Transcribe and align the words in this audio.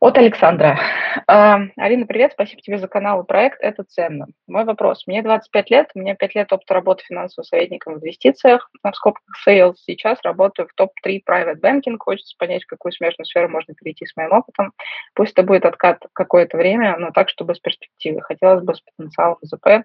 От 0.00 0.16
Александра. 0.16 0.78
А, 1.26 1.60
Арина, 1.76 2.06
привет, 2.06 2.32
спасибо 2.32 2.62
тебе 2.62 2.78
за 2.78 2.88
канал 2.88 3.22
и 3.22 3.26
проект, 3.26 3.58
это 3.60 3.84
ценно. 3.84 4.28
Мой 4.46 4.64
вопрос. 4.64 5.06
Мне 5.06 5.22
25 5.22 5.70
лет, 5.70 5.90
у 5.94 5.98
меня 5.98 6.14
5 6.14 6.34
лет 6.36 6.50
опыта 6.54 6.72
работы 6.72 7.04
финансовым 7.04 7.44
советником 7.44 7.94
в 7.94 7.96
инвестициях, 7.98 8.70
в 8.82 8.92
скобках 8.94 9.36
sales. 9.46 9.74
Сейчас 9.84 10.18
работаю 10.22 10.68
в 10.68 10.74
топ-3 10.74 11.20
private 11.28 11.60
banking, 11.60 11.96
хочется 11.98 12.34
понять, 12.38 12.62
в 12.62 12.66
какую 12.66 12.92
смежную 12.92 13.26
сферу 13.26 13.50
можно 13.50 13.74
перейти 13.74 14.06
с 14.06 14.16
моим 14.16 14.32
опытом. 14.32 14.72
Пусть 15.14 15.32
это 15.32 15.42
будет 15.42 15.66
откат 15.66 16.02
какое-то 16.14 16.56
время, 16.56 16.96
но 16.96 17.10
так, 17.10 17.28
чтобы 17.28 17.54
с 17.54 17.58
перспективы. 17.58 18.22
Хотелось 18.22 18.64
бы 18.64 18.74
с 18.74 18.80
потенциалом 18.80 19.36
ЗП 19.42 19.84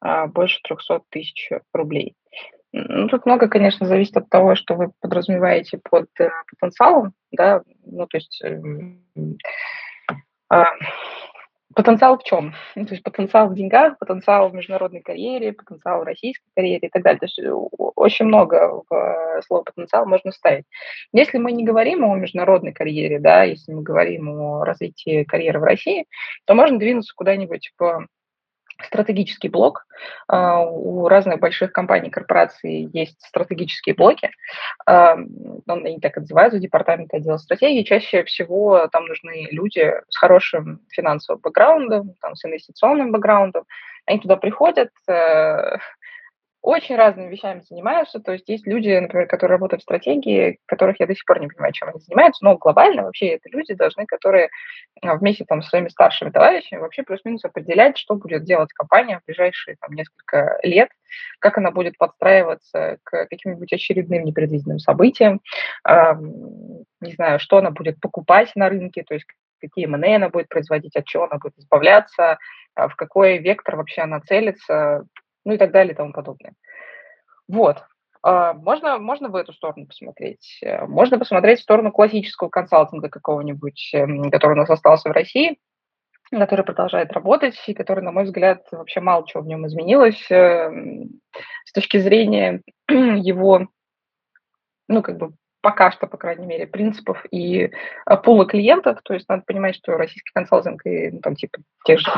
а, 0.00 0.28
больше 0.28 0.60
300 0.62 1.00
тысяч 1.10 1.50
рублей. 1.72 2.14
Ну, 2.72 3.08
тут 3.08 3.24
много, 3.24 3.48
конечно, 3.48 3.86
зависит 3.86 4.16
от 4.16 4.28
того, 4.28 4.54
что 4.54 4.74
вы 4.74 4.90
подразумеваете 5.00 5.78
под 5.78 6.08
э, 6.20 6.28
потенциалом, 6.50 7.14
да, 7.32 7.62
ну, 7.84 8.06
то 8.06 8.16
есть 8.18 8.42
э, 8.44 8.60
э, 10.52 10.64
потенциал 11.74 12.18
в 12.18 12.24
чем? 12.24 12.54
Ну, 12.74 12.84
то 12.86 12.92
есть 12.92 13.04
потенциал 13.04 13.48
в 13.48 13.54
деньгах, 13.54 13.98
потенциал 13.98 14.50
в 14.50 14.54
международной 14.54 15.00
карьере, 15.00 15.52
потенциал 15.52 16.00
в 16.00 16.04
российской 16.04 16.48
карьере 16.54 16.88
и 16.88 16.90
так 16.90 17.02
далее. 17.02 17.20
То 17.20 17.26
есть 17.26 17.40
очень 17.94 18.26
много 18.26 18.82
в 18.88 18.94
э, 18.94 19.42
слово 19.46 19.62
потенциал 19.62 20.06
можно 20.06 20.32
ставить. 20.32 20.64
Если 21.12 21.38
мы 21.38 21.52
не 21.52 21.64
говорим 21.64 22.04
о 22.04 22.16
международной 22.16 22.72
карьере, 22.72 23.18
да, 23.18 23.44
если 23.44 23.72
мы 23.72 23.82
говорим 23.82 24.28
о 24.28 24.64
развитии 24.64 25.24
карьеры 25.24 25.60
в 25.60 25.64
России, 25.64 26.06
то 26.44 26.54
можно 26.54 26.78
двинуться 26.78 27.14
куда-нибудь 27.14 27.72
в 27.78 28.06
стратегический 28.82 29.48
блок. 29.48 29.86
А, 30.28 30.62
у 30.62 31.08
разных 31.08 31.40
больших 31.40 31.72
компаний, 31.72 32.10
корпораций 32.10 32.88
есть 32.92 33.20
стратегические 33.20 33.94
блоки. 33.94 34.30
А, 34.86 35.16
они 35.66 36.00
так 36.00 36.16
и 36.16 36.20
называются, 36.20 36.60
департамент 36.60 37.12
отдела 37.12 37.38
стратегии. 37.38 37.82
Чаще 37.82 38.24
всего 38.24 38.88
там 38.88 39.06
нужны 39.06 39.48
люди 39.50 39.92
с 40.08 40.16
хорошим 40.16 40.80
финансовым 40.90 41.40
бэкграундом, 41.42 42.14
там, 42.20 42.34
с 42.36 42.44
инвестиционным 42.44 43.12
бэкграундом. 43.12 43.64
Они 44.06 44.20
туда 44.20 44.36
приходят, 44.36 44.90
э, 45.06 45.76
очень 46.68 46.96
разными 46.96 47.30
вещами 47.30 47.62
занимаются. 47.66 48.20
То 48.20 48.32
есть 48.32 48.46
есть 48.46 48.66
люди, 48.66 48.90
например, 48.90 49.26
которые 49.26 49.56
работают 49.56 49.80
в 49.80 49.84
стратегии, 49.84 50.58
которых 50.66 51.00
я 51.00 51.06
до 51.06 51.14
сих 51.14 51.24
пор 51.24 51.40
не 51.40 51.48
понимаю, 51.48 51.72
чем 51.72 51.88
они 51.88 51.98
занимаются, 51.98 52.44
но 52.44 52.58
глобально 52.58 53.04
вообще 53.04 53.28
это 53.28 53.48
люди 53.48 53.72
должны, 53.72 54.04
которые 54.04 54.50
а, 55.00 55.14
вместе 55.14 55.46
там, 55.46 55.62
с 55.62 55.68
своими 55.70 55.88
старшими 55.88 56.28
товарищами 56.28 56.80
вообще 56.80 57.04
плюс-минус 57.04 57.42
определять, 57.46 57.96
что 57.96 58.16
будет 58.16 58.44
делать 58.44 58.70
компания 58.74 59.18
в 59.18 59.24
ближайшие 59.24 59.78
там, 59.80 59.94
несколько 59.94 60.58
лет, 60.62 60.90
как 61.38 61.56
она 61.56 61.70
будет 61.70 61.96
подстраиваться 61.96 62.98
к 63.02 63.24
каким-нибудь 63.28 63.72
очередным 63.72 64.24
непредвиденным 64.24 64.78
событиям, 64.78 65.40
не 65.86 67.12
знаю, 67.14 67.40
что 67.40 67.56
она 67.56 67.70
будет 67.70 67.98
покупать 67.98 68.54
на 68.56 68.68
рынке, 68.68 69.04
то 69.04 69.14
есть 69.14 69.24
какие 69.58 69.86
M&A 69.86 70.16
она 70.16 70.28
будет 70.28 70.50
производить, 70.50 70.96
от 70.96 71.06
чего 71.06 71.24
она 71.24 71.38
будет 71.38 71.56
избавляться, 71.56 72.36
в 72.76 72.94
какой 72.94 73.38
вектор 73.38 73.76
вообще 73.76 74.02
она 74.02 74.20
целится, 74.20 75.06
ну 75.48 75.54
и 75.54 75.56
так 75.56 75.72
далее 75.72 75.94
и 75.94 75.96
тому 75.96 76.12
подобное. 76.12 76.52
Вот. 77.48 77.82
А, 78.22 78.52
можно, 78.52 78.98
можно 78.98 79.30
в 79.30 79.34
эту 79.34 79.54
сторону 79.54 79.86
посмотреть. 79.86 80.58
Э, 80.62 80.84
можно 80.86 81.18
посмотреть 81.18 81.60
в 81.60 81.62
сторону 81.62 81.90
классического 81.90 82.50
консалтинга 82.50 83.08
какого-нибудь, 83.08 83.90
эм, 83.94 84.30
который 84.30 84.52
у 84.52 84.56
нас 84.56 84.68
остался 84.68 85.08
в 85.08 85.12
России, 85.12 85.58
который 86.30 86.66
продолжает 86.66 87.12
работать 87.12 87.58
и 87.66 87.72
который, 87.72 88.04
на 88.04 88.12
мой 88.12 88.24
взгляд, 88.24 88.66
вообще 88.72 89.00
мало 89.00 89.26
чего 89.26 89.42
в 89.42 89.46
нем 89.46 89.66
изменилось 89.66 90.30
эм, 90.30 91.18
с 91.64 91.72
точки 91.72 91.96
зрения 91.96 92.60
его, 92.90 93.68
ну, 94.86 95.02
как 95.02 95.16
бы 95.16 95.32
пока 95.62 95.90
что, 95.90 96.06
по 96.06 96.18
крайней 96.18 96.46
мере, 96.46 96.66
принципов 96.66 97.24
и 97.30 97.62
э, 97.64 98.16
пула 98.22 98.44
клиентов. 98.44 99.00
То 99.02 99.14
есть 99.14 99.28
надо 99.30 99.44
понимать, 99.46 99.76
что 99.76 99.96
российский 99.96 100.30
консалтинг 100.34 100.84
и 100.84 101.10
ну, 101.10 101.20
там 101.20 101.36
типа 101.36 101.58
тех 101.84 102.00
же 102.00 102.10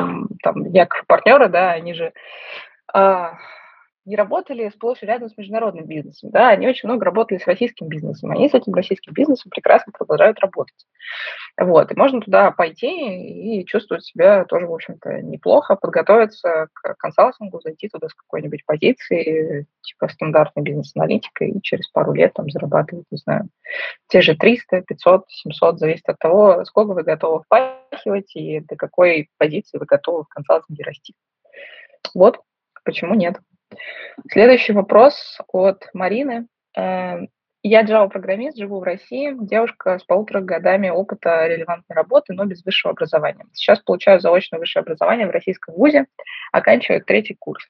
там 0.42 0.64
Яков 0.72 1.06
партнеры, 1.06 1.48
да, 1.48 1.72
они 1.72 1.94
же 1.94 2.12
не 4.06 4.16
работали 4.16 4.70
сплошь 4.70 5.02
и 5.02 5.06
рядом 5.06 5.28
с 5.28 5.36
международным 5.36 5.86
бизнесом. 5.86 6.30
Да, 6.30 6.48
они 6.48 6.66
очень 6.66 6.88
много 6.88 7.04
работали 7.04 7.38
с 7.38 7.46
российским 7.46 7.86
бизнесом. 7.86 8.30
Они 8.30 8.48
с 8.48 8.54
этим 8.54 8.74
российским 8.74 9.12
бизнесом 9.12 9.50
прекрасно 9.50 9.92
продолжают 9.92 10.40
работать. 10.40 10.86
Вот. 11.58 11.92
И 11.92 11.94
можно 11.94 12.20
туда 12.20 12.50
пойти 12.50 13.60
и 13.60 13.64
чувствовать 13.66 14.04
себя 14.04 14.44
тоже, 14.46 14.66
в 14.66 14.72
общем-то, 14.72 15.20
неплохо, 15.20 15.76
подготовиться 15.76 16.68
к 16.72 16.94
консалтингу, 16.94 17.60
зайти 17.60 17.88
туда 17.88 18.08
с 18.08 18.14
какой-нибудь 18.14 18.64
позиции, 18.64 19.66
типа 19.82 20.08
стандартной 20.08 20.62
бизнес-аналитика, 20.62 21.44
и 21.44 21.60
через 21.60 21.88
пару 21.88 22.12
лет 22.14 22.32
там 22.32 22.48
зарабатывать, 22.48 23.06
не 23.10 23.18
знаю, 23.18 23.48
те 24.08 24.22
же 24.22 24.34
300, 24.34 24.82
500, 24.82 25.24
700, 25.28 25.78
зависит 25.78 26.08
от 26.08 26.18
того, 26.18 26.64
сколько 26.64 26.94
вы 26.94 27.02
готовы 27.02 27.42
впахивать 27.42 28.34
и 28.34 28.60
до 28.60 28.76
какой 28.76 29.28
позиции 29.36 29.76
вы 29.76 29.84
готовы 29.84 30.24
в 30.24 30.28
консалтинге 30.28 30.84
расти. 30.84 31.14
Вот, 32.14 32.40
Почему 32.84 33.14
нет? 33.14 33.36
Следующий 34.30 34.72
вопрос 34.72 35.38
от 35.52 35.88
Марины. 35.92 36.46
Эм, 36.76 37.28
я 37.62 37.82
Java-программист, 37.82 38.56
живу 38.56 38.80
в 38.80 38.84
России, 38.84 39.36
девушка 39.38 39.98
с 39.98 40.04
полутора 40.04 40.40
годами 40.40 40.88
опыта 40.88 41.46
релевантной 41.46 41.94
работы, 41.94 42.32
но 42.32 42.46
без 42.46 42.64
высшего 42.64 42.92
образования. 42.92 43.44
Сейчас 43.52 43.80
получаю 43.80 44.20
заочное 44.20 44.58
высшее 44.58 44.80
образование 44.82 45.26
в 45.26 45.30
российском 45.30 45.74
вузе, 45.74 46.06
оканчиваю 46.52 47.04
третий 47.04 47.36
курс. 47.38 47.68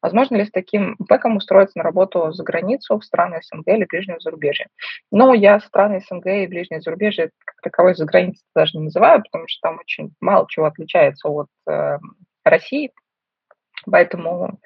Возможно 0.00 0.36
ли 0.36 0.44
с 0.44 0.50
таким 0.50 0.96
бэком 0.98 1.36
устроиться 1.36 1.78
на 1.78 1.84
работу 1.84 2.32
за 2.32 2.42
границу 2.42 2.98
в 2.98 3.04
страны 3.04 3.40
СНГ 3.42 3.68
или 3.68 3.84
ближнего 3.84 4.18
зарубежья? 4.20 4.68
Но 5.10 5.34
я 5.34 5.60
страны 5.60 6.00
СНГ 6.00 6.26
и 6.26 6.46
ближнее 6.46 6.80
зарубежье 6.80 7.30
как 7.44 7.56
таковой 7.62 7.94
за 7.94 8.06
границей 8.06 8.44
даже 8.54 8.78
не 8.78 8.84
называю, 8.84 9.22
потому 9.22 9.44
что 9.48 9.68
там 9.68 9.78
очень 9.78 10.14
мало 10.20 10.46
чего 10.48 10.66
отличается 10.66 11.28
от 11.28 11.48
э, 11.68 11.98
России. 12.44 12.92
Поэтому 13.90 14.58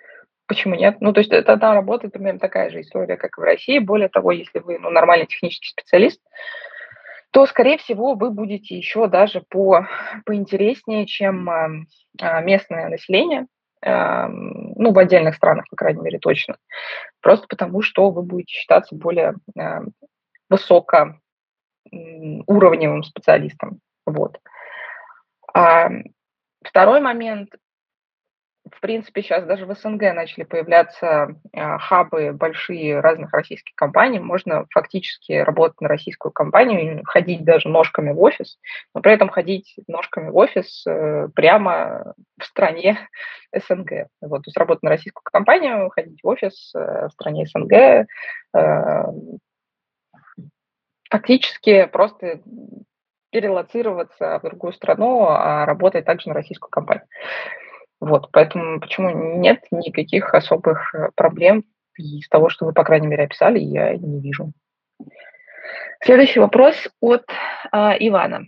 почему 0.47 0.75
нет? 0.75 1.01
Ну, 1.01 1.13
то 1.13 1.21
есть 1.21 1.31
это 1.31 1.57
там 1.57 1.75
работает 1.75 2.13
примерно 2.13 2.41
такая 2.41 2.71
же 2.71 2.81
история, 2.81 3.17
как 3.17 3.39
и 3.39 3.41
в 3.41 3.45
России. 3.45 3.79
Более 3.79 4.09
того, 4.09 4.33
если 4.33 4.59
вы 4.59 4.79
ну, 4.79 4.91
нормальный 4.91 5.27
технический 5.27 5.69
специалист, 5.69 6.21
то, 7.31 7.47
скорее 7.47 7.79
всего, 7.79 8.15
вы 8.15 8.31
будете 8.31 8.77
еще 8.77 9.07
даже 9.07 9.43
по, 9.49 9.87
поинтереснее, 10.27 11.07
чем 11.07 11.49
э, 11.49 11.87
местное 12.43 12.89
население. 12.89 13.47
эм, 13.83 14.73
ну, 14.75 14.93
в 14.93 14.99
отдельных 14.99 15.37
странах, 15.37 15.67
по 15.71 15.77
крайней 15.77 16.03
мере, 16.03 16.19
точно. 16.19 16.57
Просто 17.21 17.47
потому, 17.49 17.83
что 17.83 18.11
вы 18.11 18.23
будете 18.23 18.53
считаться 18.53 18.97
более 18.97 19.35
эм, 19.57 19.93
высокоуровневым 20.49 23.05
специалистом. 23.05 23.79
Вот. 24.07 24.41
А 25.55 25.89
второй 26.65 27.01
момент 27.01 27.51
в 28.73 28.81
принципе, 28.81 29.23
сейчас 29.23 29.45
даже 29.45 29.67
в 29.67 29.75
СНГ 29.75 30.01
начали 30.15 30.45
появляться 30.45 31.35
э, 31.53 31.79
хабы 31.79 32.33
большие 32.33 33.01
разных 33.01 33.33
российских 33.33 33.75
компаний. 33.75 34.19
Можно 34.19 34.67
фактически 34.71 35.33
работать 35.33 35.81
на 35.81 35.89
российскую 35.89 36.33
компанию, 36.33 37.03
ходить 37.05 37.45
даже 37.45 37.69
ножками 37.69 38.13
в 38.13 38.21
офис, 38.21 38.59
но 38.95 39.01
при 39.01 39.13
этом 39.13 39.29
ходить 39.29 39.75
ножками 39.87 40.31
в 40.31 40.37
офис 40.37 40.85
э, 40.87 41.29
прямо 41.35 42.15
в 42.39 42.45
стране 42.45 42.99
СНГ. 43.55 44.09
Вот, 44.21 44.43
то 44.43 44.49
есть 44.49 44.57
работать 44.57 44.83
на 44.83 44.91
российскую 44.91 45.23
компанию, 45.25 45.91
ходить 45.91 46.21
в 46.23 46.27
офис 46.27 46.73
э, 46.75 47.09
в 47.09 47.11
стране 47.11 47.47
СНГ, 47.47 48.07
фактически 51.11 51.87
просто 51.87 52.41
перелоцироваться 53.31 54.39
в 54.39 54.43
другую 54.43 54.73
страну, 54.73 55.27
а 55.29 55.65
работать 55.67 56.05
также 56.05 56.29
на 56.29 56.35
российскую 56.35 56.71
компанию. 56.71 57.07
Вот, 58.01 58.31
поэтому 58.33 58.81
почему 58.81 59.39
нет 59.39 59.63
никаких 59.71 60.35
особых 60.35 60.95
э, 60.95 61.11
проблем 61.15 61.65
из 61.97 62.29
того, 62.29 62.49
что 62.49 62.65
вы, 62.65 62.73
по 62.73 62.83
крайней 62.83 63.07
мере, 63.07 63.25
описали, 63.25 63.59
я 63.59 63.95
не 63.97 64.21
вижу. 64.21 64.53
Следующий 66.03 66.41
вопрос 66.41 66.77
от 67.01 67.27
э, 67.73 67.77
Ивана. 68.01 68.47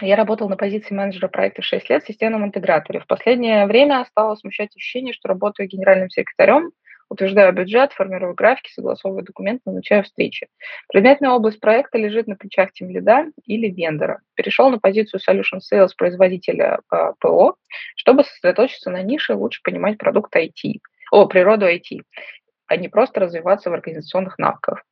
Я 0.00 0.16
работал 0.16 0.48
на 0.48 0.56
позиции 0.56 0.92
менеджера 0.92 1.28
проекта 1.28 1.62
6 1.62 1.88
лет 1.88 2.02
в 2.02 2.06
системном 2.08 2.44
интеграторе. 2.44 2.98
В 2.98 3.06
последнее 3.06 3.66
время 3.66 4.04
стало 4.06 4.34
смущать 4.34 4.74
ощущение, 4.74 5.14
что 5.14 5.28
работаю 5.28 5.68
генеральным 5.68 6.10
секретарем– 6.10 6.72
утверждаю 7.08 7.52
бюджет, 7.52 7.92
формирую 7.92 8.34
графики, 8.34 8.72
согласовываю 8.72 9.24
документы, 9.24 9.62
назначаю 9.66 10.04
встречи. 10.04 10.48
Предметная 10.88 11.30
область 11.30 11.60
проекта 11.60 11.98
лежит 11.98 12.26
на 12.26 12.36
плечах 12.36 12.72
тимлида 12.72 13.26
или 13.44 13.68
вендора. 13.68 14.20
Перешел 14.34 14.70
на 14.70 14.78
позицию 14.78 15.20
Solution 15.20 15.60
Sales 15.60 15.90
производителя 15.96 16.80
э, 16.92 17.12
ПО, 17.20 17.56
чтобы 17.96 18.24
сосредоточиться 18.24 18.90
на 18.90 19.02
нише, 19.02 19.34
лучше 19.34 19.60
понимать 19.62 19.98
продукт 19.98 20.34
IT, 20.34 20.80
о, 21.10 21.26
природу 21.26 21.66
IT, 21.66 22.02
а 22.66 22.76
не 22.76 22.88
просто 22.88 23.20
развиваться 23.20 23.70
в 23.70 23.74
организационных 23.74 24.38
навыках. 24.38 24.82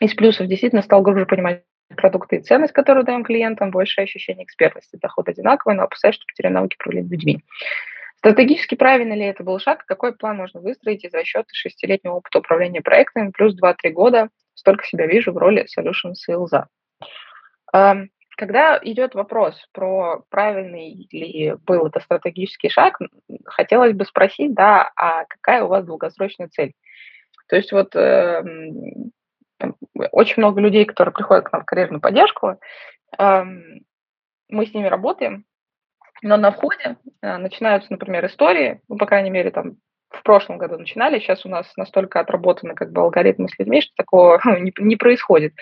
Из 0.00 0.14
плюсов 0.14 0.46
действительно 0.46 0.82
стал 0.82 1.02
глубже 1.02 1.26
понимать 1.26 1.62
продукты 1.96 2.36
и 2.36 2.40
ценность, 2.40 2.72
которые 2.72 3.04
даем 3.04 3.24
клиентам, 3.24 3.70
большее 3.70 4.04
ощущение 4.04 4.44
экспертности. 4.44 4.98
Доход 5.00 5.28
одинаковый, 5.28 5.76
но 5.76 5.84
опасаюсь, 5.84 6.14
что 6.14 6.26
потеряю 6.26 6.54
навыки 6.54 6.76
управления 6.76 7.08
людьми. 7.08 7.44
Стратегически 8.20 8.74
правильно 8.74 9.14
ли 9.14 9.24
это 9.24 9.42
был 9.42 9.58
шаг? 9.58 9.86
Какой 9.86 10.14
план 10.14 10.36
можно 10.36 10.60
выстроить 10.60 11.04
из 11.04 11.14
расчета 11.14 11.48
шестилетнего 11.52 12.16
опыта 12.16 12.40
управления 12.40 12.82
проектами 12.82 13.30
плюс 13.30 13.58
2-3 13.58 13.90
года? 13.92 14.28
Столько 14.52 14.84
себя 14.84 15.06
вижу 15.06 15.32
в 15.32 15.38
роли 15.38 15.66
Solution 15.66 16.12
Sales. 16.12 16.66
Когда 18.36 18.78
идет 18.82 19.14
вопрос 19.14 19.56
про 19.72 20.22
правильный 20.28 21.08
ли 21.10 21.54
был 21.66 21.86
это 21.86 22.00
стратегический 22.00 22.68
шаг, 22.68 22.98
хотелось 23.46 23.94
бы 23.94 24.04
спросить, 24.04 24.54
да, 24.54 24.90
а 24.96 25.24
какая 25.24 25.64
у 25.64 25.68
вас 25.68 25.86
долгосрочная 25.86 26.48
цель? 26.48 26.74
То 27.48 27.56
есть 27.56 27.72
вот 27.72 27.96
э, 27.96 28.42
очень 30.12 30.34
много 30.36 30.60
людей, 30.60 30.84
которые 30.84 31.12
приходят 31.14 31.44
к 31.44 31.52
нам 31.52 31.62
в 31.62 31.66
карьерную 31.66 32.00
поддержку, 32.00 32.60
э, 33.18 33.44
мы 34.48 34.66
с 34.66 34.74
ними 34.74 34.86
работаем, 34.88 35.44
но 36.22 36.36
на 36.36 36.52
входе 36.52 36.96
э, 37.22 37.36
начинаются, 37.36 37.90
например, 37.92 38.26
истории, 38.26 38.80
ну, 38.88 38.96
по 38.96 39.06
крайней 39.06 39.30
мере, 39.30 39.50
там 39.50 39.76
в 40.10 40.22
прошлом 40.22 40.58
году 40.58 40.76
начинали, 40.76 41.20
сейчас 41.20 41.46
у 41.46 41.48
нас 41.48 41.72
настолько 41.76 42.20
отработаны 42.20 42.74
как 42.74 42.92
бы 42.92 43.00
алгоритмы 43.00 43.48
с 43.48 43.58
людьми, 43.58 43.80
что 43.80 43.92
такого 43.96 44.40
не, 44.60 44.72
не 44.78 44.96
происходит. 44.96 45.54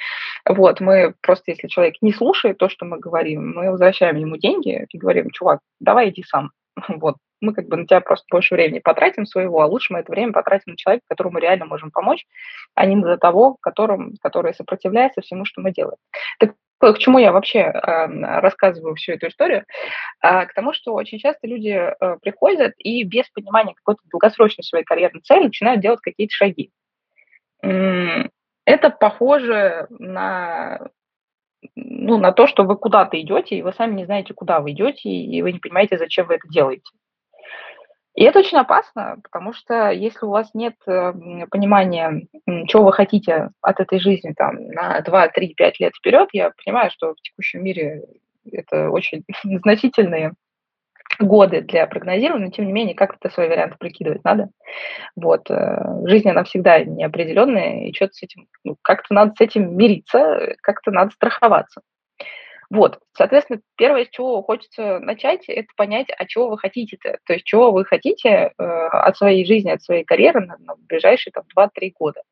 Вот, 0.48 0.80
мы 0.80 1.14
просто, 1.20 1.50
если 1.52 1.68
человек 1.68 1.96
не 2.00 2.12
слушает 2.12 2.58
то, 2.58 2.68
что 2.68 2.84
мы 2.86 2.98
говорим, 2.98 3.52
мы 3.54 3.70
возвращаем 3.70 4.16
ему 4.16 4.36
деньги 4.36 4.86
и 4.88 4.98
говорим, 4.98 5.30
чувак, 5.30 5.60
давай 5.80 6.10
иди 6.10 6.22
сам. 6.22 6.50
Вот, 6.88 7.16
мы 7.40 7.52
как 7.54 7.68
бы 7.68 7.76
на 7.76 7.86
тебя 7.86 8.00
просто 8.00 8.24
больше 8.30 8.54
времени 8.54 8.78
потратим 8.78 9.26
своего, 9.26 9.60
а 9.60 9.66
лучше 9.66 9.92
мы 9.92 10.00
это 10.00 10.10
время 10.10 10.32
потратим 10.32 10.72
на 10.72 10.76
человека, 10.76 11.04
которому 11.08 11.38
реально 11.38 11.66
можем 11.66 11.90
помочь, 11.90 12.24
а 12.74 12.86
не 12.86 12.96
на 12.96 13.18
того, 13.18 13.56
которым, 13.60 14.14
который 14.20 14.54
сопротивляется 14.54 15.20
всему, 15.20 15.44
что 15.44 15.60
мы 15.60 15.72
делаем. 15.72 15.98
Так 16.38 16.54
к 16.78 16.98
чему 16.98 17.18
я 17.18 17.32
вообще 17.32 17.58
э, 17.58 18.06
рассказываю 18.40 18.94
всю 18.94 19.12
эту 19.12 19.28
историю? 19.28 19.64
А, 20.20 20.46
к 20.46 20.54
тому, 20.54 20.72
что 20.72 20.94
очень 20.94 21.18
часто 21.18 21.46
люди 21.46 21.70
э, 21.70 22.16
приходят 22.22 22.74
и 22.78 23.02
без 23.04 23.28
понимания 23.30 23.74
какой-то 23.74 24.00
долгосрочной 24.10 24.64
своей 24.64 24.84
карьерной 24.84 25.20
цели 25.22 25.44
начинают 25.44 25.80
делать 25.80 26.00
какие-то 26.00 26.34
шаги. 26.34 26.70
Это 27.60 28.90
похоже 28.90 29.86
на, 29.90 30.90
ну, 31.74 32.18
на 32.18 32.32
то, 32.32 32.46
что 32.46 32.64
вы 32.64 32.76
куда-то 32.76 33.20
идете, 33.20 33.56
и 33.56 33.62
вы 33.62 33.72
сами 33.72 33.94
не 33.94 34.04
знаете, 34.04 34.34
куда 34.34 34.60
вы 34.60 34.72
идете, 34.72 35.08
и 35.08 35.42
вы 35.42 35.52
не 35.52 35.58
понимаете, 35.58 35.98
зачем 35.98 36.26
вы 36.26 36.34
это 36.34 36.48
делаете. 36.48 36.90
И 38.18 38.24
это 38.24 38.40
очень 38.40 38.58
опасно, 38.58 39.16
потому 39.22 39.52
что 39.52 39.92
если 39.92 40.26
у 40.26 40.30
вас 40.30 40.52
нет 40.52 40.74
э, 40.88 41.12
понимания, 41.52 42.26
чего 42.66 42.86
вы 42.86 42.92
хотите 42.92 43.50
от 43.62 43.78
этой 43.78 44.00
жизни 44.00 44.34
там, 44.36 44.56
на 44.70 45.00
2, 45.02 45.28
3, 45.28 45.54
5 45.54 45.78
лет 45.78 45.92
вперед, 45.94 46.28
я 46.32 46.50
понимаю, 46.64 46.90
что 46.90 47.12
в 47.14 47.22
текущем 47.22 47.62
мире 47.62 48.02
это 48.50 48.90
очень 48.90 49.22
значительные 49.62 50.32
годы 51.20 51.60
для 51.60 51.86
прогнозирования, 51.86 52.46
но 52.46 52.50
тем 52.50 52.66
не 52.66 52.72
менее 52.72 52.96
как-то 52.96 53.30
свои 53.30 53.46
варианты 53.46 53.76
прикидывать 53.78 54.24
надо. 54.24 54.48
Вот. 55.14 55.48
Э, 55.48 55.78
жизнь, 56.06 56.28
она 56.28 56.42
всегда 56.42 56.82
неопределенная, 56.82 57.86
и 57.86 57.94
что-то 57.94 58.14
с 58.14 58.22
этим, 58.24 58.48
ну, 58.64 58.76
как-то 58.82 59.14
надо 59.14 59.34
с 59.36 59.40
этим 59.40 59.76
мириться, 59.76 60.56
как-то 60.62 60.90
надо 60.90 61.12
страховаться. 61.12 61.82
Вот, 62.70 62.98
соответственно, 63.16 63.60
первое, 63.76 64.04
с 64.04 64.10
чего 64.10 64.42
хочется 64.42 64.98
начать, 64.98 65.48
это 65.48 65.68
понять, 65.74 66.08
а 66.16 66.26
чего 66.26 66.50
вы 66.50 66.58
хотите-то, 66.58 67.18
то 67.24 67.32
есть 67.32 67.46
чего 67.46 67.72
вы 67.72 67.86
хотите 67.86 68.28
э, 68.28 68.62
от 68.62 69.16
своей 69.16 69.46
жизни, 69.46 69.70
от 69.70 69.82
своей 69.82 70.04
карьеры 70.04 70.44
на, 70.44 70.58
на 70.58 70.74
ближайшие 70.76 71.32
там 71.32 71.44
2-3 71.56 71.92
года. 71.98 72.22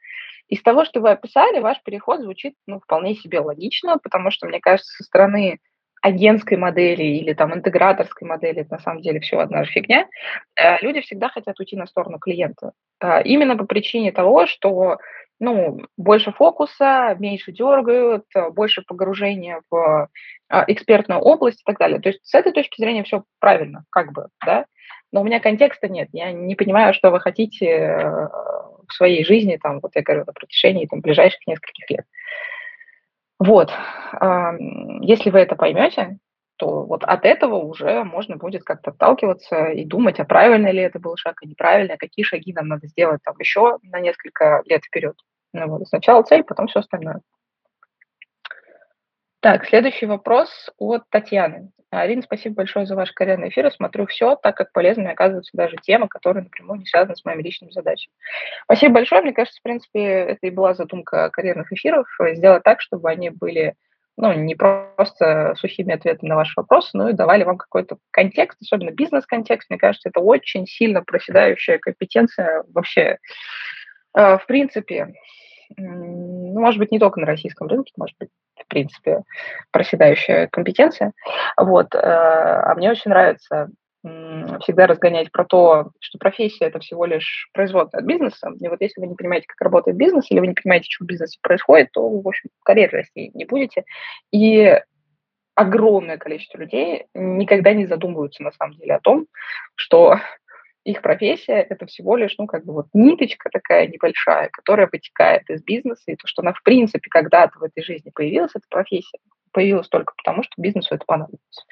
Из 0.49 0.63
того, 0.63 0.85
что 0.85 1.01
вы 1.01 1.11
описали, 1.11 1.61
ваш 1.61 1.83
переход 1.83 2.21
звучит 2.21 2.55
ну, 2.67 2.81
вполне 2.81 3.15
себе 3.15 3.41
логично, 3.41 3.99
потому 3.99 4.31
что, 4.31 4.47
мне 4.47 4.61
кажется, 4.61 4.93
со 4.93 5.05
стороны 5.05 5.59
агентской 6.03 6.59
модели 6.59 7.03
или 7.03 7.33
там 7.33 7.55
интеграторской 7.55 8.29
модели, 8.29 8.61
это 8.61 8.75
на 8.75 8.79
самом 8.79 9.01
деле 9.01 9.21
все 9.21 9.39
одна 9.39 9.65
же 9.65 9.73
фигня, 9.73 10.07
э, 10.55 10.77
люди 10.83 11.01
всегда 11.01 11.31
хотят 11.31 11.59
уйти 11.59 11.77
на 11.77 11.87
сторону 11.87 12.19
клиента. 12.19 12.73
Э, 13.01 13.23
именно 13.23 13.57
по 13.57 13.65
причине 13.65 14.13
того, 14.13 14.47
что 14.47 14.99
ну, 15.39 15.81
больше 15.97 16.33
фокуса, 16.33 17.15
меньше 17.19 17.53
дергают, 17.53 18.25
э, 18.35 18.51
больше 18.51 18.83
погружения 18.83 19.63
в 19.71 20.09
а, 20.49 20.65
экспертную 20.67 21.21
область 21.21 21.61
и 21.61 21.65
так 21.65 21.79
далее. 21.79 22.01
То 22.01 22.09
есть 22.09 22.25
с 22.25 22.35
этой 22.35 22.53
точки 22.53 22.81
зрения 22.81 23.03
все 23.05 23.25
правильно, 23.39 23.85
как 23.91 24.13
бы, 24.13 24.29
да. 24.45 24.67
Но 25.13 25.21
у 25.21 25.25
меня 25.25 25.41
контекста 25.41 25.89
нет. 25.89 26.09
Я 26.13 26.33
не 26.33 26.55
понимаю, 26.55 26.95
что 26.95 27.11
вы 27.11 27.21
хотите 27.21 27.67
э, 27.67 28.29
в 28.89 28.93
своей 28.93 29.25
жизни, 29.25 29.59
там, 29.63 29.81
вот 29.81 29.93
я 29.95 30.03
говорю, 30.03 30.25
на 30.27 30.33
протяжении 30.33 30.87
там, 30.87 31.01
ближайших 31.01 31.47
нескольких 31.47 31.91
лет. 31.91 32.05
Вот. 33.39 33.71
Если 35.03 35.29
вы 35.29 35.41
это 35.41 35.57
поймете, 35.57 36.19
то 36.57 36.85
вот 36.85 37.05
от 37.05 37.25
этого 37.25 37.57
уже 37.57 38.03
можно 38.05 38.37
будет 38.37 38.65
как-то 38.65 38.91
отталкиваться 38.91 39.67
и 39.67 39.85
думать, 39.85 40.19
а 40.21 40.25
правильно 40.25 40.71
ли 40.71 40.81
это 40.81 40.99
был 40.99 41.17
шаг, 41.17 41.37
а 41.43 41.47
неправильно, 41.47 41.95
а 41.95 41.99
какие 41.99 42.25
шаги 42.25 42.53
нам 42.53 42.69
надо 42.69 42.87
сделать 42.87 43.21
там 43.23 43.35
еще 43.39 43.79
на 43.83 44.01
несколько 44.01 44.63
лет 44.65 44.85
вперед. 44.85 45.17
Ну, 45.53 45.69
вот. 45.69 45.87
Сначала 45.89 46.23
цель, 46.23 46.45
потом 46.45 46.67
все 46.67 46.81
остальное. 46.81 47.21
Так, 49.41 49.67
следующий 49.67 50.07
вопрос 50.07 50.71
от 50.79 51.09
Татьяны. 51.11 51.71
Арина, 51.91 52.23
спасибо 52.23 52.57
большое 52.57 52.85
за 52.85 52.97
ваш 52.97 53.13
карьерный 53.13 53.49
эфир. 53.49 53.71
Смотрю 53.71 54.07
все, 54.07 54.35
так 54.35 54.57
как 54.57 54.73
полезными 54.73 55.13
оказываются 55.13 55.57
даже 55.57 55.77
темы, 55.77 56.09
которые 56.09 56.43
напрямую 56.43 56.81
не 56.81 56.87
связаны 56.87 57.15
с 57.15 57.25
моими 57.25 57.43
личными 57.43 57.71
задачами. 57.71 58.13
Спасибо 58.65 58.95
большое. 58.95 59.23
Мне 59.23 59.33
кажется, 59.33 59.61
в 59.61 59.63
принципе, 59.63 60.01
это 60.01 60.47
и 60.47 60.51
была 60.51 60.75
задумка 60.75 61.31
карьерных 61.31 61.73
эфиров, 61.73 62.09
сделать 62.33 62.65
так, 62.65 62.81
чтобы 62.81 63.09
они 63.09 63.31
были 63.31 63.77
ну, 64.17 64.33
не 64.33 64.55
просто 64.55 65.55
сухими 65.57 65.95
ответами 65.95 66.31
на 66.31 66.37
ваши 66.37 66.53
вопросы, 66.57 66.91
но 66.95 67.11
и 67.11 67.15
давали 67.15 67.45
вам 67.45 67.59
какой-то 67.59 67.99
контекст, 68.11 68.59
особенно 68.63 68.91
бизнес-контекст. 68.91 69.69
Мне 69.69 69.79
кажется, 69.79 70.09
это 70.09 70.21
очень 70.21 70.67
сильно 70.67 71.03
проседающая 71.03 71.79
компетенция 71.79 72.65
вообще. 72.73 73.19
Э, 74.17 74.39
в 74.39 74.47
принципе, 74.47 75.15
ну, 75.77 76.61
может 76.61 76.79
быть, 76.79 76.93
не 76.93 76.99
только 76.99 77.21
на 77.21 77.27
российском 77.27 77.69
рынке, 77.69 77.93
может 77.97 78.17
быть, 78.19 78.31
в 78.57 78.67
принципе, 78.69 79.23
проседающая 79.71 80.49
компетенция. 80.49 81.13
Вот. 81.57 81.95
Э, 81.95 81.99
а 81.99 82.75
мне 82.75 82.91
очень 82.91 83.11
нравится 83.11 83.69
всегда 84.61 84.87
разгонять 84.87 85.31
про 85.33 85.45
то, 85.45 85.91
что 86.01 86.19
профессия– 86.19 86.65
это 86.67 86.79
всего 86.79 87.05
лишь 87.05 87.49
производная 87.53 88.01
от 88.01 88.07
бизнеса. 88.07 88.51
И 88.61 88.69
вот 88.69 88.81
если 88.81 89.01
вы 89.01 89.07
не 89.09 89.15
понимаете, 89.15 89.47
как 89.47 89.61
работает 89.61 89.97
бизнес, 89.97 90.31
или 90.31 90.41
вы 90.41 90.49
не 90.49 90.55
понимаете, 90.55 90.89
что 90.91 91.05
в 91.05 91.09
бизнесе 91.09 91.39
происходит, 91.43 91.91
то, 91.93 92.09
в 92.09 92.27
общем, 92.27 92.51
карьеры 92.65 92.99
расти 92.99 93.31
не 93.35 93.45
будете. 93.45 93.85
И 94.33 94.81
огромное 95.55 96.19
количество 96.19 96.59
людей 96.59 97.07
никогда 97.15 97.73
не 97.73 97.87
задумываются, 97.87 98.43
на 98.43 98.53
самом 98.53 98.77
деле, 98.77 98.95
о 98.95 99.01
том, 99.01 99.27
что 99.75 100.17
их 100.85 101.03
профессия– 101.03 101.67
это 101.69 101.87
всего 101.87 102.17
лишь, 102.17 102.37
ну, 102.39 102.47
как 102.47 102.65
бы 102.65 102.73
вот 102.73 102.87
ниточка 102.93 103.51
такая 103.51 103.89
небольшая, 103.89 104.51
которая 104.53 104.89
вытекает 104.91 105.49
из 105.51 105.63
бизнеса, 105.65 106.03
и 106.07 106.17
то, 106.17 106.29
что 106.29 106.43
она, 106.43 106.53
в 106.53 106.63
принципе, 106.63 107.11
когда-то 107.11 107.59
в 107.59 107.65
этой 107.65 107.83
жизни 107.83 108.11
появилась, 108.15 108.53
эта 108.55 108.67
профессия, 108.71 109.19
появилась 109.51 109.89
только 109.89 110.15
потому, 110.17 110.45
что 110.45 110.53
бизнесу 110.59 110.95
это 110.95 111.05
понадобилось. 111.05 111.67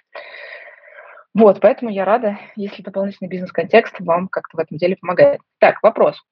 Вот, 1.35 1.61
поэтому 1.61 1.91
я 1.91 2.05
рада, 2.05 2.39
если 2.55 2.83
дополнительный 2.83 3.29
бизнес-контекст 3.29 3.97
вам 4.01 4.29
как-то 4.29 4.57
в 4.57 4.61
этом 4.61 4.77
деле 4.77 4.97
помогает. 4.97 5.41
Так, 5.59 5.83
вопрос. 5.83 6.23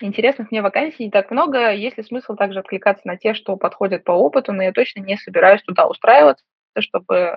Интересных 0.00 0.50
мне 0.50 0.62
вакансий 0.62 1.04
не 1.04 1.10
так 1.10 1.30
много. 1.30 1.72
Есть 1.72 1.98
ли 1.98 2.02
смысл 2.02 2.34
также 2.34 2.60
откликаться 2.60 3.06
на 3.06 3.16
те, 3.16 3.34
что 3.34 3.56
подходят 3.56 4.04
по 4.04 4.12
опыту, 4.12 4.52
но 4.52 4.62
я 4.62 4.72
точно 4.72 5.00
не 5.00 5.16
собираюсь 5.16 5.62
туда 5.62 5.86
устраиваться, 5.86 6.44
чтобы 6.78 7.36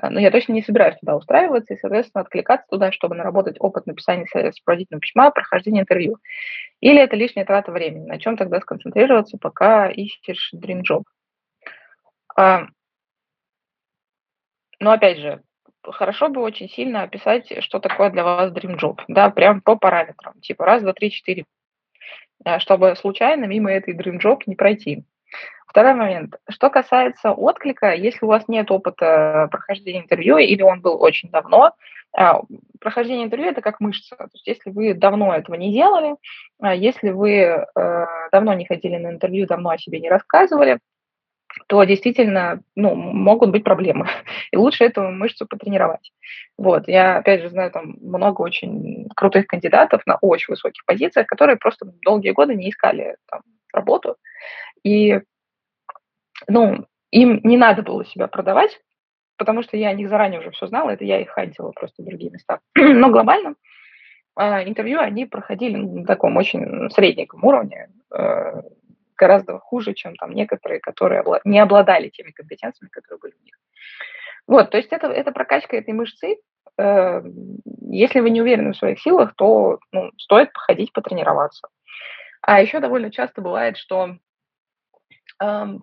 Э, 0.00 0.08
но 0.08 0.20
я 0.20 0.30
точно 0.30 0.52
не 0.52 0.62
собираюсь 0.62 0.96
туда 0.98 1.16
устраиваться 1.16 1.74
и, 1.74 1.78
соответственно, 1.78 2.22
откликаться 2.22 2.66
туда, 2.68 2.92
чтобы 2.92 3.14
наработать 3.14 3.56
опыт 3.60 3.86
написания 3.86 4.26
сопроводительного 4.26 5.00
письма, 5.00 5.30
прохождения 5.30 5.80
интервью. 5.80 6.18
Или 6.80 7.00
это 7.00 7.16
лишняя 7.16 7.44
трата 7.44 7.72
времени? 7.72 8.06
На 8.06 8.18
чем 8.18 8.36
тогда 8.36 8.60
сконцентрироваться, 8.60 9.38
пока 9.38 9.88
ищешь 9.90 10.52
job? 10.62 11.04
А, 12.36 12.66
но 14.80 14.92
опять 14.92 15.18
же, 15.18 15.42
хорошо 15.84 16.28
бы 16.28 16.40
очень 16.40 16.68
сильно 16.68 17.02
описать, 17.02 17.62
что 17.62 17.78
такое 17.80 18.10
для 18.10 18.24
вас 18.24 18.52
dream 18.52 18.78
job, 18.78 19.00
да, 19.08 19.30
прям 19.30 19.60
по 19.60 19.76
параметрам, 19.76 20.34
типа 20.40 20.64
раз, 20.64 20.82
два, 20.82 20.92
три, 20.92 21.10
четыре, 21.10 21.44
э, 22.44 22.58
чтобы 22.58 22.94
случайно 22.96 23.44
мимо 23.44 23.70
этой 23.70 23.96
dream 23.96 24.20
job 24.20 24.40
не 24.46 24.54
пройти. 24.54 25.04
Второй 25.66 25.94
момент. 25.94 26.36
Что 26.50 26.68
касается 26.68 27.32
отклика, 27.32 27.94
если 27.94 28.26
у 28.26 28.28
вас 28.28 28.46
нет 28.46 28.70
опыта 28.70 29.48
прохождения 29.50 30.00
интервью 30.00 30.36
или 30.36 30.60
он 30.60 30.82
был 30.82 31.00
очень 31.02 31.30
давно, 31.30 31.72
а, 32.14 32.42
прохождение 32.78 33.24
интервью 33.24 33.48
это 33.48 33.62
как 33.62 33.80
мышца. 33.80 34.16
То 34.16 34.28
есть 34.34 34.46
если 34.46 34.68
вы 34.68 34.92
давно 34.92 35.34
этого 35.34 35.54
не 35.54 35.72
делали, 35.72 36.16
если 36.74 37.08
вы 37.08 37.30
э, 37.30 37.64
давно 38.30 38.52
не 38.52 38.66
ходили 38.66 38.98
на 38.98 39.12
интервью, 39.12 39.46
давно 39.46 39.70
о 39.70 39.78
себе 39.78 39.98
не 39.98 40.10
рассказывали, 40.10 40.78
то 41.66 41.84
действительно 41.84 42.60
ну, 42.76 42.94
могут 42.94 43.50
быть 43.50 43.64
проблемы. 43.64 44.06
И 44.52 44.56
лучше 44.56 44.84
эту 44.84 45.02
мышцу 45.02 45.46
потренировать. 45.46 46.12
Вот. 46.58 46.88
Я, 46.88 47.18
опять 47.18 47.42
же, 47.42 47.50
знаю 47.50 47.70
там 47.70 47.96
много 48.00 48.42
очень 48.42 49.08
крутых 49.16 49.46
кандидатов 49.46 50.02
на 50.06 50.16
очень 50.20 50.52
высоких 50.52 50.84
позициях, 50.84 51.26
которые 51.26 51.56
просто 51.56 51.86
долгие 52.02 52.30
годы 52.30 52.54
не 52.54 52.70
искали 52.70 53.16
там, 53.30 53.42
работу. 53.72 54.16
И 54.82 55.20
ну, 56.48 56.86
им 57.10 57.40
не 57.44 57.56
надо 57.56 57.82
было 57.82 58.04
себя 58.04 58.26
продавать, 58.26 58.80
потому 59.36 59.62
что 59.62 59.76
я 59.76 59.88
о 59.88 59.94
них 59.94 60.08
заранее 60.08 60.40
уже 60.40 60.50
все 60.50 60.66
знала, 60.66 60.90
это 60.90 61.04
я 61.04 61.20
их 61.20 61.30
хантила 61.30 61.72
просто 61.72 62.02
в 62.02 62.06
другие 62.06 62.30
места. 62.30 62.60
Но 62.74 63.10
глобально 63.10 63.54
э, 64.38 64.68
интервью 64.68 65.00
они 65.00 65.26
проходили 65.26 65.76
на 65.76 66.04
таком 66.06 66.36
очень 66.36 66.90
среднем 66.90 67.28
уровне, 67.42 67.88
э, 68.14 68.62
гораздо 69.16 69.58
хуже, 69.58 69.94
чем 69.94 70.16
там 70.16 70.32
некоторые, 70.32 70.80
которые 70.80 71.22
не 71.44 71.58
обладали 71.58 72.08
теми 72.08 72.30
компетенциями, 72.30 72.90
которые 72.90 73.18
были 73.18 73.34
у 73.40 73.44
них. 73.44 73.58
Вот, 74.46 74.70
то 74.70 74.76
есть 74.76 74.92
это, 74.92 75.06
это 75.08 75.32
прокачка 75.32 75.76
этой 75.76 75.94
мышцы. 75.94 76.36
Э, 76.78 77.22
если 77.90 78.20
вы 78.20 78.30
не 78.30 78.42
уверены 78.42 78.72
в 78.72 78.76
своих 78.76 79.00
силах, 79.00 79.34
то 79.36 79.78
ну, 79.92 80.10
стоит 80.18 80.52
походить, 80.52 80.92
потренироваться. 80.92 81.68
А 82.40 82.60
еще 82.60 82.80
довольно 82.80 83.10
часто 83.10 83.40
бывает, 83.40 83.76
что 83.76 84.16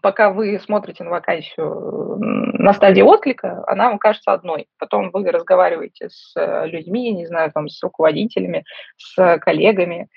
пока 0.02 0.32
вы 0.32 0.60
смотрите 0.60 1.04
на 1.04 1.10
вакансию 1.10 2.18
на 2.20 2.74
стадии 2.74 3.02
отклика, 3.02 3.64
она 3.68 3.90
вам 3.90 4.00
кажется 4.00 4.32
одной. 4.32 4.68
Потом 4.78 5.12
вы 5.12 5.30
разговариваете 5.32 6.10
с 6.10 6.34
э, 6.36 6.68
людьми, 6.68 7.14
не 7.14 7.26
знаю, 7.26 7.52
там, 7.52 7.70
с 7.70 7.82
руководителями, 7.82 8.66
с 8.98 9.40
коллегами, 9.40 10.10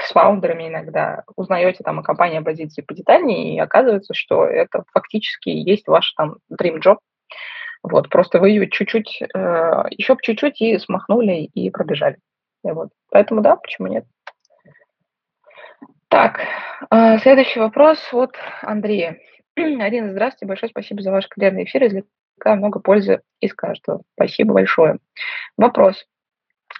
с 0.00 0.12
фаундерами 0.12 0.68
иногда, 0.68 1.24
узнаете 1.36 1.82
там 1.84 1.98
о 1.98 2.02
компании, 2.02 2.38
о 2.38 2.42
позиции 2.42 2.82
подетальнее, 2.82 3.56
и 3.56 3.58
оказывается, 3.58 4.14
что 4.14 4.44
это 4.44 4.84
фактически 4.92 5.48
есть 5.48 5.86
ваш 5.86 6.12
там 6.12 6.36
dream 6.52 6.80
job. 6.80 6.98
Вот, 7.82 8.08
просто 8.08 8.38
вы 8.40 8.50
ее 8.50 8.68
чуть-чуть, 8.68 9.22
э, 9.22 9.84
еще 9.90 10.16
чуть-чуть 10.20 10.60
и 10.60 10.78
смахнули, 10.78 11.44
и 11.54 11.70
пробежали. 11.70 12.18
И 12.64 12.70
вот. 12.70 12.90
Поэтому 13.10 13.40
да, 13.40 13.56
почему 13.56 13.88
нет? 13.88 14.04
Так, 16.08 16.40
а, 16.90 17.18
следующий 17.18 17.60
вопрос 17.60 17.98
от 18.12 18.34
Андрея. 18.62 19.18
Арина, 19.56 20.10
здравствуйте, 20.10 20.46
большое 20.46 20.70
спасибо 20.70 21.02
за 21.02 21.12
ваш 21.12 21.28
карьерный 21.28 21.64
эфир, 21.64 21.86
извлекаю 21.86 22.56
много 22.56 22.80
пользы 22.80 23.20
из 23.40 23.54
каждого. 23.54 24.02
Спасибо 24.14 24.54
большое. 24.54 24.98
Вопрос. 25.56 26.06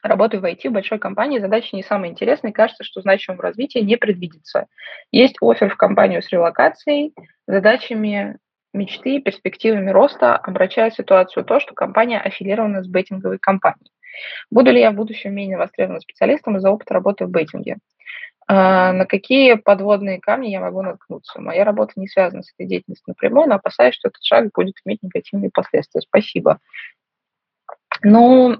Работаю 0.02 0.40
в 0.40 0.44
IT 0.44 0.68
в 0.68 0.72
большой 0.72 0.98
компании, 0.98 1.38
задачи 1.38 1.74
не 1.74 1.82
самые 1.82 2.12
интересные, 2.12 2.52
кажется, 2.52 2.84
что 2.84 3.00
значимого 3.00 3.42
развития 3.42 3.80
не 3.80 3.96
предвидится. 3.96 4.66
Есть 5.10 5.36
офер 5.40 5.70
в 5.70 5.76
компанию 5.76 6.22
с 6.22 6.28
релокацией, 6.30 7.14
задачами 7.46 8.38
мечты, 8.72 9.20
перспективами 9.20 9.90
роста, 9.90 10.36
обращая 10.36 10.90
ситуацию 10.90 11.44
то, 11.44 11.60
что 11.60 11.74
компания 11.74 12.20
аффилирована 12.20 12.82
с 12.82 12.86
бейтинговой 12.86 13.38
компанией. 13.38 13.90
Буду 14.50 14.70
ли 14.70 14.80
я 14.80 14.90
в 14.90 14.94
будущем 14.94 15.34
менее 15.34 15.58
востребованным 15.58 16.00
специалистом 16.00 16.56
из-за 16.56 16.70
опыта 16.70 16.94
работы 16.94 17.24
в 17.26 17.30
бейтинге? 17.30 17.78
А, 18.50 18.92
на 18.92 19.04
какие 19.04 19.54
подводные 19.54 20.20
камни 20.20 20.48
я 20.48 20.60
могу 20.60 20.82
наткнуться? 20.82 21.40
Моя 21.40 21.64
работа 21.64 21.92
не 21.96 22.08
связана 22.08 22.42
с 22.42 22.52
этой 22.54 22.66
деятельностью 22.66 23.04
напрямую, 23.08 23.48
но 23.48 23.56
опасаюсь, 23.56 23.94
что 23.94 24.08
этот 24.08 24.24
шаг 24.24 24.50
будет 24.54 24.76
иметь 24.84 25.02
негативные 25.02 25.50
последствия. 25.52 26.00
Спасибо. 26.00 26.58
Ну, 28.02 28.58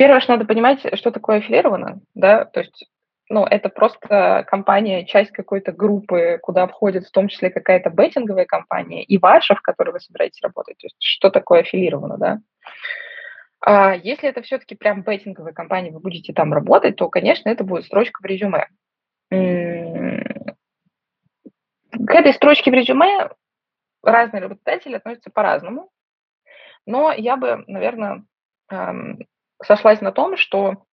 первое, 0.00 0.20
что 0.20 0.32
надо 0.32 0.46
понимать, 0.46 0.80
что 0.94 1.10
такое 1.10 1.36
аффилировано, 1.40 2.00
да, 2.14 2.46
то 2.46 2.60
есть 2.60 2.88
ну, 3.28 3.44
это 3.44 3.68
просто 3.68 4.46
компания, 4.48 5.04
часть 5.04 5.30
какой-то 5.30 5.72
группы, 5.72 6.38
куда 6.42 6.66
входит 6.66 7.04
в 7.04 7.10
том 7.10 7.28
числе 7.28 7.50
какая-то 7.50 7.90
беттинговая 7.90 8.46
компания 8.46 9.04
и 9.04 9.18
ваша, 9.18 9.54
в 9.54 9.60
которой 9.60 9.90
вы 9.90 10.00
собираетесь 10.00 10.40
работать. 10.42 10.78
То 10.78 10.86
есть 10.86 10.96
что 11.00 11.28
такое 11.28 11.60
аффилировано, 11.60 12.16
да? 12.16 12.40
А 13.60 13.94
если 13.94 14.26
это 14.26 14.40
все-таки 14.40 14.74
прям 14.74 15.02
беттинговая 15.02 15.52
компания, 15.52 15.90
вы 15.90 16.00
будете 16.00 16.32
там 16.32 16.54
работать, 16.54 16.96
то, 16.96 17.10
конечно, 17.10 17.50
это 17.50 17.62
будет 17.62 17.84
строчка 17.84 18.22
в 18.22 18.24
резюме. 18.24 18.68
К 19.28 19.34
этой 22.14 22.32
строчке 22.32 22.70
в 22.70 22.74
резюме 22.74 23.28
разные 24.02 24.40
работодатели 24.44 24.96
относятся 24.96 25.30
по-разному, 25.30 25.90
но 26.86 27.12
я 27.12 27.36
бы, 27.36 27.64
наверное, 27.66 28.24
сошлась 29.62 30.00
на 30.00 30.12
том, 30.12 30.36
что 30.36 30.84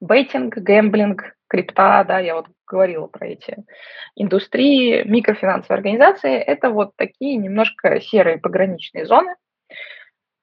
бейтинг, 0.00 0.56
гэмблинг, 0.56 1.34
крипта, 1.48 2.04
да, 2.04 2.18
я 2.20 2.36
вот 2.36 2.46
говорила 2.66 3.06
про 3.06 3.26
эти 3.26 3.56
индустрии, 4.14 5.02
микрофинансовые 5.04 5.76
организации, 5.76 6.36
это 6.36 6.70
вот 6.70 6.92
такие 6.96 7.36
немножко 7.36 8.00
серые 8.00 8.38
пограничные 8.38 9.04
зоны, 9.04 9.34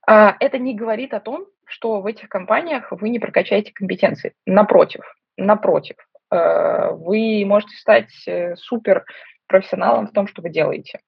а, 0.05 0.35
это 0.39 0.57
не 0.57 0.75
говорит 0.75 1.13
о 1.13 1.19
том, 1.19 1.45
что 1.65 2.01
в 2.01 2.05
этих 2.05 2.29
компаниях 2.29 2.91
вы 2.91 3.09
не 3.09 3.19
прокачаете 3.19 3.73
компетенции. 3.73 4.33
Напротив, 4.45 5.01
напротив, 5.35 5.97
э, 6.31 6.91
вы 6.91 7.43
можете 7.45 7.75
стать 7.75 8.11
э, 8.25 8.55
супер 8.55 9.03
профессионалом 9.47 10.07
в 10.07 10.11
том, 10.11 10.27
что 10.27 10.41
вы 10.41 10.49
делаете. 10.49 10.99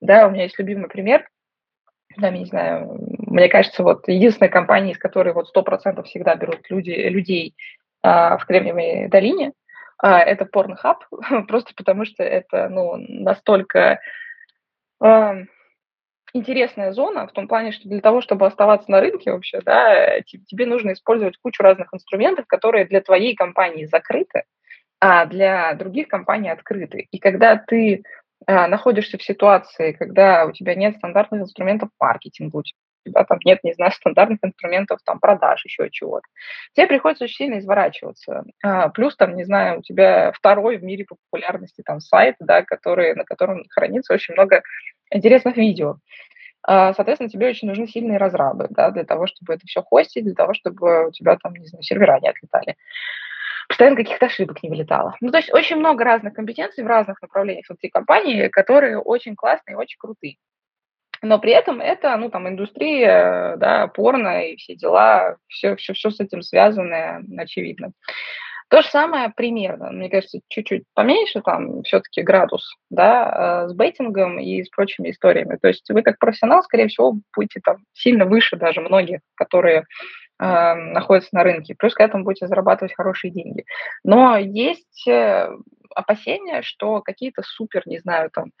Да, 0.00 0.26
у 0.26 0.30
меня 0.30 0.44
есть 0.44 0.58
любимый 0.58 0.88
пример. 0.88 1.28
Да, 2.16 2.28
я 2.28 2.38
не 2.38 2.44
знаю, 2.44 2.98
мне 3.30 3.48
кажется, 3.48 3.82
вот 3.82 4.08
единственная 4.08 4.50
компания, 4.50 4.92
из 4.92 4.98
которой 4.98 5.32
вот 5.32 5.46
100% 5.54 6.02
всегда 6.04 6.34
берут 6.34 6.68
люди, 6.68 6.90
людей 6.90 7.54
а, 8.02 8.36
в 8.38 8.46
Кремниевой 8.46 9.08
долине, 9.08 9.52
а, 9.98 10.20
это 10.20 10.44
Pornhub, 10.44 10.98
просто 11.48 11.72
потому 11.76 12.04
что 12.04 12.22
это 12.22 12.68
ну, 12.68 12.96
настолько 12.96 14.00
а, 15.00 15.36
интересная 16.32 16.92
зона 16.92 17.26
в 17.26 17.32
том 17.32 17.48
плане, 17.48 17.72
что 17.72 17.88
для 17.88 18.00
того, 18.00 18.20
чтобы 18.20 18.46
оставаться 18.46 18.90
на 18.90 19.00
рынке 19.00 19.32
вообще, 19.32 19.60
да, 19.62 20.20
тебе 20.22 20.66
нужно 20.66 20.92
использовать 20.92 21.36
кучу 21.38 21.62
разных 21.62 21.92
инструментов, 21.92 22.46
которые 22.46 22.84
для 22.86 23.00
твоей 23.00 23.34
компании 23.34 23.86
закрыты, 23.86 24.44
а 25.00 25.26
для 25.26 25.74
других 25.74 26.08
компаний 26.08 26.50
открыты. 26.50 27.08
И 27.10 27.18
когда 27.18 27.56
ты 27.56 28.02
а, 28.46 28.68
находишься 28.68 29.18
в 29.18 29.22
ситуации, 29.22 29.92
когда 29.92 30.46
у 30.46 30.52
тебя 30.52 30.74
нет 30.74 30.96
стандартных 30.96 31.42
инструментов 31.42 31.90
маркетинга, 31.98 32.56
у 32.56 32.62
тебя 33.04 33.24
там 33.24 33.38
нет, 33.44 33.62
не 33.64 33.72
знаю, 33.72 33.92
стандартных 33.92 34.38
инструментов 34.42 35.00
там 35.04 35.18
продаж, 35.18 35.64
еще 35.64 35.88
чего-то, 35.90 36.26
тебе 36.74 36.86
приходится 36.86 37.24
очень 37.24 37.36
сильно 37.36 37.58
изворачиваться. 37.58 38.44
А, 38.62 38.88
плюс 38.88 39.16
там, 39.16 39.36
не 39.36 39.44
знаю, 39.44 39.80
у 39.80 39.82
тебя 39.82 40.32
второй 40.32 40.78
в 40.78 40.84
мире 40.84 41.06
популярности 41.06 41.82
там 41.84 42.00
сайт, 42.00 42.36
да, 42.40 42.62
который, 42.62 43.14
на 43.14 43.24
котором 43.24 43.64
хранится 43.70 44.14
очень 44.14 44.34
много 44.34 44.62
интересных 45.10 45.56
видео. 45.56 45.96
А, 46.62 46.92
соответственно, 46.94 47.30
тебе 47.30 47.48
очень 47.48 47.68
нужны 47.68 47.86
сильные 47.86 48.18
разрабы, 48.18 48.66
да, 48.70 48.90
для 48.90 49.04
того, 49.04 49.26
чтобы 49.26 49.54
это 49.54 49.66
все 49.66 49.82
хостить, 49.82 50.24
для 50.24 50.34
того, 50.34 50.54
чтобы 50.54 51.08
у 51.08 51.10
тебя 51.10 51.36
там, 51.42 51.54
не 51.54 51.66
знаю, 51.66 51.82
сервера 51.82 52.20
не 52.20 52.28
отлетали. 52.28 52.76
Постоянно 53.68 53.96
каких-то 53.96 54.26
ошибок 54.26 54.62
не 54.62 54.68
вылетало. 54.68 55.14
Ну, 55.20 55.30
то 55.30 55.38
есть 55.38 55.52
очень 55.54 55.76
много 55.76 56.04
разных 56.04 56.34
компетенций 56.34 56.82
в 56.82 56.88
разных 56.88 57.22
направлениях 57.22 57.66
внутри 57.68 57.88
компании, 57.88 58.48
которые 58.48 58.98
очень 58.98 59.36
классные 59.36 59.74
и 59.74 59.76
очень 59.76 59.96
крутые. 59.98 60.36
Но 61.22 61.38
при 61.38 61.52
этом 61.52 61.80
это, 61.80 62.16
ну, 62.16 62.30
там, 62.30 62.48
индустрия, 62.48 63.56
да, 63.56 63.88
порно 63.88 64.46
и 64.46 64.56
все 64.56 64.74
дела, 64.74 65.36
все, 65.48 65.76
все, 65.76 65.92
все 65.92 66.10
с 66.10 66.20
этим 66.20 66.42
связанное, 66.42 67.22
очевидно. 67.38 67.92
То 68.70 68.82
же 68.82 68.88
самое 68.88 69.30
примерно, 69.30 69.90
мне 69.90 70.08
кажется, 70.08 70.38
чуть-чуть 70.48 70.84
поменьше 70.94 71.40
там 71.40 71.82
все-таки 71.82 72.22
градус, 72.22 72.76
да, 72.88 73.64
э, 73.64 73.68
с 73.68 73.74
бейтингом 73.74 74.38
и 74.38 74.62
с 74.62 74.68
прочими 74.68 75.10
историями. 75.10 75.58
То 75.60 75.66
есть 75.66 75.90
вы 75.90 76.02
как 76.02 76.20
профессионал, 76.20 76.62
скорее 76.62 76.86
всего, 76.86 77.16
будете 77.34 77.58
там 77.64 77.78
сильно 77.92 78.26
выше 78.26 78.56
даже 78.56 78.80
многих, 78.80 79.22
которые 79.34 79.86
э, 80.38 80.74
находятся 80.74 81.30
на 81.32 81.42
рынке. 81.42 81.74
Плюс 81.76 81.94
к 81.94 82.00
этому 82.00 82.22
будете 82.22 82.46
зарабатывать 82.46 82.94
хорошие 82.94 83.32
деньги. 83.32 83.64
Но 84.04 84.36
есть 84.36 85.04
э, 85.08 85.50
опасения, 85.92 86.62
что 86.62 87.00
какие-то 87.00 87.42
супер, 87.42 87.82
не 87.86 87.98
знаю, 87.98 88.30
там, 88.30 88.52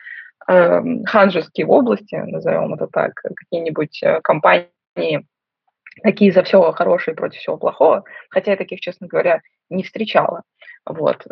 ханжеские 0.46 1.66
области, 1.66 2.14
назовем 2.14 2.74
это 2.74 2.86
так, 2.86 3.14
какие-нибудь 3.14 4.02
э, 4.02 4.20
компании, 4.22 5.26
такие 6.02 6.32
за 6.32 6.42
все 6.42 6.72
хорошее 6.72 7.16
против 7.16 7.40
всего 7.40 7.56
плохого, 7.56 8.04
хотя 8.30 8.52
я 8.52 8.56
таких, 8.56 8.80
честно 8.80 9.06
говоря, 9.06 9.42
не 9.68 9.82
встречала. 9.82 10.42
Вот. 10.92 11.26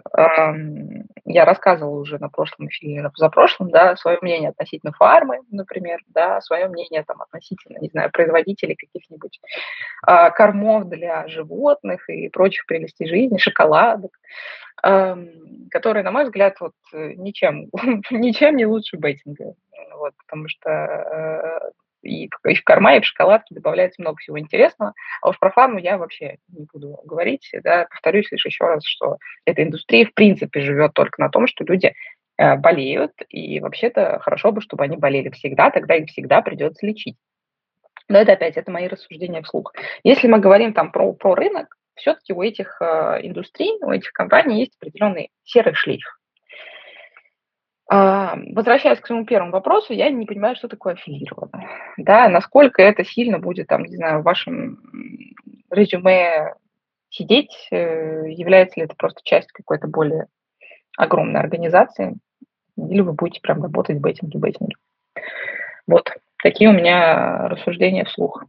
Я 1.24 1.44
рассказывала 1.44 1.98
уже 1.98 2.18
на 2.18 2.28
прошлом 2.28 2.68
эфире, 2.68 3.10
за 3.16 3.28
прошлым, 3.28 3.70
да, 3.70 3.96
свое 3.96 4.18
мнение 4.22 4.50
относительно 4.50 4.92
фармы, 4.92 5.40
например, 5.50 6.00
да, 6.08 6.40
свое 6.40 6.68
мнение 6.68 7.04
там 7.04 7.20
относительно, 7.20 7.78
не 7.78 7.88
знаю, 7.88 8.10
производителей 8.12 8.76
каких-нибудь 8.76 9.40
а, 10.02 10.30
кормов 10.30 10.88
для 10.88 11.26
животных 11.28 12.08
и 12.08 12.28
прочих 12.28 12.66
прелестей 12.66 13.08
жизни, 13.08 13.38
шоколадок, 13.38 14.12
которые, 15.70 16.04
на 16.04 16.12
мой 16.12 16.24
взгляд, 16.24 16.56
вот 16.60 16.74
ничем, 16.92 17.68
ничем 18.10 18.56
не 18.56 18.66
лучше 18.66 18.96
бейтинга. 18.96 19.54
Вот, 19.98 20.12
потому 20.24 20.48
что 20.48 20.70
э, 20.70 21.70
и, 22.02 22.28
и 22.46 22.54
в 22.54 22.64
корма, 22.64 22.96
и 22.96 23.00
в 23.00 23.04
шоколадке 23.04 23.54
добавляется 23.54 24.00
много 24.00 24.18
всего 24.18 24.38
интересного. 24.38 24.94
А 25.22 25.30
уж 25.30 25.38
про 25.38 25.50
фарму 25.50 25.78
я 25.78 25.98
вообще 25.98 26.38
не 26.48 26.66
буду 26.72 27.00
говорить. 27.04 27.50
Да, 27.62 27.86
повторюсь 27.90 28.30
лишь 28.30 28.44
еще 28.44 28.64
раз, 28.64 28.84
что 28.84 29.18
эта 29.44 29.62
индустрия 29.62 30.06
в 30.06 30.14
принципе 30.14 30.60
живет 30.60 30.94
только 30.94 31.20
на 31.20 31.28
том, 31.28 31.46
что 31.46 31.64
люди 31.64 31.94
э, 32.36 32.56
болеют, 32.56 33.12
и 33.28 33.60
вообще-то 33.60 34.18
хорошо 34.20 34.52
бы, 34.52 34.60
чтобы 34.60 34.84
они 34.84 34.96
болели 34.96 35.30
всегда, 35.30 35.70
тогда 35.70 35.94
их 35.94 36.08
всегда 36.08 36.42
придется 36.42 36.86
лечить. 36.86 37.16
Но 38.08 38.18
это 38.18 38.32
опять, 38.32 38.56
это 38.56 38.70
мои 38.70 38.88
рассуждения 38.88 39.42
вслух. 39.42 39.74
Если 40.02 40.28
мы 40.28 40.38
говорим 40.38 40.72
там 40.72 40.92
про, 40.92 41.12
про 41.12 41.34
рынок, 41.34 41.76
все-таки 41.94 42.32
у 42.32 42.42
этих 42.42 42.80
э, 42.80 43.20
индустрий, 43.22 43.76
у 43.82 43.90
этих 43.90 44.12
компаний 44.12 44.60
есть 44.60 44.76
определенный 44.80 45.30
серый 45.44 45.74
шлейф. 45.74 46.17
А, 47.90 48.36
возвращаясь 48.52 49.00
к 49.00 49.06
своему 49.06 49.24
первому 49.24 49.50
вопросу, 49.50 49.94
я 49.94 50.10
не 50.10 50.26
понимаю, 50.26 50.56
что 50.56 50.68
такое 50.68 50.92
аффилированное. 50.92 51.68
Да, 51.96 52.28
насколько 52.28 52.82
это 52.82 53.02
сильно 53.02 53.38
будет, 53.38 53.66
там, 53.66 53.84
не 53.84 53.96
знаю, 53.96 54.20
в 54.20 54.24
вашем 54.24 54.78
резюме 55.70 56.54
сидеть, 57.08 57.68
э, 57.70 58.28
является 58.28 58.78
ли 58.78 58.84
это 58.84 58.94
просто 58.94 59.22
часть 59.24 59.50
какой-то 59.52 59.88
более 59.88 60.26
огромной 60.98 61.40
организации, 61.40 62.16
или 62.76 63.00
вы 63.00 63.14
будете 63.14 63.40
прям 63.40 63.62
работать 63.62 63.96
в 63.96 64.00
бейтинге, 64.00 64.38
бейтинге. 64.38 64.76
Вот, 65.86 66.12
такие 66.42 66.68
у 66.68 66.74
меня 66.74 67.48
рассуждения 67.48 68.04
вслух. 68.04 68.44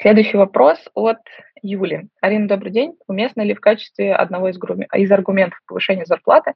Следующий 0.00 0.38
вопрос 0.38 0.78
от 0.94 1.18
Юли. 1.60 2.08
Арина, 2.22 2.48
добрый 2.48 2.72
день. 2.72 2.96
Уместно 3.06 3.42
ли 3.42 3.54
в 3.54 3.60
качестве 3.60 4.14
одного 4.14 4.48
из, 4.48 4.58
из 4.94 5.12
аргументов 5.12 5.60
повышения 5.66 6.06
зарплаты 6.06 6.54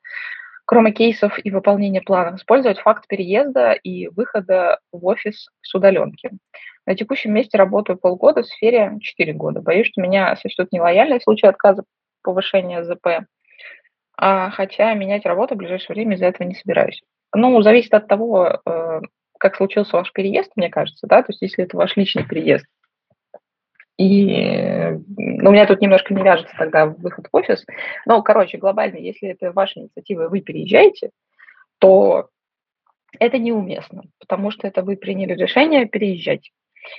кроме 0.70 0.92
кейсов 0.92 1.36
и 1.42 1.50
выполнения 1.50 2.00
планов, 2.00 2.36
использовать 2.36 2.78
факт 2.78 3.08
переезда 3.08 3.72
и 3.72 4.06
выхода 4.06 4.78
в 4.92 5.04
офис 5.04 5.48
с 5.62 5.74
удаленки. 5.74 6.30
На 6.86 6.94
текущем 6.94 7.34
месте 7.34 7.58
работаю 7.58 7.98
полгода, 7.98 8.42
в 8.42 8.46
сфере 8.46 8.92
4 9.00 9.32
года. 9.32 9.62
Боюсь, 9.62 9.88
что 9.88 10.00
меня 10.00 10.36
сочтут 10.36 10.70
нелояльной 10.70 11.18
в 11.18 11.24
случае 11.24 11.48
отказа 11.48 11.82
повышения 12.22 12.84
ЗП, 12.84 13.26
а, 14.16 14.50
хотя 14.50 14.94
менять 14.94 15.26
работу 15.26 15.56
в 15.56 15.58
ближайшее 15.58 15.96
время 15.96 16.14
из-за 16.14 16.26
этого 16.26 16.46
не 16.46 16.54
собираюсь. 16.54 17.02
Ну, 17.34 17.60
зависит 17.62 17.92
от 17.92 18.06
того, 18.06 18.60
э, 18.64 19.00
как 19.40 19.56
случился 19.56 19.96
ваш 19.96 20.12
переезд, 20.12 20.52
мне 20.54 20.70
кажется, 20.70 21.08
да, 21.08 21.22
то 21.22 21.32
есть 21.32 21.42
если 21.42 21.64
это 21.64 21.76
ваш 21.76 21.96
личный 21.96 22.24
переезд, 22.24 22.66
и 24.00 24.98
ну, 25.18 25.50
у 25.50 25.52
меня 25.52 25.66
тут 25.66 25.82
немножко 25.82 26.14
не 26.14 26.22
вяжется 26.22 26.54
тогда 26.56 26.86
выход 26.86 27.26
в 27.30 27.36
офис. 27.36 27.66
Но, 28.06 28.22
короче, 28.22 28.56
глобально, 28.56 28.96
если 28.96 29.28
это 29.28 29.52
ваша 29.52 29.80
инициатива, 29.80 30.28
вы 30.28 30.40
переезжаете, 30.40 31.10
то 31.78 32.30
это 33.18 33.36
неуместно, 33.36 34.04
потому 34.18 34.50
что 34.52 34.66
это 34.66 34.82
вы 34.82 34.96
приняли 34.96 35.34
решение 35.34 35.84
переезжать. 35.84 36.50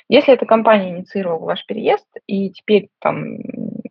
Если 0.09 0.31
эта 0.31 0.45
компания 0.45 0.91
инициировала 0.91 1.43
ваш 1.43 1.65
переезд, 1.65 2.05
и 2.27 2.51
теперь 2.51 2.89
там 2.99 3.37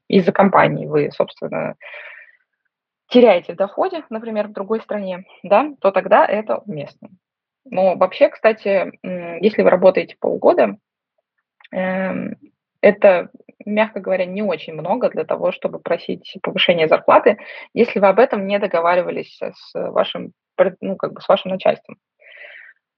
из-за 0.06 0.30
компании 0.30 0.86
вы, 0.86 1.10
собственно, 1.10 1.74
теряете 3.08 3.54
в 3.54 3.56
доходе, 3.56 4.04
например, 4.08 4.46
в 4.46 4.52
другой 4.52 4.80
стране, 4.82 5.24
да, 5.42 5.72
то 5.80 5.90
тогда 5.90 6.24
это 6.24 6.58
уместно. 6.58 7.08
Но 7.64 7.96
вообще, 7.96 8.28
кстати, 8.28 8.92
если 9.42 9.62
вы 9.62 9.70
работаете 9.70 10.16
полгода, 10.20 10.76
эм, 11.72 12.36
это, 12.80 13.30
мягко 13.64 14.00
говоря, 14.00 14.24
не 14.24 14.42
очень 14.42 14.74
много 14.74 15.10
для 15.10 15.24
того, 15.24 15.52
чтобы 15.52 15.78
просить 15.78 16.36
повышение 16.42 16.88
зарплаты, 16.88 17.38
если 17.74 17.98
вы 17.98 18.08
об 18.08 18.18
этом 18.18 18.46
не 18.46 18.58
договаривались 18.58 19.38
с 19.38 19.72
вашим, 19.74 20.32
ну, 20.80 20.96
как 20.96 21.12
бы 21.12 21.20
с 21.20 21.28
вашим 21.28 21.50
начальством. 21.50 21.96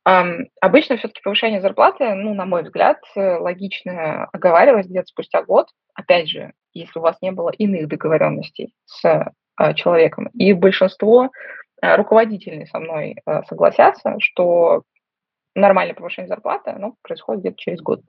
Um, 0.08 0.48
обычно 0.60 0.96
все-таки 0.96 1.22
повышение 1.22 1.60
зарплаты, 1.60 2.14
ну, 2.14 2.34
на 2.34 2.44
мой 2.44 2.64
взгляд, 2.64 2.98
логично 3.14 4.24
оговаривалось 4.32 4.88
где-то 4.88 5.06
спустя 5.06 5.44
год, 5.44 5.68
опять 5.94 6.28
же, 6.28 6.52
если 6.72 6.98
у 6.98 7.02
вас 7.02 7.16
не 7.22 7.30
было 7.30 7.50
иных 7.50 7.86
договоренностей 7.86 8.74
с 8.84 9.04
uh, 9.04 9.74
человеком. 9.74 10.28
И 10.34 10.52
большинство 10.54 11.26
uh, 11.84 11.96
руководителей 11.96 12.66
со 12.66 12.80
мной 12.80 13.16
uh, 13.28 13.44
согласятся, 13.48 14.16
что 14.18 14.82
нормальное 15.54 15.94
повышение 15.94 16.28
зарплаты 16.28 16.74
ну, 16.78 16.96
происходит 17.02 17.42
где-то 17.42 17.58
через 17.58 17.80
год. 17.80 18.00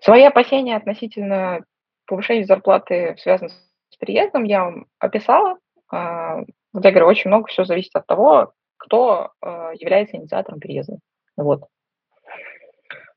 Свои 0.00 0.22
опасения 0.24 0.76
относительно 0.76 1.60
повышения 2.06 2.44
зарплаты, 2.44 3.16
связанные 3.18 3.50
с 3.90 3.96
переездом, 3.96 4.44
я 4.44 4.64
вам 4.64 4.86
описала. 4.98 5.58
А, 5.90 6.38
вот 6.72 6.84
я 6.84 6.90
говорю, 6.90 7.06
очень 7.06 7.28
много 7.28 7.46
все 7.48 7.64
зависит 7.64 7.94
от 7.94 8.06
того, 8.06 8.52
кто 8.76 9.32
а, 9.40 9.72
является 9.74 10.16
инициатором 10.16 10.60
переезда. 10.60 10.98
Вот. 11.36 11.64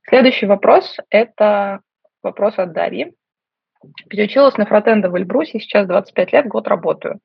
Следующий 0.08 0.46
вопрос– 0.46 0.98
это 1.10 1.80
вопрос 2.22 2.58
от 2.58 2.74
Дарьи. 2.74 3.14
Переучилась 4.10 4.58
на 4.58 4.66
фронтенда 4.66 5.10
в 5.10 5.16
Эльбрусе, 5.16 5.60
сейчас 5.60 5.88
25 5.88 6.34
лет, 6.34 6.48
год 6.48 6.68
работаю. 6.68 7.20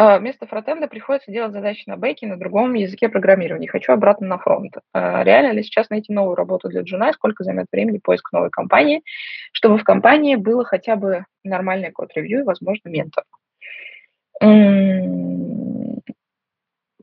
А, 0.00 0.20
вместо 0.20 0.46
фронтенда 0.46 0.86
приходится 0.86 1.32
делать 1.32 1.52
задачи 1.52 1.82
на 1.88 1.96
бэке 1.96 2.28
на 2.28 2.38
другом 2.38 2.74
языке 2.74 3.08
программирования. 3.08 3.66
Хочу 3.66 3.92
обратно 3.92 4.28
на 4.28 4.38
фронт. 4.38 4.76
А, 4.92 5.24
реально 5.24 5.50
ли 5.50 5.64
сейчас 5.64 5.90
найти 5.90 6.12
новую 6.12 6.36
работу 6.36 6.68
для 6.68 6.82
джуна? 6.82 7.12
Сколько 7.12 7.42
займет 7.42 7.66
времени 7.72 7.98
поиск 7.98 8.30
новой 8.30 8.50
компании, 8.50 9.02
чтобы 9.50 9.76
в 9.76 9.82
компании 9.82 10.36
было 10.36 10.64
хотя 10.64 10.94
бы 10.94 11.24
нормальный 11.42 11.90
код-ревью 11.90 12.42
и, 12.42 12.44
возможно, 12.44 12.88
ментор? 12.88 13.24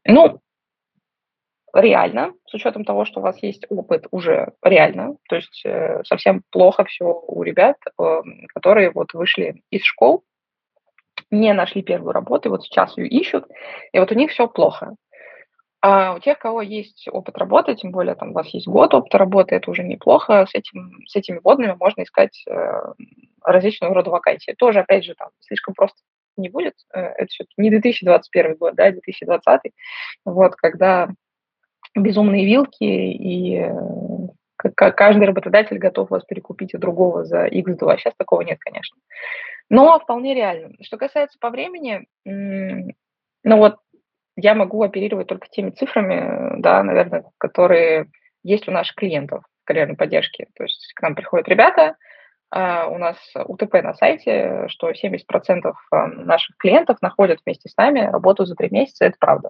Ну, 0.07 0.39
реально, 1.73 2.31
с 2.47 2.53
учетом 2.53 2.85
того, 2.85 3.03
что 3.03 3.19
у 3.19 3.23
вас 3.23 3.43
есть 3.43 3.65
опыт, 3.67 4.07
уже 4.11 4.53
реально. 4.63 5.17
То 5.27 5.35
есть 5.35 5.65
э, 5.65 6.01
совсем 6.05 6.43
плохо 6.49 6.85
все 6.85 7.03
у 7.03 7.43
ребят, 7.43 7.75
э, 7.99 8.21
которые 8.53 8.91
вот 8.91 9.13
вышли 9.13 9.63
из 9.69 9.83
школ, 9.83 10.23
не 11.39 11.53
нашли 11.53 11.81
первую 11.81 12.13
работу, 12.13 12.49
и 12.49 12.51
вот 12.51 12.63
сейчас 12.63 12.97
ее 12.97 13.07
ищут, 13.07 13.45
и 13.91 13.99
вот 13.99 14.11
у 14.11 14.15
них 14.15 14.31
все 14.31 14.47
плохо. 14.47 14.95
А 15.81 16.15
у 16.15 16.19
тех, 16.19 16.37
у 16.37 16.41
кого 16.41 16.61
есть 16.63 17.07
опыт 17.11 17.37
работы, 17.37 17.75
тем 17.75 17.91
более 17.91 18.15
там 18.15 18.31
у 18.31 18.33
вас 18.33 18.47
есть 18.47 18.67
год 18.67 18.95
опыта 18.95 19.19
работы, 19.19 19.55
это 19.55 19.69
уже 19.69 19.83
неплохо, 19.83 20.47
с, 20.49 20.55
этим, 20.55 21.05
с 21.05 21.15
этими 21.15 21.39
водными 21.43 21.77
можно 21.79 22.01
искать 22.01 22.43
э, 22.49 22.81
различного 23.43 23.93
рода 23.93 24.09
вакансии. 24.09 24.55
Тоже, 24.57 24.79
опять 24.79 25.05
же, 25.05 25.13
там 25.13 25.29
слишком 25.41 25.75
просто 25.75 25.97
не 26.37 26.49
будет, 26.49 26.73
э, 26.91 26.99
это 26.99 27.27
все 27.27 27.45
не 27.57 27.69
2021 27.69 28.55
год, 28.55 28.73
да, 28.75 28.89
2020, 28.89 29.71
вот, 30.25 30.55
когда 30.55 31.09
безумные 31.95 32.45
вилки 32.45 32.83
и 32.83 33.69
э, 34.63 34.69
каждый 34.91 35.25
работодатель 35.25 35.77
готов 35.77 36.09
вас 36.09 36.23
перекупить 36.23 36.73
у 36.73 36.77
другого 36.77 37.25
за 37.25 37.47
x2. 37.47 37.97
Сейчас 37.97 38.13
такого 38.17 38.41
нет, 38.41 38.59
конечно. 38.59 38.97
Но 39.69 39.99
вполне 39.99 40.33
реально. 40.33 40.73
Что 40.81 40.97
касается 40.97 41.37
по 41.39 41.49
времени, 41.49 42.05
ну 42.23 43.57
вот 43.57 43.77
я 44.37 44.53
могу 44.53 44.83
оперировать 44.83 45.27
только 45.27 45.47
теми 45.47 45.71
цифрами, 45.71 46.59
да, 46.61 46.83
наверное, 46.83 47.25
которые 47.37 48.07
есть 48.43 48.67
у 48.67 48.71
наших 48.71 48.95
клиентов 48.95 49.43
в 49.63 49.65
карьерной 49.65 49.95
поддержке. 49.95 50.47
То 50.55 50.63
есть 50.63 50.93
к 50.93 51.01
нам 51.01 51.15
приходят 51.15 51.47
ребята, 51.47 51.95
а, 52.51 52.87
у 52.87 52.97
нас 52.97 53.17
УТП 53.35 53.73
на 53.81 53.93
сайте, 53.93 54.67
что 54.67 54.91
70% 54.91 55.73
а, 55.91 56.07
наших 56.07 56.55
клиентов 56.57 57.01
находят 57.01 57.39
вместе 57.45 57.69
с 57.69 57.77
нами 57.77 57.99
работу 58.01 58.45
за 58.45 58.55
три 58.55 58.69
месяца, 58.69 59.05
это 59.05 59.17
правда. 59.19 59.49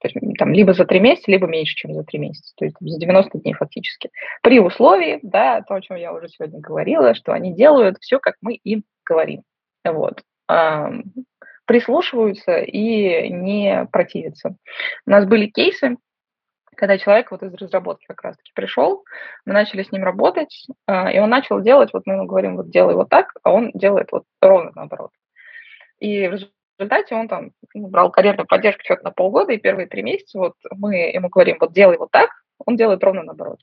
То 0.00 0.08
есть 0.08 0.38
там 0.38 0.52
либо 0.52 0.72
за 0.74 0.84
три 0.84 1.00
месяца, 1.00 1.30
либо 1.30 1.46
меньше, 1.46 1.74
чем 1.74 1.92
за 1.92 2.04
три 2.04 2.18
месяца. 2.18 2.54
То 2.56 2.64
есть 2.64 2.76
за 2.80 2.98
90 2.98 3.38
дней 3.40 3.54
фактически. 3.54 4.10
При 4.42 4.60
условии, 4.60 5.18
да, 5.22 5.62
то, 5.62 5.74
о 5.74 5.80
чем 5.80 5.96
я 5.96 6.12
уже 6.12 6.28
сегодня 6.28 6.60
говорила, 6.60 7.14
что 7.14 7.32
они 7.32 7.54
делают 7.54 7.98
все, 8.00 8.18
как 8.18 8.36
мы 8.40 8.54
им 8.54 8.84
говорим. 9.04 9.42
Вот. 9.84 10.22
Прислушиваются 11.66 12.58
и 12.58 13.28
не 13.28 13.86
противятся. 13.90 14.56
У 15.06 15.10
нас 15.10 15.26
были 15.26 15.46
кейсы, 15.46 15.96
когда 16.78 16.96
человек 16.96 17.30
вот 17.30 17.42
из 17.42 17.52
разработки 17.54 18.06
как 18.06 18.22
раз-таки 18.22 18.52
пришел, 18.54 19.04
мы 19.44 19.52
начали 19.52 19.82
с 19.82 19.90
ним 19.90 20.04
работать, 20.04 20.66
а, 20.86 21.10
и 21.10 21.18
он 21.18 21.28
начал 21.28 21.60
делать, 21.60 21.92
вот 21.92 22.06
мы 22.06 22.14
ему 22.14 22.26
говорим, 22.26 22.56
вот 22.56 22.70
делай 22.70 22.94
вот 22.94 23.08
так, 23.08 23.34
а 23.42 23.52
он 23.52 23.72
делает 23.74 24.12
вот 24.12 24.22
ровно 24.40 24.70
наоборот. 24.74 25.10
И 25.98 26.28
в 26.28 26.38
результате 26.78 27.14
он 27.14 27.28
там 27.28 27.50
брал 27.74 28.10
карьерную 28.10 28.46
поддержку 28.46 28.82
что-то 28.84 29.04
на 29.04 29.10
полгода, 29.10 29.52
и 29.52 29.58
первые 29.58 29.86
три 29.86 30.02
месяца 30.02 30.38
вот 30.38 30.54
мы 30.70 30.96
ему 30.96 31.28
говорим, 31.28 31.58
вот 31.60 31.72
делай 31.72 31.96
вот 31.96 32.10
так, 32.10 32.30
он 32.64 32.76
делает 32.76 33.02
ровно 33.02 33.22
наоборот. 33.22 33.58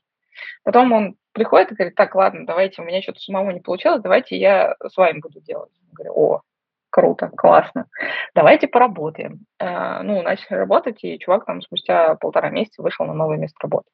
Потом 0.64 0.92
он 0.92 1.16
приходит 1.32 1.72
и 1.72 1.74
говорит, 1.74 1.94
так, 1.94 2.14
ладно, 2.14 2.46
давайте, 2.46 2.82
у 2.82 2.84
меня 2.84 3.02
что-то 3.02 3.20
самому 3.20 3.50
не 3.52 3.60
получилось, 3.60 4.02
давайте 4.02 4.36
я 4.36 4.74
с 4.86 4.96
вами 4.96 5.20
буду 5.20 5.40
делать. 5.40 5.70
Я 5.80 5.94
говорю, 5.94 6.12
о, 6.14 6.42
круто, 6.90 7.28
классно, 7.28 7.86
давайте 8.34 8.68
поработаем. 8.68 9.40
Э, 9.58 10.02
ну, 10.02 10.22
начали 10.22 10.56
работать, 10.56 11.02
и 11.04 11.18
чувак 11.18 11.46
там 11.46 11.62
спустя 11.62 12.14
полтора 12.16 12.50
месяца 12.50 12.82
вышел 12.82 13.06
на 13.06 13.14
новое 13.14 13.38
место 13.38 13.58
работы. 13.62 13.88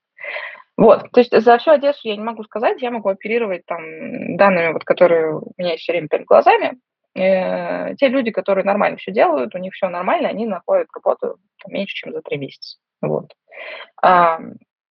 Вот, 0.77 1.11
то 1.13 1.21
есть 1.21 1.39
за 1.39 1.59
всю 1.59 1.73
Одессу 1.73 2.09
я 2.09 2.17
не 2.17 2.23
могу 2.23 2.45
сказать, 2.45 2.81
я 2.81 2.91
могу 2.91 3.11
оперировать 3.11 3.67
там 3.67 4.37
данными, 4.37 4.73
вот, 4.73 4.85
которые 4.85 5.37
у 5.37 5.53
меня 5.59 5.77
все 5.77 5.93
время 5.93 6.09
перед 6.09 6.25
глазами. 6.25 6.79
Э, 7.15 7.95
те 7.97 8.09
люди, 8.09 8.31
которые 8.31 8.65
нормально 8.65 8.97
все 8.97 9.13
делают, 9.13 9.55
у 9.55 9.59
них 9.59 9.75
все 9.75 9.89
нормально, 9.89 10.29
они 10.29 10.47
находят 10.47 10.89
работу 10.95 11.37
там, 11.63 11.73
меньше, 11.73 11.95
чем 11.95 12.13
за 12.13 12.23
три 12.23 12.39
месяца. 12.39 12.79
Вот. 13.01 13.33
А, 14.03 14.41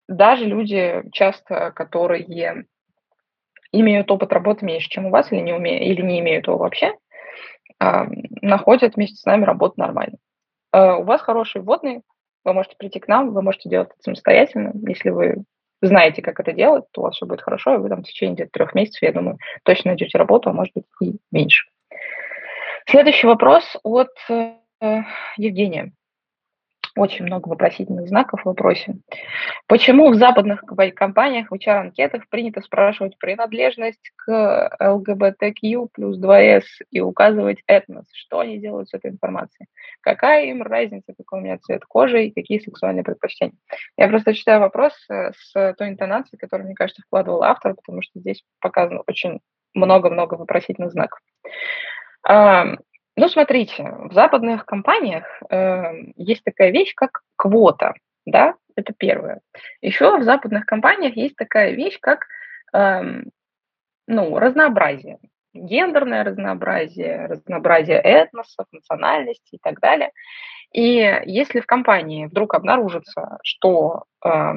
даже 0.09 0.45
люди 0.45 1.03
часто, 1.13 1.71
которые 1.71 2.67
имеют 3.73 4.11
опыт 4.11 4.33
работы 4.33 4.65
меньше, 4.67 4.89
чем 4.91 5.07
у 5.07 5.11
вас, 5.11 5.33
или 5.33 5.41
не, 5.41 5.53
умеют, 5.53 5.83
или 5.83 6.03
не 6.03 6.21
имеют 6.21 6.47
его 6.47 6.59
вообще, 6.59 6.95
находят 7.79 8.97
вместе 8.97 9.17
с 9.17 9.25
нами 9.25 9.45
работу 9.45 9.75
нормально. 9.77 10.19
А, 10.73 10.97
у 10.97 11.05
вас 11.05 11.23
хорошие 11.23 11.63
вводные, 11.63 12.03
вы 12.45 12.53
можете 12.53 12.77
прийти 12.77 13.01
к 13.01 13.09
нам, 13.09 13.33
вы 13.33 13.43
можете 13.43 13.69
делать 13.69 13.89
это 13.89 14.03
самостоятельно. 14.03 14.73
Если 14.87 15.11
вы 15.11 15.45
знаете, 15.83 16.21
как 16.21 16.41
это 16.41 16.53
делать, 16.53 16.85
то 16.93 17.01
у 17.01 17.05
вас 17.05 17.15
все 17.15 17.27
будет 17.27 17.41
хорошо, 17.41 17.75
и 17.75 17.79
вы 17.79 17.89
там 17.89 18.03
в 18.03 18.07
течение 18.07 18.47
трех 18.47 18.75
месяцев, 18.75 19.03
я 19.03 19.13
думаю, 19.13 19.39
точно 19.65 19.91
найдете 19.93 20.19
работу, 20.19 20.51
а 20.51 20.53
может 20.53 20.75
быть 20.75 20.85
и 21.01 21.17
меньше. 21.31 21.71
Следующий 22.91 23.29
вопрос 23.29 23.77
от 23.85 24.11
э, 24.29 24.55
Евгения 25.37 25.93
очень 26.97 27.25
много 27.25 27.49
вопросительных 27.49 28.09
знаков 28.09 28.43
в 28.43 28.47
вопросе. 28.47 28.97
Почему 29.69 30.11
в 30.11 30.17
западных 30.17 30.65
компаниях 30.97 31.49
в 31.49 31.55
HR-анкетах 31.55 32.29
принято 32.29 32.61
спрашивать 32.63 33.17
принадлежность 33.17 34.11
к 34.17 34.77
ЛГБТQ 34.81 35.91
плюс 35.93 36.21
2С 36.21 36.65
и 36.91 37.01
указывать 37.01 37.63
этнос? 37.69 38.07
Что 38.13 38.41
они 38.41 38.59
делают 38.59 38.89
с 38.89 38.95
этой 38.95 39.13
информацией? 39.13 39.69
Какая 40.01 40.47
им 40.47 40.61
разница, 40.61 41.15
какой 41.17 41.39
у 41.39 41.43
меня 41.43 41.59
цвет 41.59 41.85
кожи 41.85 42.25
и 42.25 42.33
какие 42.33 42.59
сексуальные 42.59 43.05
предпочтения? 43.05 43.55
Я 43.97 44.09
просто 44.09 44.35
читаю 44.35 44.59
вопрос 44.59 44.95
э, 45.09 45.31
с 45.33 45.75
той 45.79 45.91
интонацией, 45.91 46.41
которую, 46.41 46.67
мне 46.67 46.75
кажется, 46.75 47.03
вкладывал 47.07 47.45
автор, 47.45 47.77
потому 47.77 48.03
что 48.03 48.19
здесь 48.19 48.43
показано 48.61 49.03
очень 49.07 49.39
много-много 49.75 50.35
вопросительных 50.35 50.91
знаков. 50.91 51.21
Ну, 52.27 53.29
смотрите, 53.29 53.83
в 53.83 54.13
западных 54.15 54.65
компаниях 54.65 55.25
э, 55.51 56.13
есть 56.17 56.43
такая 56.43 56.71
вещь, 56.71 56.95
как 56.95 57.21
квота, 57.37 57.93
да, 58.25 58.55
это 58.77 58.95
первое. 58.97 59.41
Еще 59.83 60.17
в 60.17 60.23
западных 60.23 60.65
компаниях 60.65 61.17
есть 61.17 61.37
такая 61.37 61.73
вещь, 61.73 61.99
как 62.01 62.27
э, 62.73 63.23
ну, 64.07 64.39
разнообразие, 64.39 65.19
гендерное 65.53 66.25
разнообразие, 66.25 67.27
разнообразие 67.27 68.01
этносов, 68.01 68.67
национальностей 68.73 69.57
и 69.57 69.61
так 69.63 69.81
далее. 69.81 70.13
И 70.73 71.23
если 71.27 71.61
в 71.61 71.67
компании 71.67 72.27
вдруг 72.27 72.55
обнаружится, 72.55 73.39
что 73.43 74.05
э, 74.25 74.53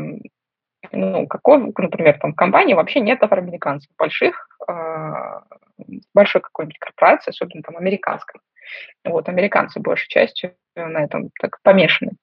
ну, 0.91 1.27
какой, 1.27 1.59
например, 1.59 2.19
там 2.19 2.33
компании 2.33 2.73
вообще 2.73 2.99
нет 2.99 3.23
афроамериканцев 3.23 3.91
больших, 3.97 4.47
э, 4.67 5.13
большой 6.13 6.41
какой-нибудь 6.41 6.79
корпорации, 6.79 7.31
особенно 7.31 7.63
там 7.63 7.77
американской. 7.77 8.41
Вот, 9.03 9.29
американцы 9.29 9.79
большей 9.79 10.07
частью 10.07 10.55
на 10.75 11.03
этом 11.03 11.29
так 11.39 11.61
помешаны. 11.61 12.13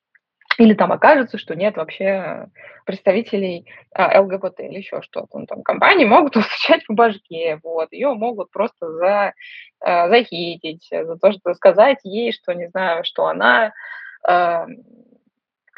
Или 0.59 0.75
там 0.75 0.93
окажется, 0.93 1.39
что 1.39 1.55
нет 1.55 1.77
вообще 1.77 2.49
представителей 2.85 3.67
а, 3.95 4.21
ЛГБТ 4.21 4.61
или 4.61 4.79
еще 4.79 5.01
что-то. 5.01 5.39
Ну, 5.39 5.47
там 5.47 5.63
компании 5.63 6.05
могут 6.05 6.37
устучать 6.37 6.85
по 6.87 6.95
башке, 6.95 7.59
вот, 7.63 7.93
ее 7.93 8.13
могут 8.15 8.51
просто 8.51 8.91
за, 8.93 9.33
э, 9.85 10.09
захитить, 10.09 10.87
за 10.91 11.17
то, 11.17 11.33
что 11.33 11.55
сказать 11.55 11.99
ей, 12.03 12.33
что, 12.33 12.53
не 12.53 12.69
знаю, 12.69 13.05
что 13.05 13.27
она 13.27 13.73
э, 14.29 14.67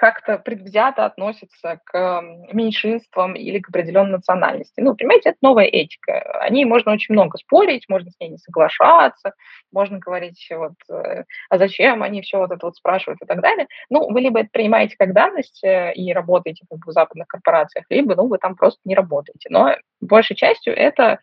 как-то 0.03 0.37
предвзято 0.37 1.05
относятся 1.05 1.79
к 1.85 2.23
меньшинствам 2.53 3.35
или 3.35 3.61
к 3.61 3.69
определенной 3.69 4.17
национальности. 4.17 4.81
Ну, 4.81 4.97
понимаете, 4.97 5.29
это 5.29 5.39
новая 5.43 5.67
этика. 5.67 6.41
О 6.41 6.49
ней 6.51 6.65
можно 6.65 6.91
очень 6.91 7.15
много 7.15 7.39
спорить, 7.39 7.89
можно 7.89 8.11
с 8.11 8.19
ней 8.19 8.31
не 8.31 8.39
соглашаться, 8.39 9.35
можно 9.71 10.01
говорить, 10.01 10.45
вот, 10.51 10.73
э, 10.91 11.23
а 11.51 11.57
зачем 11.57 12.03
они 12.03 12.21
все 12.21 12.39
вот 12.39 12.51
это 12.51 12.67
вот 12.67 12.75
спрашивают 12.75 13.23
и 13.23 13.27
так 13.27 13.41
далее. 13.43 13.69
Ну, 13.91 14.11
вы 14.11 14.23
либо 14.23 14.41
это 14.41 14.49
принимаете 14.53 14.97
как 14.99 15.13
данность 15.13 15.63
э, 15.63 15.93
и 15.95 16.13
работаете 16.13 16.67
как 16.69 16.81
бы 16.81 16.91
в 16.91 16.93
западных 16.93 17.29
корпорациях, 17.29 17.85
либо, 17.89 18.17
ну, 18.17 18.27
вы 18.27 18.39
там 18.39 18.57
просто 18.57 18.81
не 18.85 18.97
работаете. 18.97 19.51
Но 19.51 19.77
большей 20.01 20.35
частью 20.35 20.75
это, 20.77 21.21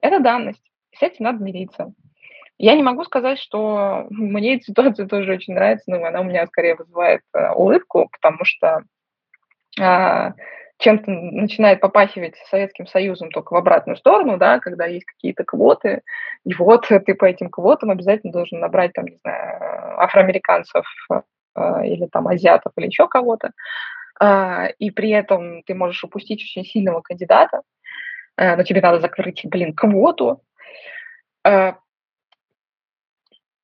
это 0.00 0.20
данность. 0.20 0.62
С 0.96 1.02
этим 1.02 1.24
надо 1.24 1.42
мириться. 1.42 1.92
Я 2.62 2.74
не 2.74 2.82
могу 2.82 3.04
сказать, 3.04 3.38
что 3.38 4.06
мне 4.10 4.56
эта 4.56 4.64
ситуация 4.64 5.06
тоже 5.06 5.32
очень 5.32 5.54
нравится, 5.54 5.90
но 5.90 6.04
она 6.04 6.20
у 6.20 6.24
меня 6.24 6.46
скорее 6.46 6.74
вызывает 6.74 7.22
э, 7.32 7.52
улыбку, 7.52 8.10
потому 8.12 8.44
что 8.44 8.82
э, 9.80 10.32
чем-то 10.76 11.10
начинает 11.10 11.80
попахивать 11.80 12.34
Советским 12.50 12.86
Союзом 12.86 13.30
только 13.30 13.54
в 13.54 13.56
обратную 13.56 13.96
сторону, 13.96 14.36
да, 14.36 14.60
когда 14.60 14.84
есть 14.84 15.06
какие-то 15.06 15.44
квоты, 15.44 16.02
и 16.44 16.52
вот 16.52 16.86
ты 16.86 17.14
по 17.14 17.24
этим 17.24 17.48
квотам 17.48 17.92
обязательно 17.92 18.30
должен 18.30 18.60
набрать, 18.60 18.92
там, 18.92 19.06
не 19.06 19.16
знаю, 19.22 19.98
афроамериканцев 19.98 20.84
э, 21.10 21.86
или 21.86 22.08
там 22.12 22.28
азиатов 22.28 22.74
или 22.76 22.88
еще 22.88 23.08
кого-то, 23.08 23.52
э, 24.20 24.72
и 24.78 24.90
при 24.90 25.08
этом 25.08 25.62
ты 25.62 25.74
можешь 25.74 26.04
упустить 26.04 26.42
очень 26.42 26.66
сильного 26.66 27.00
кандидата, 27.00 27.62
э, 28.36 28.54
но 28.54 28.64
тебе 28.64 28.82
надо 28.82 29.00
закрыть, 29.00 29.40
блин, 29.46 29.74
квоту, 29.74 30.42
э, 31.46 31.72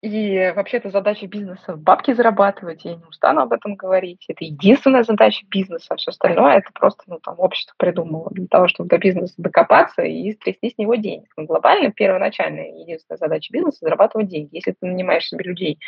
и 0.03 0.53
вообще 0.55 0.77
это 0.77 0.91
задача 0.91 1.27
бизнеса 1.27 1.75
бабки 1.77 2.13
зарабатывать, 2.13 2.85
я 2.85 2.97
не 2.97 3.05
устану 3.05 3.43
об 3.43 3.53
этом 3.53 3.77
говорить. 3.77 4.25
Это 4.29 4.45
единственная 4.45 5.05
задача 5.05 5.45
бизнеса, 5.49 5.87
а 5.91 5.97
все 5.97 6.11
остальное 6.11 6.59
это 6.59 6.71
просто 6.73 7.03
ну, 7.07 7.19
там, 7.19 7.37
общество 7.39 7.75
придумало 7.79 8.31
для 8.31 8.47
того, 8.47 8.69
чтобы 8.69 8.91
до 8.91 8.99
бизнеса 8.99 9.35
докопаться 9.39 10.03
и 10.03 10.33
стрясти 10.33 10.71
с 10.71 10.79
него 10.79 10.95
денег. 10.97 11.29
Но 11.37 11.45
глобально, 11.45 11.93
первоначальная 11.93 12.73
единственная 12.73 13.19
задача 13.19 13.53
бизнеса– 13.53 13.79
зарабатывать 13.81 14.29
деньги. 14.29 14.57
Если 14.57 14.73
ты 14.73 14.87
нанимаешь 14.87 15.27
себе 15.27 15.45
людей 15.45 15.79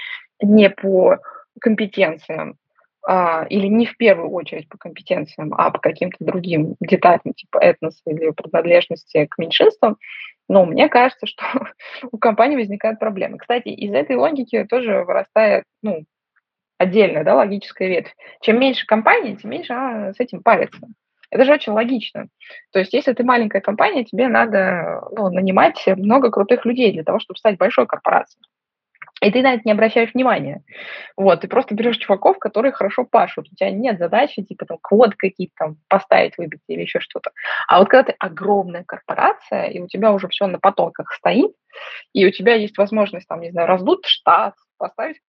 не 0.41 0.71
по 0.71 1.19
компетенциям, 1.61 2.57
или 3.49 3.67
не 3.69 3.87
в 3.87 3.97
первую 3.97 4.31
очередь 4.31 4.69
по 4.69 4.77
компетенциям, 4.77 5.55
а 5.55 5.71
по 5.71 5.79
каким-то 5.79 6.17
другим 6.21 6.77
деталям, 6.81 7.33
типа 7.35 7.59
этноса 7.59 8.03
или 8.07 8.31
принадлежности 8.31 9.27
к 9.27 9.39
меньшинствам, 9.39 9.97
но 10.49 10.65
мне 10.65 10.89
кажется, 10.89 11.27
что 11.27 11.45
у 12.13 12.19
компании 12.19 12.57
возникают 12.57 12.99
проблемы. 12.99 13.39
Кстати, 13.39 13.69
из 13.69 13.93
этой 13.93 14.17
логики 14.17 14.65
тоже 14.65 15.05
вырастает, 15.05 15.65
ну, 15.83 16.05
отдельная, 16.79 17.25
да, 17.25 17.35
логическая 17.35 17.89
ветвь. 17.89 18.15
Чем 18.41 18.61
меньше 18.61 18.87
компании, 18.87 19.37
тем 19.37 19.51
меньше 19.51 19.73
она 19.73 20.13
с 20.13 20.21
этим 20.21 20.43
парится. 20.43 20.87
Это 21.31 21.45
же 21.45 21.53
очень 21.53 21.73
логично. 21.73 22.29
То 22.73 22.79
есть, 22.79 22.95
если 22.95 23.13
ты 23.13 23.23
маленькая 23.23 23.61
компания, 23.61 24.05
тебе 24.05 24.29
надо 24.29 25.03
ну, 25.15 25.29
нанимать 25.29 25.83
много 25.87 26.31
крутых 26.31 26.65
людей 26.65 26.93
для 26.93 27.05
того, 27.05 27.19
чтобы 27.19 27.37
стать 27.37 27.59
большой 27.59 27.87
корпорацией. 27.87 28.43
И 29.21 29.31
ты 29.33 29.43
на 29.43 29.55
это 29.55 29.63
не 29.65 29.73
обращаешь 29.73 30.15
внимания. 30.15 30.63
Вот, 31.17 31.41
ты 31.41 31.49
просто 31.49 31.75
берешь 31.75 31.97
чуваков, 31.97 32.39
которые 32.39 32.73
хорошо 32.73 33.05
пашут. 33.05 33.49
У 33.51 33.55
тебя 33.55 33.71
нет 33.71 33.99
задачи, 33.99 34.43
типа, 34.43 34.67
там, 34.67 34.79
квоты 34.81 35.17
какие-то 35.17 35.55
там 35.57 35.77
поставить, 35.89 36.39
выбить 36.39 36.61
или 36.69 36.83
еще 36.83 37.01
что-то. 37.01 37.33
А 37.67 37.81
вот 37.81 37.89
когда 37.89 38.13
ты 38.13 38.17
огромная 38.19 38.85
корпорация, 38.85 39.65
и 39.67 39.81
у 39.81 39.89
тебя 39.89 40.13
уже 40.13 40.29
все 40.29 40.47
на 40.47 40.59
потоках 40.59 41.13
стоит, 41.13 41.53
и 42.13 42.27
у 42.27 42.31
тебя 42.31 42.55
есть 42.55 42.79
возможность, 42.79 43.27
там, 43.27 43.41
не 43.41 43.51
знаю, 43.51 43.67
раздуть 43.67 44.07
штат, 44.07 44.55
поставить 44.79 45.21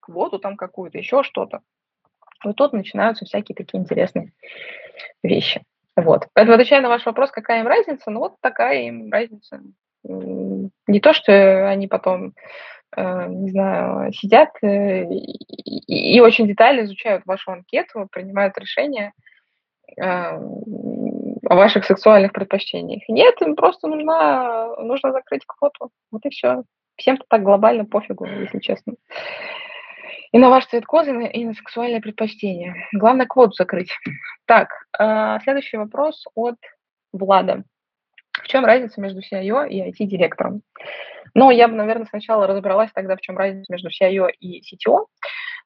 квоту 0.00 0.38
там 0.38 0.56
какую-то, 0.56 0.98
еще 0.98 1.22
что-то, 1.22 1.60
вот 2.44 2.56
тут 2.56 2.72
начинаются 2.72 3.24
всякие 3.24 3.56
такие 3.56 3.80
интересные 3.80 4.32
вещи. 5.22 5.62
Вот. 5.96 6.28
Поэтому, 6.34 6.54
отвечая 6.54 6.80
на 6.80 6.88
ваш 6.88 7.06
вопрос, 7.06 7.30
какая 7.30 7.60
им 7.60 7.66
разница, 7.66 8.10
ну 8.10 8.20
вот 8.20 8.34
такая 8.40 8.82
им 8.82 9.10
разница. 9.10 9.60
Не 10.02 11.00
то, 11.00 11.14
что 11.14 11.68
они 11.68 11.88
потом 11.88 12.34
не 12.96 13.50
знаю, 13.50 14.12
сидят 14.12 14.50
э, 14.62 15.04
и, 15.04 16.20
очень 16.20 16.46
детально 16.46 16.82
изучают 16.82 17.24
вашу 17.26 17.50
анкету, 17.52 18.08
принимают 18.10 18.56
решения 18.58 19.12
э, 20.00 20.02
о 20.04 21.54
ваших 21.54 21.84
сексуальных 21.84 22.32
предпочтениях. 22.32 23.02
Нет, 23.08 23.40
им 23.42 23.56
просто 23.56 23.88
нужно, 23.88 24.76
нужно 24.78 25.12
закрыть 25.12 25.44
квоту. 25.46 25.90
Вот 26.10 26.24
и 26.24 26.30
все. 26.30 26.62
Всем 26.96 27.18
так 27.28 27.42
глобально 27.42 27.84
пофигу, 27.84 28.24
если 28.26 28.60
честно. 28.60 28.94
И 30.30 30.38
на 30.38 30.48
ваш 30.48 30.66
цвет 30.66 30.84
кожи, 30.84 31.10
и 31.10 31.44
на 31.44 31.54
сексуальное 31.54 32.00
предпочтение. 32.00 32.74
Главное 32.92 33.26
квоту 33.26 33.52
закрыть. 33.52 33.90
Так, 34.46 34.68
э, 34.98 35.38
следующий 35.42 35.76
вопрос 35.76 36.24
от 36.34 36.56
Влада. 37.12 37.64
В 38.44 38.48
чем 38.48 38.66
разница 38.66 39.00
между 39.00 39.20
CIO 39.20 39.66
и 39.66 39.90
IT-директором? 39.90 40.60
Ну, 41.32 41.50
я 41.50 41.66
бы, 41.66 41.74
наверное, 41.74 42.06
сначала 42.06 42.46
разобралась 42.46 42.90
тогда, 42.92 43.16
в 43.16 43.20
чем 43.20 43.38
разница 43.38 43.72
между 43.72 43.88
CIO 43.88 44.28
и 44.38 44.60
CTO, 44.60 45.06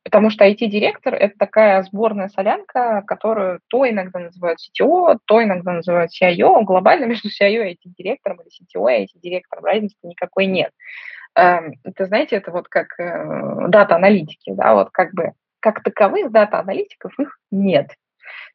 потому 0.04 0.30
что 0.30 0.48
IT-директор– 0.48 1.12
это 1.14 1.36
такая 1.36 1.82
сборная 1.82 2.28
солянка, 2.28 3.02
которую 3.04 3.60
то 3.66 3.86
иногда 3.88 4.20
называют 4.20 4.60
CTO, 4.60 5.18
то 5.24 5.42
иногда 5.42 5.72
называют 5.72 6.12
CIO. 6.12 6.62
Глобально 6.62 7.06
между 7.06 7.28
CIO 7.28 7.68
и 7.68 7.74
IT-директором 7.74 8.38
или 8.42 8.48
CTO 8.48 8.88
и 8.96 9.04
IT-директором 9.06 9.64
разницы 9.64 9.96
никакой 10.04 10.46
нет. 10.46 10.70
Эм, 11.34 11.74
это, 11.82 12.06
знаете, 12.06 12.36
это 12.36 12.52
вот 12.52 12.68
как 12.68 12.98
э, 13.00 13.68
дата-аналитики, 13.68 14.52
да, 14.52 14.74
вот 14.74 14.90
как 14.92 15.12
бы 15.14 15.32
как 15.60 15.82
таковых 15.82 16.30
дата-аналитиков 16.30 17.12
их 17.18 17.38
нет. 17.50 17.90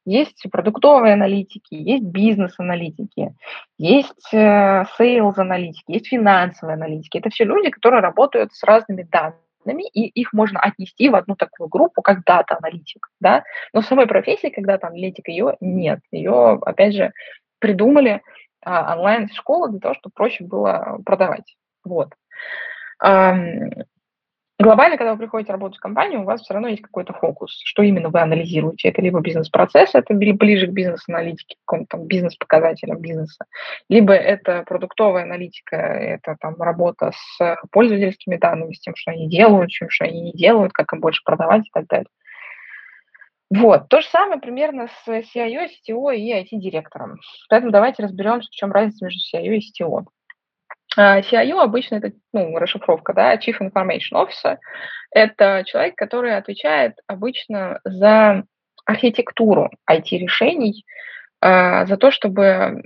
Есть 0.05 0.45
продуктовые 0.51 1.13
аналитики, 1.13 1.75
есть 1.75 2.03
бизнес-аналитики, 2.03 3.33
есть 3.77 4.29
sales-аналитики, 4.31 5.91
есть 5.91 6.07
финансовые 6.07 6.75
аналитики. 6.75 7.17
Это 7.17 7.29
все 7.29 7.45
люди, 7.45 7.69
которые 7.69 8.01
работают 8.01 8.53
с 8.53 8.63
разными 8.63 9.03
данными, 9.03 9.87
и 9.93 10.07
их 10.07 10.33
можно 10.33 10.59
отнести 10.59 11.07
в 11.07 11.15
одну 11.15 11.35
такую 11.35 11.69
группу, 11.69 12.01
как 12.01 12.25
дата-аналитик. 12.25 13.07
Да? 13.21 13.43
Но 13.71 13.81
самой 13.81 14.07
профессии, 14.07 14.49
когда 14.49 14.77
там 14.77 14.91
аналитик, 14.91 15.29
ее 15.29 15.55
нет. 15.61 15.99
Ее, 16.11 16.59
опять 16.61 16.95
же, 16.95 17.13
придумали 17.59 18.21
а, 18.61 18.95
онлайн-школы 18.95 19.71
для 19.71 19.79
того, 19.79 19.93
чтобы 19.95 20.13
проще 20.13 20.43
было 20.43 20.99
продавать. 21.05 21.55
Вот. 21.85 22.09
Глобально, 24.59 24.97
когда 24.97 25.13
вы 25.13 25.17
приходите 25.17 25.51
работать 25.51 25.79
в 25.79 25.81
компанию, 25.81 26.21
у 26.21 26.25
вас 26.25 26.41
все 26.41 26.53
равно 26.53 26.67
есть 26.67 26.83
какой-то 26.83 27.11
фокус, 27.13 27.59
что 27.65 27.81
именно 27.81 28.09
вы 28.09 28.21
анализируете. 28.21 28.89
Это 28.89 29.01
либо 29.01 29.19
бизнес-процесс, 29.19 29.95
это 29.95 30.13
ближе 30.13 30.67
к 30.67 30.71
бизнес-аналитике, 30.71 31.55
к 31.55 31.59
какому-то 31.65 31.97
бизнес-показателям 31.97 32.99
бизнеса, 32.99 33.45
либо 33.89 34.13
это 34.13 34.63
продуктовая 34.63 35.23
аналитика, 35.23 35.75
это 35.75 36.37
там 36.39 36.61
работа 36.61 37.11
с 37.15 37.57
пользовательскими 37.71 38.37
данными, 38.37 38.73
с 38.73 38.79
тем, 38.79 38.95
что 38.95 39.11
они 39.11 39.27
делают, 39.27 39.71
чем 39.71 39.89
что 39.89 40.05
они 40.05 40.21
не 40.21 40.33
делают, 40.33 40.71
как 40.71 40.93
им 40.93 40.99
больше 40.99 41.23
продавать 41.25 41.65
и 41.65 41.71
так 41.73 41.87
далее. 41.87 42.07
Вот. 43.49 43.87
То 43.89 44.01
же 44.01 44.07
самое 44.07 44.39
примерно 44.39 44.87
с 44.87 45.07
CIO, 45.07 45.67
CTO 45.67 46.15
и 46.15 46.33
IT-директором. 46.33 47.19
Поэтому 47.49 47.71
давайте 47.71 48.03
разберемся, 48.03 48.47
в 48.49 48.55
чем 48.55 48.71
разница 48.71 49.05
между 49.05 49.19
CIO 49.19 49.55
и 49.55 49.59
CTO. 49.59 50.05
CIO 50.97 51.59
обычно 51.59 51.95
это 51.95 52.11
ну, 52.33 52.57
расшифровка, 52.57 53.13
да, 53.13 53.35
Chief 53.35 53.55
Information 53.59 54.13
Officer. 54.13 54.57
Это 55.11 55.63
человек, 55.65 55.95
который 55.95 56.35
отвечает 56.35 56.97
обычно 57.07 57.79
за 57.83 58.43
архитектуру 58.85 59.71
IT-решений, 59.89 60.85
а, 61.41 61.85
за 61.85 61.97
то, 61.97 62.11
чтобы, 62.11 62.83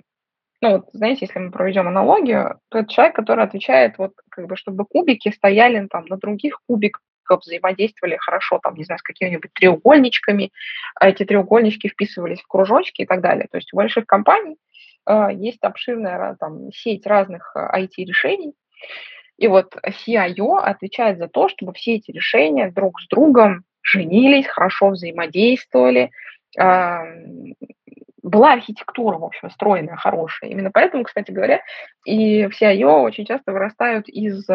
ну, 0.61 0.71
вот, 0.71 0.85
знаете, 0.93 1.25
если 1.25 1.39
мы 1.39 1.51
проведем 1.51 1.87
аналогию, 1.87 2.59
то 2.69 2.79
это 2.79 2.89
человек, 2.89 3.15
который 3.15 3.43
отвечает, 3.43 3.97
вот, 3.97 4.13
как 4.29 4.47
бы, 4.47 4.55
чтобы 4.57 4.85
кубики 4.85 5.31
стояли 5.31 5.87
там 5.87 6.05
на 6.05 6.17
других 6.17 6.59
кубиках, 6.67 7.01
взаимодействовали 7.29 8.15
хорошо, 8.17 8.59
там, 8.63 8.75
не 8.75 8.85
знаю, 8.85 8.99
с 8.99 9.03
какими-нибудь 9.03 9.51
треугольничками, 9.53 10.51
а 10.95 11.09
эти 11.09 11.25
треугольнички 11.25 11.89
вписывались 11.89 12.41
в 12.41 12.47
кружочки 12.47 13.01
и 13.01 13.05
так 13.05 13.21
далее. 13.21 13.47
То 13.51 13.57
есть 13.57 13.73
у 13.73 13.75
больших 13.75 14.05
компаний 14.05 14.55
а, 14.55 14.57
есть 15.31 15.63
обширная 15.63 16.35
там, 16.39 16.71
сеть 16.71 17.05
разных 17.05 17.55
IT-решений, 17.55 18.53
а, 18.53 18.87
и 19.37 19.47
вот 19.47 19.75
CIO 19.85 20.57
отвечает 20.57 21.19
за 21.19 21.27
то, 21.27 21.47
чтобы 21.47 21.73
все 21.73 21.95
эти 21.95 22.11
решения 22.11 22.71
друг 22.71 22.99
с 22.99 23.07
другом 23.07 23.63
женились, 23.83 24.47
хорошо 24.47 24.89
взаимодействовали, 24.89 26.11
а, 26.59 27.03
была 28.23 28.53
архитектура, 28.53 29.17
в 29.17 29.23
общем, 29.23 29.49
стройная, 29.51 29.95
хорошая. 29.95 30.49
Именно 30.49 30.71
поэтому, 30.71 31.03
кстати 31.03 31.31
говоря, 31.31 31.61
и 32.03 32.47
в 32.47 32.61
CIO 32.61 33.01
очень 33.01 33.25
часто 33.25 33.53
вырастают 33.53 34.09
из 34.09 34.47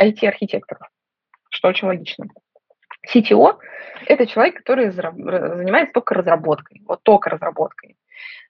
IT-архитекторов, 0.00 0.88
что 1.50 1.68
очень 1.68 1.86
логично. 1.86 2.26
CTO– 3.06 3.58
это 4.06 4.26
человек, 4.26 4.56
который 4.58 4.90
занимается 4.90 5.92
только 5.92 6.14
разработкой, 6.14 6.82
вот 6.86 7.02
только 7.02 7.30
разработкой. 7.30 7.96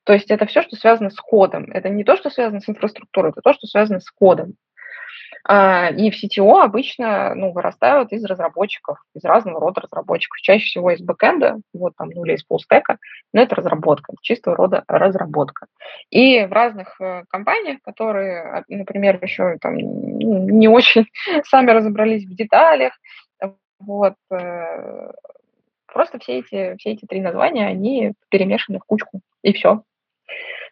То 0.05 0.13
есть 0.13 0.31
это 0.31 0.47
все, 0.47 0.63
что 0.63 0.77
связано 0.77 1.11
с 1.11 1.17
кодом. 1.17 1.71
Это 1.73 1.89
не 1.89 2.05
то, 2.05 2.17
что 2.17 2.31
связано 2.31 2.61
с 2.61 2.69
инфраструктурой, 2.69 3.31
это 3.31 3.41
то, 3.41 3.53
что 3.53 3.67
связано 3.67 4.01
с 4.01 4.11
кодом. 4.11 4.55
А, 5.45 5.89
и 5.91 6.11
в 6.11 6.15
CTO 6.15 6.63
обычно 6.63 7.35
ну, 7.35 7.53
вырастают 7.53 8.13
из 8.13 8.25
разработчиков, 8.25 8.99
из 9.15 9.25
разного 9.25 9.61
рода 9.61 9.81
разработчиков. 9.81 10.39
Чаще 10.41 10.67
всего 10.67 10.93
из 10.93 11.01
бэкэнда, 11.01 11.61
вот 11.73 11.95
там, 11.97 12.11
ну 12.11 12.25
или 12.25 12.35
из 12.35 12.45
полстека, 12.45 12.99
но 13.33 13.43
это 13.43 13.57
разработка, 13.57 14.13
чистого 14.23 14.57
рода 14.57 14.85
разработка. 14.87 15.67
И 16.11 16.45
в 16.45 16.53
разных 16.53 17.01
э, 17.01 17.25
компаниях, 17.29 17.79
которые, 17.83 18.43
а, 18.43 18.65
например, 18.69 19.19
еще 19.21 19.57
там 19.61 19.77
ну, 19.77 20.49
не 20.49 20.69
очень 20.69 21.07
сами 21.45 21.71
разобрались 21.73 22.25
в 22.25 22.35
деталях, 22.35 22.93
вот, 23.81 24.15
э, 24.31 25.11
просто 25.93 26.19
все 26.19 26.39
эти, 26.39 26.77
все 26.77 26.91
эти 26.93 27.07
три 27.07 27.21
названия, 27.21 27.67
они 27.67 28.15
перемешаны 28.29 28.79
в 28.79 28.85
кучку, 28.85 29.21
и 29.43 29.53
все. 29.53 29.83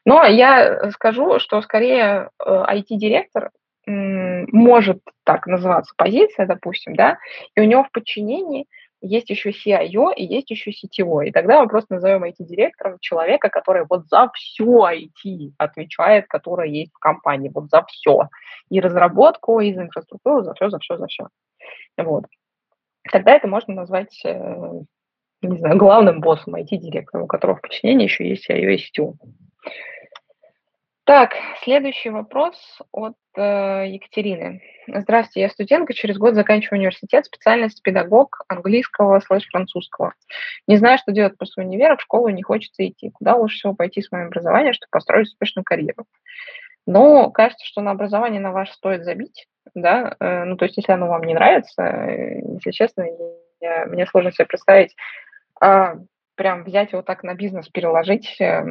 Но 0.05 0.25
я 0.25 0.91
скажу, 0.93 1.39
что 1.39 1.61
скорее 1.61 2.31
IT-директор 2.41 3.51
э, 3.87 3.91
может 3.91 5.01
так 5.25 5.47
называться 5.47 5.95
позиция, 5.97 6.47
допустим, 6.47 6.97
да, 6.97 7.19
и 7.55 7.61
у 7.61 7.65
него 7.65 7.85
в 7.85 7.91
подчинении 7.91 8.67
есть 9.03 9.31
еще 9.31 9.51
CIO 9.51 10.13
и 10.15 10.25
есть 10.25 10.51
еще 10.51 10.71
CTO. 10.71 11.25
И 11.25 11.33
тогда 11.33 11.63
мы 11.63 11.69
просто 11.69 11.95
назовем 11.95 12.25
IT-директором 12.25 12.99
человека, 13.01 13.49
который 13.49 13.87
вот 13.89 14.07
за 14.09 14.31
все 14.35 14.65
IT 14.65 15.53
отвечает, 15.59 16.27
которое 16.29 16.69
есть 16.69 16.93
в 16.93 16.99
компании, 16.99 17.51
вот 17.53 17.71
за 17.71 17.85
все. 17.87 18.29
И 18.69 18.81
разработку, 18.81 19.61
и 19.61 19.73
за 19.73 19.83
инфраструктуру, 19.83 20.43
за 20.43 20.55
все, 20.55 20.69
за 20.69 20.79
все, 20.79 20.97
за 20.97 21.07
все. 21.07 21.29
Вот. 21.97 22.25
Тогда 23.11 23.33
это 23.33 23.49
можно 23.49 23.75
назвать, 23.75 24.21
э, 24.25 24.83
не 25.43 25.59
знаю, 25.59 25.77
главным 25.77 26.21
боссом 26.21 26.55
IT-директором, 26.55 27.25
у 27.25 27.27
которого 27.27 27.57
в 27.57 27.63
подчинении 27.63 28.05
еще 28.05 28.29
есть 28.29 28.49
CTO. 28.49 29.15
Так, 31.05 31.33
следующий 31.65 32.11
вопрос 32.11 32.55
от 32.93 33.17
э, 33.37 33.87
Екатерины. 33.89 34.63
Здравствуйте, 34.87 35.41
я 35.41 35.49
студентка, 35.49 35.93
через 35.93 36.19
год 36.19 36.37
заканчиваю 36.37 36.79
университет, 36.79 37.25
специальность 37.25 37.83
педагог 37.83 38.45
английского 38.47 39.19
слэш 39.19 39.45
французского. 39.51 40.15
Не 40.69 40.77
знаю, 40.77 40.99
что 40.99 41.11
делать 41.11 41.37
после 41.37 41.65
универа, 41.65 41.97
в 41.97 42.03
школу 42.03 42.29
не 42.29 42.43
хочется 42.43 42.87
идти. 42.87 43.11
Куда 43.11 43.35
лучше 43.35 43.57
всего 43.57 43.75
пойти 43.75 44.03
с 44.03 44.13
моим 44.13 44.29
образованием, 44.29 44.73
чтобы 44.73 44.91
построить 44.93 45.27
успешную 45.27 45.65
карьеру? 45.65 46.07
Но 46.87 47.31
кажется, 47.31 47.67
что 47.67 47.81
на 47.81 47.91
образование 47.91 48.41
на 48.41 48.53
ваш 48.53 48.71
стоит 48.71 49.05
забить, 49.05 49.49
да, 49.75 50.15
э, 50.21 50.45
ну, 50.45 50.57
то 50.57 50.65
есть, 50.65 50.77
если 50.77 50.93
оно 50.93 51.09
вам 51.09 51.23
не 51.23 51.35
нравится, 51.35 51.83
э, 51.83 52.41
если 52.55 52.71
честно, 52.71 53.05
я, 53.61 53.87
мне 53.87 54.07
сложно 54.07 54.31
себе 54.31 54.47
представить, 54.47 54.95
прям 55.61 56.65
взять 56.65 56.93
его 56.93 57.03
так 57.03 57.23
на 57.23 57.35
бизнес, 57.35 57.69
переложить 57.69 58.37
э, 58.41 58.63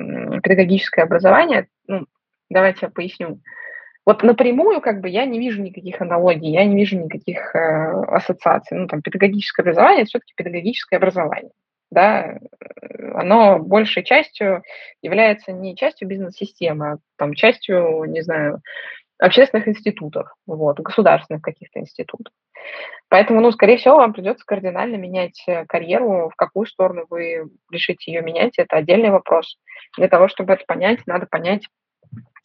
педагогическое 0.42 1.06
образование, 1.06 1.68
ну, 1.88 2.06
Давайте 2.50 2.80
я 2.84 2.90
поясню. 2.90 3.40
Вот 4.06 4.24
напрямую 4.24 4.82
как 4.82 5.02
бы 5.02 5.10
я 5.10 5.26
не 5.26 5.40
вижу 5.40 5.62
никаких 5.62 6.02
аналогий, 6.02 6.52
я 6.52 6.66
не 6.66 6.76
вижу 6.76 6.98
никаких 6.98 7.56
э, 7.56 7.60
ассоциаций. 8.08 8.78
Ну, 8.78 8.88
там, 8.88 9.02
педагогическое 9.02 9.64
образование– 9.64 10.02
это 10.02 10.10
все-таки 10.10 10.34
педагогическое 10.36 10.98
образование. 10.98 11.52
Да? 11.92 12.40
Оно 13.14 13.60
большей 13.60 14.04
частью 14.04 14.64
является 15.04 15.52
не 15.52 15.76
частью 15.76 16.08
бизнес-системы, 16.08 16.88
а 16.88 16.98
там, 17.18 17.36
частью, 17.36 18.06
не 18.06 18.22
знаю, 18.22 18.62
общественных 19.20 19.68
институтов, 19.68 20.34
вот, 20.48 20.80
государственных 20.80 21.44
каких-то 21.44 21.80
институтов. 21.80 22.34
Поэтому, 23.10 23.42
ну, 23.42 23.52
скорее 23.52 23.78
всего, 23.78 23.96
вам 23.96 24.14
придется 24.14 24.46
кардинально 24.46 24.96
менять 24.96 25.44
э, 25.48 25.66
карьеру, 25.66 26.30
в 26.30 26.36
какую 26.36 26.68
сторону 26.68 27.06
вы 27.10 27.50
решите 27.72 28.12
ее 28.12 28.22
менять, 28.22 28.54
это 28.58 28.78
отдельный 28.78 29.10
вопрос. 29.10 29.58
Для 29.98 30.08
того, 30.08 30.28
чтобы 30.28 30.54
это 30.54 30.64
понять, 30.68 31.00
надо 31.08 31.26
понять, 31.26 31.64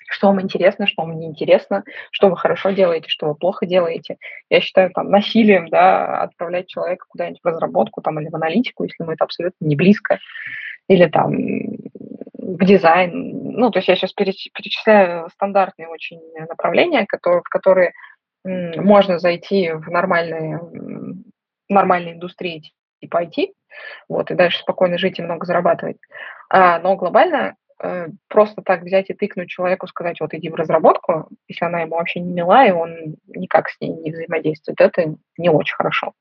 что 0.09 0.29
вам 0.29 0.40
интересно, 0.40 0.87
что 0.87 1.03
вам 1.03 1.18
неинтересно, 1.18 1.85
что 2.11 2.29
вы 2.29 2.37
хорошо 2.37 2.70
делаете, 2.70 3.09
что 3.09 3.29
вы 3.29 3.35
плохо 3.35 3.66
делаете. 3.66 4.16
Я 4.48 4.61
считаю, 4.61 4.90
там, 4.90 5.11
насилием, 5.11 5.68
да, 5.68 6.22
отправлять 6.22 6.68
человека 6.68 7.05
куда-нибудь 7.09 7.40
в 7.42 7.46
разработку 7.46 8.00
там, 8.00 8.18
или 8.20 8.29
в 8.31 8.35
аналитику, 8.35 8.85
если 8.85 9.03
ему 9.03 9.12
это 9.12 9.24
абсолютно 9.24 9.66
не 9.66 9.77
близко, 9.77 10.18
или 10.88 11.07
там 11.07 11.33
в 12.38 12.64
дизайн. 12.64 13.11
Ну, 13.57 13.70
то 13.70 13.79
есть 13.79 13.88
я 13.88 13.96
сейчас 13.96 14.12
перечисляю 14.12 15.29
стандартные 15.31 15.88
очень 15.88 16.20
направления, 16.48 17.07
которые, 17.07 17.42
в 17.42 17.48
которые 17.48 17.92
можно 18.44 19.18
зайти 19.18 19.72
в 19.72 19.88
нормальные, 19.88 20.61
нормальные 21.68 22.14
индустрии 22.14 22.72
типа 23.00 23.24
IT, 23.24 23.52
вот, 24.09 24.30
и 24.30 24.35
дальше 24.35 24.61
спокойно 24.61 24.98
жить 24.98 25.18
и 25.18 25.22
много 25.22 25.46
зарабатывать. 25.46 25.96
А, 26.48 26.78
но 26.78 26.96
глобально 26.96 27.57
э, 27.83 28.09
просто 28.28 28.62
так 28.62 28.83
взять 28.83 29.11
и 29.11 29.14
тыкнуть 29.14 29.48
человеку, 29.48 29.87
сказать, 29.87 30.20
вот 30.20 30.33
иди 30.35 30.48
в 30.48 30.54
разработку, 30.54 31.28
если 31.48 31.64
она 31.64 31.80
ему 31.80 31.96
вообще 31.96 32.20
не 32.20 32.33
мила, 32.33 32.66
и 32.66 32.70
он 32.70 33.16
никак 33.28 33.68
с 33.68 33.80
ней 33.80 33.90
не 33.90 34.11
взаимодействует, 34.11 34.80
это 34.80 35.14
не 35.37 35.48
очень 35.48 35.74
хорошо. 35.74 36.12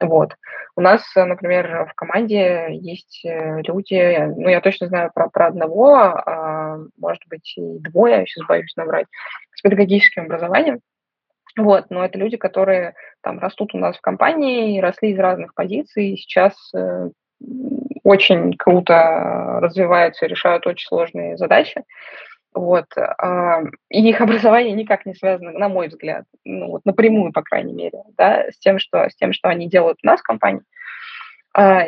Вот. 0.00 0.34
У 0.76 0.80
нас, 0.80 1.02
например, 1.16 1.88
в 1.90 1.94
команде 1.94 2.68
есть 2.70 3.24
э, 3.24 3.62
люди, 3.62 4.26
ну, 4.36 4.48
я 4.48 4.60
точно 4.60 4.86
знаю 4.86 5.10
про, 5.12 5.28
про 5.28 5.48
одного, 5.48 5.96
а, 5.96 6.78
может 6.96 7.22
быть, 7.28 7.54
и 7.56 7.78
двое, 7.80 8.24
сейчас 8.26 8.46
боюсь 8.46 8.76
набрать, 8.76 9.06
с 9.54 9.60
педагогическим 9.60 10.24
образованием, 10.24 10.80
вот, 11.56 11.86
но 11.90 12.04
это 12.04 12.18
люди, 12.18 12.36
которые 12.36 12.94
там 13.22 13.38
растут 13.38 13.74
у 13.74 13.78
нас 13.78 13.96
в 13.96 14.00
компании, 14.00 14.80
росли 14.80 15.10
из 15.10 15.18
разных 15.18 15.54
позиций, 15.54 16.16
сейчас 16.16 16.54
э, 16.74 17.10
очень 18.04 18.54
круто 18.56 19.58
развиваются 19.60 20.26
и 20.26 20.28
решают 20.28 20.66
очень 20.66 20.86
сложные 20.86 21.36
задачи. 21.36 21.82
Вот. 22.54 22.86
А, 22.96 23.62
и 23.90 24.08
их 24.08 24.20
образование 24.20 24.72
никак 24.72 25.06
не 25.06 25.14
связано, 25.14 25.52
на 25.52 25.68
мой 25.68 25.88
взгляд, 25.88 26.24
ну, 26.44 26.70
вот 26.70 26.84
напрямую, 26.84 27.32
по 27.32 27.42
крайней 27.42 27.72
мере, 27.72 28.02
да, 28.16 28.46
с 28.50 28.58
тем, 28.58 28.78
что, 28.78 29.08
с 29.08 29.14
тем, 29.14 29.32
что 29.32 29.48
они 29.48 29.68
делают 29.68 29.98
у 30.02 30.06
нас 30.06 30.20
в 30.20 30.24
компании. 30.24 30.62
А, 31.54 31.86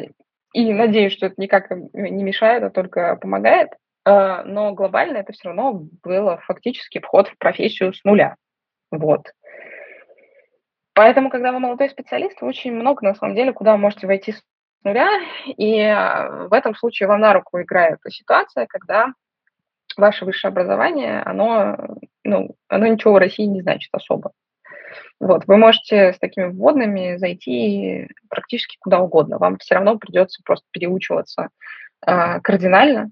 и 0.53 0.73
надеюсь, 0.73 1.13
что 1.13 1.27
это 1.27 1.37
никак 1.39 1.71
не 1.71 2.23
мешает, 2.23 2.63
а 2.63 2.71
только 2.71 3.17
помогает. 3.17 3.71
А, 4.05 4.43
но 4.45 4.73
глобально 4.73 5.19
это 5.19 5.33
все 5.33 5.49
равно 5.49 5.85
было 6.03 6.39
фактически 6.47 7.01
вход 7.01 7.29
в 7.29 7.39
профессию 7.39 7.93
с 7.93 8.03
нуля. 8.05 8.37
Вот. 8.91 9.33
Поэтому, 10.95 11.31
когда 11.31 11.53
вы 11.53 11.61
молодой 11.61 11.89
специалист, 11.91 12.43
очень 12.43 12.73
много, 12.73 13.05
на 13.05 13.15
самом 13.15 13.35
деле, 13.35 13.53
куда 13.53 13.73
вы 13.73 13.79
можете 13.79 14.07
войти 14.07 14.33
с 14.33 14.43
нуля, 14.85 15.09
и 15.47 15.79
в 16.49 16.53
этом 16.53 16.75
случае 16.75 17.09
вам 17.09 17.21
на 17.21 17.33
руку 17.33 17.61
играет 17.61 17.99
ситуация, 18.09 18.67
когда 18.67 19.13
ваше 19.97 20.25
высшее 20.25 20.51
образование, 20.51 21.23
оно, 21.23 21.77
ну, 22.25 22.55
оно 22.69 22.87
ничего 22.87 23.15
в 23.15 23.19
России 23.19 23.45
не 23.45 23.63
значит 23.63 23.91
особо. 23.93 24.33
Вот, 25.21 25.47
вы 25.47 25.57
можете 25.57 26.13
с 26.13 26.19
такими 26.19 26.47
вводными 26.47 27.17
зайти 27.17 28.09
практически 28.29 28.77
куда 28.81 29.01
угодно. 29.01 29.39
Вам 29.39 29.59
все 29.59 29.75
равно 29.75 29.99
придется 29.99 30.43
просто 30.45 30.67
переучиваться 30.73 31.51
э, 32.07 32.41
кардинально 32.41 33.11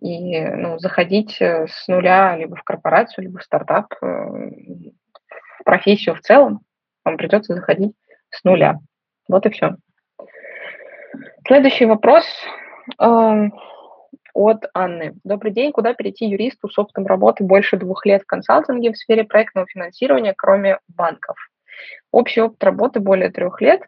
и 0.00 0.40
ну, 0.40 0.78
заходить 0.78 1.40
э, 1.40 1.66
с 1.68 1.86
нуля 1.88 2.36
либо 2.36 2.56
в 2.56 2.62
корпорацию, 2.64 3.24
либо 3.24 3.38
в 3.38 3.44
стартап, 3.44 3.94
э, 4.02 4.50
в 5.62 5.64
профессию 5.64 6.14
в 6.14 6.20
целом. 6.20 6.60
Вам 7.04 7.16
придется 7.16 7.54
заходить 7.54 7.94
с 8.30 8.44
нуля. 8.44 8.78
Вот 9.28 9.46
и 9.46 9.50
все. 9.50 9.76
Следующий 11.46 11.86
вопрос. 11.86 12.24
Э, 13.00 13.48
от 14.34 14.64
Анны. 14.74 15.14
Добрый 15.24 15.52
день. 15.52 15.72
Куда 15.72 15.94
перейти 15.94 16.26
юристу 16.26 16.68
с 16.68 16.78
опытом 16.78 17.06
работы 17.06 17.44
больше 17.44 17.76
двух 17.76 18.06
лет 18.06 18.22
в 18.22 18.26
консалтинге 18.26 18.92
в 18.92 18.96
сфере 18.96 19.24
проектного 19.24 19.66
финансирования, 19.66 20.34
кроме 20.36 20.78
банков? 20.88 21.36
Общий 22.10 22.40
опыт 22.40 22.62
работы 22.64 23.00
более 23.00 23.30
трех 23.30 23.60
лет. 23.60 23.82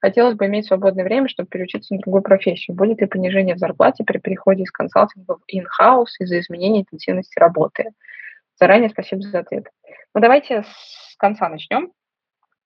Хотелось 0.00 0.34
бы 0.34 0.46
иметь 0.46 0.66
свободное 0.66 1.04
время, 1.04 1.28
чтобы 1.28 1.48
переучиться 1.48 1.94
на 1.94 2.00
другую 2.00 2.22
профессию. 2.22 2.76
Будет 2.76 3.00
ли 3.00 3.06
понижение 3.06 3.54
в 3.54 3.58
зарплате 3.58 4.04
при 4.04 4.18
переходе 4.18 4.64
из 4.64 4.70
консалтинга 4.70 5.36
в 5.36 5.54
in-house 5.54 6.20
из-за 6.20 6.40
изменения 6.40 6.80
интенсивности 6.80 7.38
работы? 7.38 7.92
Заранее 8.58 8.90
спасибо 8.90 9.22
за 9.22 9.40
ответ. 9.40 9.66
Ну, 10.14 10.20
давайте 10.20 10.62
с 10.62 11.16
конца 11.18 11.48
начнем. 11.48 11.92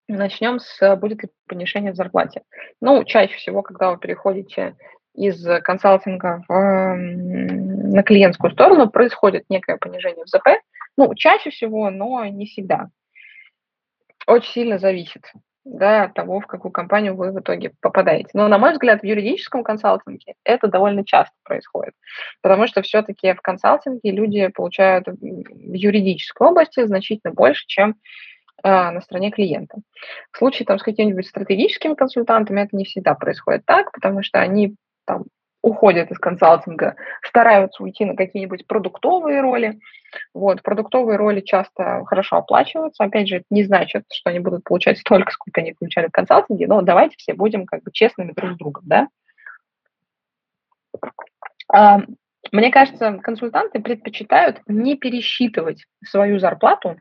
Начнем 0.06 0.58
с 0.58 0.96
будет 0.96 1.22
ли 1.22 1.30
понижение 1.46 1.92
в 1.92 1.96
зарплате. 1.96 2.42
Ну, 2.80 3.04
чаще 3.04 3.36
всего, 3.36 3.62
когда 3.62 3.90
вы 3.90 3.98
переходите 3.98 4.76
из 5.14 5.44
консалтинга 5.62 6.44
в, 6.48 6.94
на 6.96 8.02
клиентскую 8.02 8.52
сторону 8.52 8.90
происходит 8.90 9.44
некое 9.48 9.76
понижение 9.76 10.24
в 10.24 10.28
ЗП. 10.28 10.48
Ну, 10.96 11.14
чаще 11.14 11.50
всего, 11.50 11.90
но 11.90 12.24
не 12.26 12.46
всегда. 12.46 12.88
Очень 14.26 14.52
сильно 14.52 14.78
зависит 14.78 15.32
да, 15.70 16.08
того, 16.08 16.40
в 16.40 16.46
какую 16.46 16.72
компанию 16.72 17.14
вы 17.14 17.30
в 17.30 17.40
итоге 17.40 17.72
попадаете. 17.80 18.30
Но, 18.32 18.48
на 18.48 18.58
мой 18.58 18.72
взгляд, 18.72 19.02
в 19.02 19.04
юридическом 19.04 19.62
консалтинге 19.62 20.34
это 20.44 20.66
довольно 20.68 21.04
часто 21.04 21.34
происходит, 21.44 21.94
потому 22.42 22.66
что 22.66 22.82
все-таки 22.82 23.34
в 23.34 23.40
консалтинге 23.40 24.10
люди 24.10 24.48
получают 24.48 25.06
в 25.06 25.74
юридической 25.74 26.48
области 26.48 26.84
значительно 26.86 27.34
больше, 27.34 27.64
чем 27.66 27.96
э, 28.62 28.68
на 28.68 29.00
стороне 29.00 29.30
клиента. 29.30 29.78
В 30.32 30.38
случае 30.38 30.66
там, 30.66 30.78
с 30.78 30.82
какими-нибудь 30.82 31.26
стратегическими 31.26 31.94
консультантами 31.94 32.62
это 32.62 32.76
не 32.76 32.84
всегда 32.84 33.14
происходит 33.14 33.64
так, 33.66 33.92
потому 33.92 34.22
что 34.22 34.40
они 34.40 34.74
там 35.06 35.24
уходят 35.62 36.10
из 36.10 36.18
консалтинга, 36.18 36.96
стараются 37.22 37.82
уйти 37.82 38.04
на 38.04 38.14
какие-нибудь 38.14 38.66
продуктовые 38.66 39.40
роли. 39.40 39.78
Вот, 40.32 40.62
продуктовые 40.62 41.16
роли 41.16 41.40
часто 41.40 42.04
хорошо 42.06 42.36
оплачиваются. 42.36 43.04
Опять 43.04 43.28
же, 43.28 43.36
это 43.36 43.46
не 43.50 43.64
значит, 43.64 44.04
что 44.12 44.30
они 44.30 44.38
будут 44.38 44.64
получать 44.64 44.98
столько, 44.98 45.32
сколько 45.32 45.60
они 45.60 45.74
получали 45.78 46.06
в 46.06 46.12
консалтинге, 46.12 46.66
но 46.66 46.82
давайте 46.82 47.16
все 47.18 47.34
будем 47.34 47.66
как 47.66 47.82
бы 47.82 47.90
честными 47.92 48.32
друг 48.32 48.52
с 48.52 48.56
другом, 48.56 48.82
да. 48.86 49.08
А, 51.70 52.00
мне 52.52 52.70
кажется, 52.70 53.18
консультанты 53.22 53.80
предпочитают 53.80 54.62
не 54.66 54.96
пересчитывать 54.96 55.84
свою 56.04 56.38
зарплату 56.38 56.96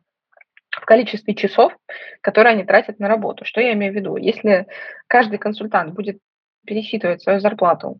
в 0.71 0.85
количестве 0.85 1.33
часов, 1.35 1.75
которые 2.21 2.53
они 2.53 2.63
тратят 2.63 2.99
на 2.99 3.07
работу. 3.07 3.45
Что 3.45 3.61
я 3.61 3.73
имею 3.73 3.93
в 3.93 3.95
виду? 3.95 4.17
Если 4.17 4.67
каждый 5.07 5.39
консультант 5.39 5.93
будет 5.93 6.19
пересчитывать 6.65 7.21
свою 7.21 7.39
зарплату, 7.39 7.97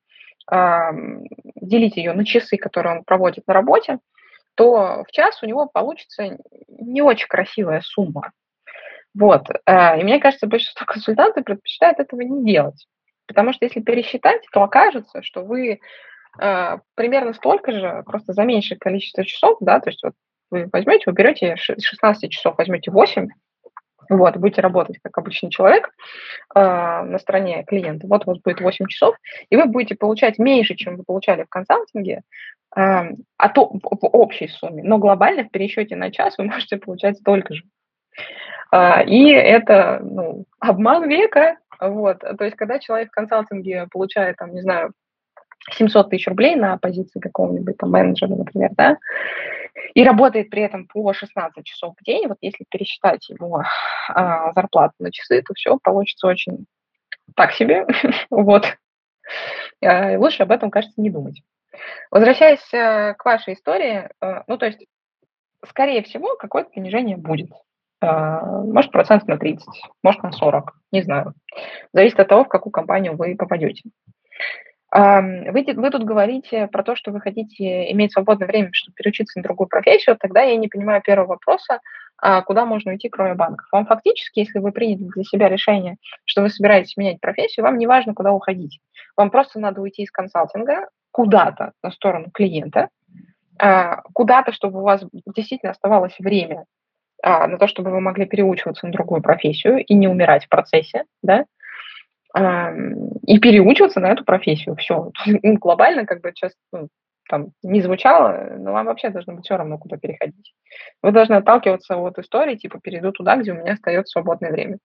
делить 0.50 1.98
ее 1.98 2.14
на 2.14 2.26
часы, 2.26 2.58
которые 2.58 2.98
он 2.98 3.04
проводит 3.04 3.46
на 3.48 3.54
работе, 3.54 4.00
то 4.56 5.04
в 5.08 5.12
час 5.12 5.42
у 5.44 5.46
него 5.46 5.68
получится 5.68 6.38
не 6.68 7.02
очень 7.02 7.28
красивая 7.28 7.82
сумма. 7.82 8.32
Вот. 9.14 9.48
А, 9.66 9.98
и 9.98 10.04
мне 10.04 10.20
кажется, 10.20 10.48
большинство 10.48 10.86
консультантов 10.88 11.44
предпочитают 11.44 12.00
этого 12.00 12.22
не 12.22 12.46
делать. 12.46 12.88
Потому 13.28 13.54
что 13.54 13.66
если 13.66 13.82
пересчитать, 13.82 14.42
то 14.52 14.64
окажется, 14.64 15.22
что 15.22 15.44
вы 15.44 15.80
э, 16.40 16.78
примерно 16.96 17.34
столько 17.34 17.72
же, 17.74 18.04
просто 18.06 18.34
за 18.34 18.44
меньшее 18.44 18.80
количество 18.80 19.26
часов, 19.26 19.58
да, 19.60 19.82
то 19.82 19.90
есть 19.90 20.02
вот 20.04 20.14
вы 20.50 20.70
возьмете, 20.72 21.04
вы 21.08 21.14
берете 21.14 21.58
16 21.58 22.32
часов, 22.32 22.58
возьмете 22.58 22.90
8, 22.90 23.28
вот, 24.10 24.38
будете 24.38 24.62
работать 24.62 24.98
как 25.02 25.18
обычный 25.18 25.50
человек 25.50 25.90
э, 26.56 26.60
на 26.60 27.18
стороне 27.20 27.64
клиента. 27.64 28.08
Вот 28.08 28.24
у 28.26 28.32
вас 28.32 28.40
будет 28.40 28.62
8 28.62 28.88
часов, 28.88 29.16
и 29.50 29.56
вы 29.56 29.66
будете 29.66 29.96
получать 29.96 30.38
меньше, 30.40 30.76
чем 30.76 30.98
вы 30.98 31.04
получали 31.04 31.44
в 31.44 31.50
консалтинге, 31.50 32.22
э, 32.76 32.82
а 33.38 33.50
то 33.50 33.70
в, 33.70 34.08
общей 34.08 34.48
сумме. 34.48 34.84
Но 34.84 34.98
глобально 34.98 35.44
в 35.44 35.52
пересчете 35.52 35.96
на 35.96 36.12
час 36.12 36.38
вы 36.38 36.44
можете 36.52 36.78
получать 36.78 37.18
столько 37.18 37.54
же. 37.54 37.64
Э, 38.72 39.06
и 39.06 39.32
это 39.32 40.00
ну, 40.04 40.46
обман 40.60 41.10
века. 41.10 41.58
Вот. 41.80 42.20
То 42.20 42.44
есть, 42.44 42.56
когда 42.56 42.80
человек 42.80 43.10
в 43.10 43.16
консалтинге 43.16 43.88
получает, 43.92 44.38
там, 44.38 44.54
не 44.54 44.62
знаю, 44.62 44.94
700 45.72 46.10
тысяч 46.10 46.28
рублей 46.28 46.56
на 46.56 46.78
позиции 46.78 47.20
какого-нибудь 47.20 47.78
там 47.78 47.92
менеджера, 47.92 48.36
например, 48.36 48.72
да, 48.76 48.98
и 49.94 50.04
работает 50.04 50.50
при 50.50 50.62
этом 50.62 50.88
по 50.88 51.14
16 51.14 51.64
часов 51.66 51.96
в 52.00 52.04
день, 52.04 52.28
вот 52.28 52.38
если 52.42 52.66
пересчитать 52.70 53.30
его 53.30 53.64
а, 54.10 54.52
зарплату 54.54 54.94
на 55.00 55.12
часы, 55.12 55.42
то 55.42 55.54
все 55.54 55.78
получится 55.78 56.28
очень 56.28 56.66
так 57.36 57.52
себе, 57.54 57.86
вот. 58.30 58.78
А, 59.84 60.18
лучше 60.18 60.44
об 60.44 60.52
этом, 60.52 60.72
кажется, 60.72 61.00
не 61.02 61.10
думать. 61.10 61.42
Возвращаясь 62.12 62.74
а, 62.74 63.14
к 63.14 63.26
вашей 63.26 63.54
истории, 63.54 64.10
а, 64.22 64.44
ну, 64.48 64.58
то 64.58 64.66
есть, 64.66 64.86
скорее 65.66 66.04
всего, 66.04 66.36
какое-то 66.36 66.70
понижение 66.72 67.18
будет. 67.18 67.52
А, 68.00 68.42
может, 68.64 68.92
процент 68.92 69.28
на 69.28 69.38
30, 69.38 69.68
может, 70.04 70.24
на 70.24 70.32
40, 70.32 70.74
не 70.92 71.02
знаю. 71.02 71.34
Зависит 71.94 72.20
от 72.20 72.28
того, 72.28 72.44
в 72.44 72.50
какую 72.50 72.72
компанию 72.72 73.16
вы 73.16 73.36
попадете. 73.36 73.90
Вы, 74.90 75.66
вы 75.76 75.90
тут 75.92 76.04
говорите 76.04 76.68
про 76.68 76.82
то, 76.82 76.96
что 76.96 77.12
вы 77.12 77.20
хотите 77.20 77.92
иметь 77.92 78.14
свободное 78.14 78.48
время, 78.48 78.70
чтобы 78.72 78.96
переучиться 78.96 79.38
на 79.38 79.44
другую 79.44 79.68
профессию, 79.68 80.18
тогда 80.18 80.42
я 80.42 80.56
не 80.56 80.70
понимаю 80.70 81.02
первого 81.02 81.28
вопроса, 81.28 81.82
а 82.20 82.42
куда 82.42 82.66
можно 82.66 82.92
уйти, 82.92 83.10
кроме 83.10 83.36
банков. 83.36 83.68
Вам 83.72 83.86
фактически, 83.86 84.40
если 84.40 84.60
вы 84.60 84.72
приняли 84.72 85.10
для 85.10 85.24
себя 85.24 85.50
решение, 85.50 85.98
что 86.26 86.42
вы 86.42 86.50
собираетесь 86.50 86.98
менять 86.98 87.20
профессию, 87.20 87.66
вам 87.66 87.78
не 87.78 87.86
важно, 87.86 88.14
куда 88.14 88.32
уходить. 88.32 88.80
Вам 89.16 89.30
просто 89.30 89.60
надо 89.60 89.82
уйти 89.82 90.04
из 90.04 90.12
консалтинга 90.12 90.88
куда-то 91.12 91.74
на 91.84 91.92
сторону 91.92 92.30
клиента, 92.32 92.90
а, 93.60 94.02
куда-то, 94.14 94.52
чтобы 94.52 94.80
у 94.80 94.84
вас 94.84 95.04
действительно 95.36 95.72
оставалось 95.72 96.16
время 96.20 96.66
а, 97.24 97.48
на 97.48 97.58
то, 97.58 97.68
чтобы 97.68 97.92
вы 97.92 98.02
могли 98.02 98.26
переучиваться 98.26 98.86
на 98.86 98.92
другую 98.92 99.22
профессию 99.22 99.84
и 99.84 99.94
не 99.94 100.08
умирать 100.08 100.46
в 100.46 100.50
процессе, 100.50 101.06
да, 101.22 101.46
и 102.36 103.40
переучиваться 103.40 104.00
на 104.00 104.12
эту 104.12 104.24
профессию. 104.24 104.76
Все. 104.76 105.12
Ну, 105.44 105.58
глобально, 105.58 106.06
как 106.06 106.22
бы 106.22 106.32
сейчас 106.32 106.54
ну, 106.72 106.90
там 107.28 107.52
не 107.64 107.82
звучало, 107.82 108.56
но 108.58 108.72
вам 108.72 108.86
вообще 108.86 109.10
должно 109.10 109.34
быть 109.34 109.46
все 109.46 109.58
равно, 109.58 109.78
куда 109.78 109.98
переходить. 109.98 110.54
Вы 111.02 111.12
должны 111.12 111.36
отталкиваться 111.36 111.98
от 111.98 112.18
истории, 112.20 112.56
типа, 112.56 112.80
перейду 112.80 113.12
туда, 113.12 113.36
где 113.38 113.52
у 113.52 113.56
меня 113.56 113.74
остается 113.74 114.12
свободное 114.12 114.52
время. 114.52 114.78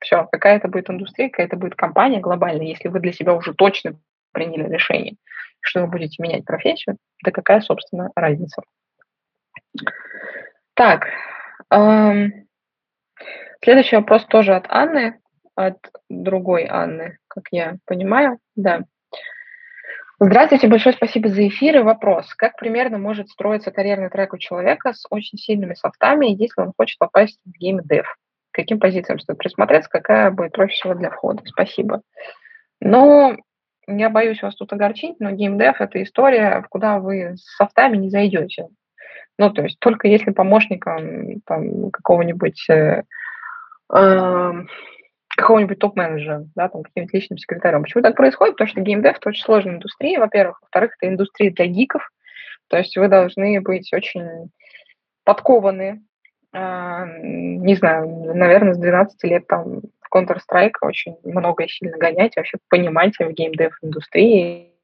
Все, 0.00 0.28
какая 0.30 0.56
это 0.56 0.68
будет 0.68 0.90
индустрия, 0.90 1.30
какая 1.30 1.46
это 1.46 1.56
будет 1.56 1.76
компания 1.76 2.20
глобальная, 2.20 2.66
если 2.66 2.88
вы 2.88 3.00
для 3.00 3.12
себя 3.12 3.34
уже 3.34 3.54
точно 3.54 3.98
приняли 4.32 4.68
решение, 4.68 5.16
что 5.60 5.80
вы 5.82 5.86
будете 5.86 6.22
менять 6.22 6.44
профессию, 6.44 6.96
да 7.22 7.30
какая, 7.30 7.60
собственно, 7.60 8.10
разница. 8.14 8.62
Так, 10.74 11.06
эм, 11.70 12.46
следующий 13.62 13.96
вопрос 13.96 14.26
тоже 14.26 14.54
от 14.54 14.66
Анны, 14.68 15.20
от 15.54 15.78
другой 16.08 16.66
Анны, 16.68 17.18
как 17.28 17.44
я 17.50 17.76
понимаю, 17.86 18.38
да. 18.56 18.84
Здравствуйте, 20.20 20.68
большое 20.68 20.94
спасибо 20.94 21.28
за 21.28 21.48
эфир 21.48 21.76
и 21.76 21.82
вопрос. 21.82 22.32
Как 22.34 22.56
примерно 22.56 22.98
может 22.98 23.28
строиться 23.28 23.72
карьерный 23.72 24.10
трек 24.10 24.32
у 24.32 24.38
человека 24.38 24.92
с 24.92 25.04
очень 25.10 25.38
сильными 25.38 25.74
софтами, 25.74 26.26
если 26.26 26.62
он 26.62 26.72
хочет 26.76 26.98
попасть 26.98 27.40
в 27.44 27.50
геймдев? 27.58 28.06
Каким 28.52 28.78
позициям 28.78 29.18
стоит 29.18 29.38
присмотреться, 29.38 29.90
какая 29.90 30.30
будет 30.30 30.52
проще 30.52 30.74
всего 30.74 30.94
для 30.94 31.10
входа? 31.10 31.42
Спасибо. 31.44 32.02
Ну, 32.80 33.36
я 33.88 34.08
боюсь 34.08 34.40
вас 34.40 34.54
тут 34.54 34.72
огорчить, 34.72 35.18
но 35.18 35.32
геймдев– 35.32 35.76
это 35.80 36.02
история, 36.02 36.64
куда 36.70 37.00
вы 37.00 37.36
с 37.36 37.56
софтами 37.56 37.96
не 37.96 38.10
зайдете. 38.10 38.68
Ну, 39.36 39.50
то 39.50 39.62
есть 39.62 39.78
только 39.80 40.06
если 40.06 40.30
помощником 40.30 41.40
там, 41.44 41.90
какого-нибудь 41.90 42.70
э, 42.70 43.02
э, 43.92 44.52
какого-нибудь 45.36 45.78
топ-менеджера, 45.78 46.46
да, 46.54 46.68
там, 46.68 46.82
каким-нибудь 46.82 47.14
личным 47.14 47.38
секретарем. 47.38 47.82
Почему 47.82 48.02
так 48.02 48.16
происходит? 48.16 48.54
Потому 48.54 48.68
что 48.68 48.80
геймдев– 48.80 49.16
это 49.18 49.28
очень 49.28 49.42
сложная 49.42 49.74
индустрия, 49.74 50.18
во-первых. 50.18 50.60
Во-вторых, 50.62 50.96
это 50.98 51.10
индустрия 51.10 51.50
для 51.50 51.66
гиков. 51.66 52.08
То 52.68 52.78
есть 52.78 52.96
вы 52.96 53.08
должны 53.08 53.60
быть 53.60 53.92
очень 53.92 54.50
подкованы, 55.24 56.02
э, 56.52 57.04
не 57.20 57.74
знаю, 57.74 58.34
наверное, 58.34 58.74
с 58.74 58.78
12 58.78 59.24
лет 59.24 59.46
там 59.46 59.80
в 60.00 60.14
Counter-Strike 60.14 60.74
очень 60.82 61.16
много 61.24 61.64
и 61.64 61.68
сильно 61.68 61.96
гонять, 61.98 62.36
вообще 62.36 62.58
понимать 62.68 63.14
в 63.18 63.30
геймдев-индустрии, 63.30 64.74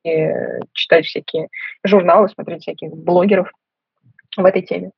читать 0.72 1.04
всякие 1.04 1.48
журналы, 1.84 2.28
смотреть 2.28 2.62
всяких 2.62 2.90
блогеров 2.90 3.52
в 4.36 4.44
этой 4.44 4.62
теме. 4.62 4.90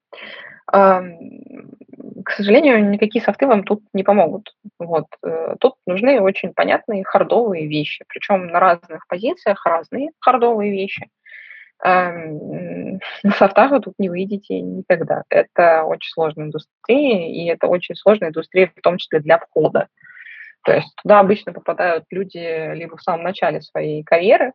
К 2.25 2.31
сожалению, 2.33 2.89
никакие 2.89 3.25
софты 3.25 3.47
вам 3.47 3.65
тут 3.65 3.83
не 3.93 4.03
помогут. 4.03 4.55
Вот. 4.79 5.07
Э, 5.25 5.57
тут 5.61 5.75
нужны 5.87 6.21
очень 6.21 6.53
понятные 6.53 7.05
хардовые 7.05 7.67
вещи, 7.67 8.05
причем 8.09 8.49
на 8.49 8.61
разных 8.61 9.07
позициях 9.09 9.65
разные 9.67 10.11
хардовые 10.21 10.73
вещи. 10.73 11.09
На 11.85 13.01
софтах 13.37 13.73
вы 13.73 13.81
тут 13.81 13.95
не 13.99 14.09
выйдете 14.09 14.61
никогда. 14.61 15.25
Это 15.29 15.83
очень 15.83 16.13
сложная 16.13 16.47
индустрия, 16.47 17.29
и 17.29 17.47
это 17.47 17.67
очень 17.67 17.97
сложная 17.97 18.29
индустрия, 18.29 18.71
в 18.77 18.81
том 18.83 18.99
числе 18.99 19.19
для 19.19 19.39
входа. 19.39 19.89
То 20.65 20.75
есть 20.75 20.95
туда 21.03 21.19
обычно 21.19 21.53
попадают 21.53 22.05
люди 22.11 22.73
либо 22.75 22.97
в 22.97 23.03
самом 23.03 23.25
начале 23.25 23.61
своей 23.63 24.05
карьеры, 24.05 24.53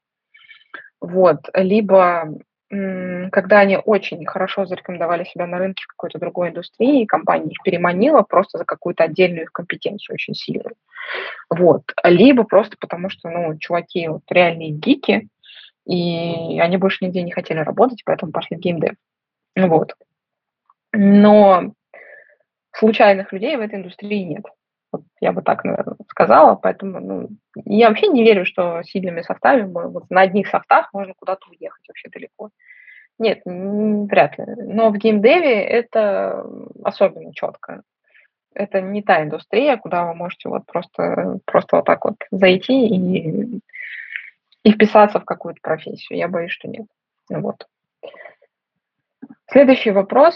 вот, 1.02 1.40
либо 1.54 2.30
когда 2.70 3.60
они 3.60 3.78
очень 3.78 4.26
хорошо 4.26 4.66
зарекомендовали 4.66 5.24
себя 5.24 5.48
на 5.48 5.58
рынке 5.58 5.86
какой-то 5.88 6.20
другой 6.20 6.50
индустрии, 6.50 7.04
и 7.04 7.06
компания 7.06 7.52
их 7.52 7.64
переманила 7.64 8.24
просто 8.24 8.58
за 8.58 8.66
какую-то 8.66 9.06
отдельную 9.06 9.44
их 9.44 9.52
компетенцию 9.52 10.16
очень 10.16 10.34
сильную. 10.34 10.76
Вот. 11.50 11.84
Либо 12.04 12.44
просто 12.44 12.76
потому, 12.78 13.10
что, 13.10 13.30
ну, 13.30 13.58
чуваки 13.58 14.10
вот 14.10 14.24
реальные 14.30 14.72
гики, 14.72 15.30
и 15.86 16.60
они 16.60 16.76
больше 16.76 17.06
нигде 17.06 17.24
не 17.24 17.32
хотели 17.32 17.60
работать, 17.60 18.04
поэтому 18.06 18.34
пошли 18.34 18.58
в 18.58 18.60
геймдев. 18.60 18.96
Вот. 19.56 19.94
Но 20.92 21.72
случайных 22.74 23.32
людей 23.32 23.56
в 23.56 23.62
этой 23.62 23.76
индустрии 23.76 24.24
нет. 24.24 24.44
Вот 24.92 25.04
я 25.20 25.32
бы 25.32 25.42
так, 25.42 25.64
наверное, 25.64 25.98
сказала. 26.10 26.56
Поэтому 26.56 27.00
ну, 27.00 27.30
я 27.66 27.90
вообще 27.90 28.08
не 28.08 28.24
верю, 28.24 28.46
что 28.46 28.82
сильными 28.84 29.22
софтами, 29.22 29.72
вот 29.72 30.10
на 30.10 30.22
одних 30.22 30.48
софтах 30.48 30.94
можно 30.94 31.14
куда-то 31.16 31.50
уехать 31.50 31.84
вообще 31.88 32.10
далеко. 32.10 32.50
Нет, 33.20 33.42
вряд 33.46 34.38
ли. 34.38 34.46
Но 34.58 34.90
в 34.90 34.98
геймдеве 34.98 35.62
это 35.62 36.46
особенно 36.84 37.34
четко. 37.34 37.82
Это 38.54 38.82
не 38.82 39.04
та 39.04 39.24
индустрия, 39.24 39.78
куда 39.78 40.06
вы 40.06 40.16
можете 40.16 40.50
вот 40.50 40.66
просто, 40.66 41.40
просто 41.46 41.78
вот 41.78 41.86
так 41.86 42.06
вот 42.06 42.16
зайти 42.32 42.88
и, 42.88 43.62
и 44.64 44.72
вписаться 44.72 45.20
в 45.20 45.26
какую-то 45.26 45.60
профессию. 45.62 46.18
Я 46.18 46.28
боюсь, 46.28 46.52
что 46.52 46.68
нет. 46.68 46.86
Вот. 47.30 47.68
Следующий 49.50 49.92
вопрос 49.92 50.36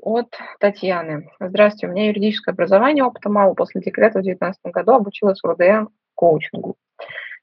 от 0.00 0.36
Татьяны. 0.60 1.30
Здравствуйте, 1.40 1.86
у 1.86 1.90
меня 1.90 2.08
юридическое 2.08 2.52
образование, 2.52 3.04
опыта 3.04 3.28
мало. 3.28 3.54
После 3.54 3.80
декрета 3.80 4.18
в 4.18 4.22
2019 4.22 4.60
году 4.66 4.92
обучилась 4.92 5.40
в 5.42 5.46
РДМ 5.46 5.88
коучингу. 6.14 6.76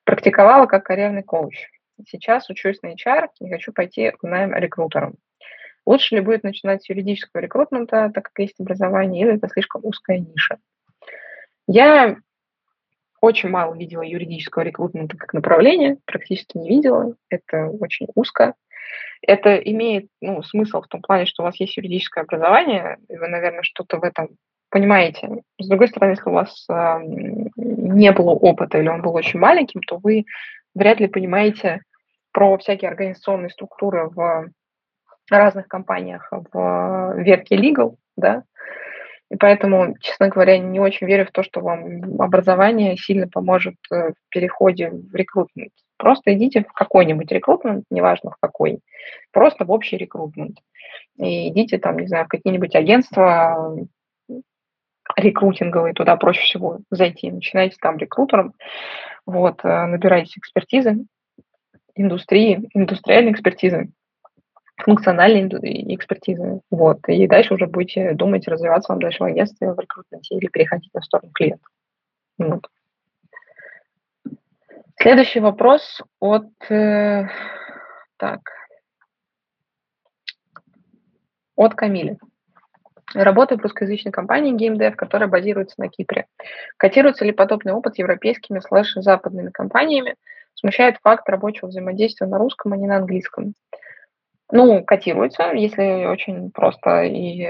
Практиковала 0.04 0.66
как 0.66 0.86
карьерный 0.86 1.24
коуч. 1.24 1.68
Сейчас 2.08 2.50
учусь 2.50 2.82
на 2.82 2.94
HR 2.94 3.28
и 3.40 3.50
хочу 3.50 3.72
пойти 3.74 4.12
в 4.22 4.26
найм 4.28 4.54
рекрутером. 4.54 5.16
Лучше 5.86 6.16
ли 6.16 6.22
будет 6.22 6.44
начинать 6.44 6.84
с 6.84 6.90
юридического 6.90 7.42
рекрутмента, 7.42 8.12
так 8.14 8.26
как 8.26 8.34
есть 8.38 8.60
образование, 8.60 9.26
или 9.26 9.36
это 9.36 9.48
слишком 9.50 9.84
узкая 9.84 10.20
ниша? 10.20 10.58
Я 11.68 12.18
очень 13.20 13.50
мало 13.50 13.76
видела 13.76 14.02
юридического 14.02 14.64
рекрутмента 14.64 15.16
как 15.18 15.34
направления, 15.34 15.98
практически 16.06 16.58
не 16.58 16.70
видела. 16.70 17.16
Это 17.30 17.68
очень 17.68 18.08
узко. 18.16 18.56
Это 19.22 19.56
имеет 19.56 20.08
ну, 20.20 20.42
смысл 20.44 20.82
в 20.82 20.88
том 20.88 21.02
плане, 21.02 21.26
что 21.26 21.44
у 21.44 21.46
вас 21.46 21.60
есть 21.60 21.78
юридическое 21.78 22.24
образование, 22.24 22.98
и 23.08 23.18
вы, 23.18 23.28
наверное, 23.28 23.64
что-то 23.64 24.00
в 24.00 24.04
этом 24.04 24.30
понимаете. 24.70 25.44
С 25.60 25.68
другой 25.68 25.90
стороны, 25.90 26.12
если 26.12 26.30
у 26.30 26.34
вас 26.34 26.66
э, 26.70 27.00
не 27.56 28.12
было 28.12 28.32
опыта 28.32 28.80
или 28.80 28.88
он 28.88 29.02
был 29.02 29.14
очень 29.14 29.40
маленьким, 29.40 29.82
то 29.82 29.98
вы 29.98 30.26
вряд 30.74 31.00
ли 31.00 31.08
понимаете 31.08 31.82
про 32.32 32.58
всякие 32.58 32.90
организационные 32.90 33.50
структуры 33.50 34.10
в 34.10 34.50
разных 35.30 35.68
компаниях 35.68 36.32
в 36.32 37.14
ветке 37.18 37.58
legal, 37.58 37.96
да, 38.16 38.44
и 39.32 39.38
поэтому, 39.38 39.96
честно 40.02 40.28
говоря, 40.28 40.58
не 40.58 40.82
очень 40.82 41.08
верю 41.08 41.26
в 41.26 41.32
то, 41.32 41.42
что 41.42 41.62
вам 41.62 42.22
образование 42.22 42.98
сильно 42.98 43.30
поможет 43.30 43.76
э, 43.90 44.10
в 44.10 44.30
переходе 44.30 44.90
в 44.90 45.16
рекрутмент. 45.16 45.72
Просто 46.02 46.34
идите 46.34 46.64
в 46.64 46.74
какой-нибудь 46.74 47.32
рекрутмент, 47.32 47.86
неважно 47.92 48.32
в 48.32 48.38
какой, 48.40 48.80
просто 49.32 49.66
в 49.66 49.72
общий 49.72 49.98
рекрутмент. 49.98 50.58
И 51.20 51.50
идите 51.50 51.78
там, 51.78 52.00
не 52.00 52.08
знаю, 52.08 52.26
в 52.26 52.28
какие-нибудь 52.28 52.74
агентства 52.74 53.78
рекрутинговые, 55.16 55.94
туда 55.94 56.16
проще 56.16 56.42
всего 56.42 56.80
зайти. 56.90 57.30
Начинайте 57.30 57.76
там 57.80 57.98
рекрутером, 57.98 58.56
вот, 59.28 59.64
э, 59.64 59.86
набирайтесь 59.86 60.40
экспертизы, 60.40 61.06
индустрии, 61.94 62.68
индустриальной 62.74 63.34
экспертизы, 63.34 63.92
функциональной 64.78 65.48
экспертизы. 65.94 66.62
Вот. 66.72 67.08
И 67.10 67.28
дальше 67.28 67.54
уже 67.54 67.68
будете 67.68 68.14
думать, 68.14 68.48
развиваться 68.48 68.92
вам 68.92 69.04
дальше 69.04 69.20
в 69.20 69.28
агентстве, 69.28 69.72
в 69.72 69.80
рекрутменте 69.80 70.34
или 70.34 70.48
переходить 70.48 70.92
на 70.96 71.02
сторону 71.02 71.32
клиента. 71.32 71.68
Вот. 72.40 72.68
Следующий 75.02 75.40
вопрос 75.40 76.02
от... 76.20 76.46
Э, 76.70 77.28
так. 78.18 78.40
От 81.56 81.74
Камиля. 81.74 82.18
Работаю 83.16 83.58
в 83.58 83.64
русскоязычной 83.64 84.12
компании 84.12 84.54
GameDev, 84.54 84.92
которая 84.92 85.28
базируется 85.28 85.76
на 85.80 85.90
Кипре. 85.90 86.28
Котируется 86.78 87.26
ли 87.26 87.32
подобный 87.32 87.74
опыт 87.74 87.98
европейскими 87.98 88.60
слэш-западными 88.60 89.50
компаниями? 89.50 90.16
Смущает 90.54 90.98
факт 91.02 91.28
рабочего 91.28 91.70
взаимодействия 91.70 92.28
на 92.28 92.38
русском, 92.38 92.74
а 92.74 92.78
не 92.78 92.86
на 92.86 92.98
английском. 92.98 93.56
Ну, 94.52 94.84
котируется, 94.84 95.52
если 95.54 96.06
очень 96.06 96.52
просто 96.52 97.04
и 97.06 97.50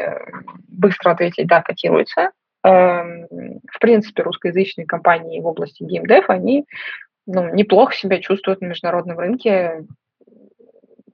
быстро 0.70 1.12
ответить, 1.12 1.48
да, 1.48 1.62
котируется. 1.62 2.32
Эм, 2.64 3.28
в 3.70 3.80
принципе, 3.80 4.24
русскоязычные 4.24 4.86
компании 4.86 5.42
в 5.42 5.48
области 5.48 5.84
геймдев, 5.84 6.30
они 6.30 6.66
ну, 7.26 7.54
неплохо 7.54 7.94
себя 7.94 8.20
чувствуют 8.20 8.62
на 8.62 8.68
международном 8.68 9.18
рынке. 9.18 9.86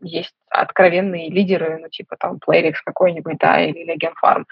Есть 0.01 0.35
откровенные 0.49 1.29
лидеры, 1.29 1.79
ну, 1.79 1.89
типа 1.89 2.15
там 2.17 2.37
Playrix 2.45 2.75
какой-нибудь, 2.85 3.37
да, 3.39 3.63
или 3.63 3.85
Legion 3.85 4.13
Farm. 4.23 4.45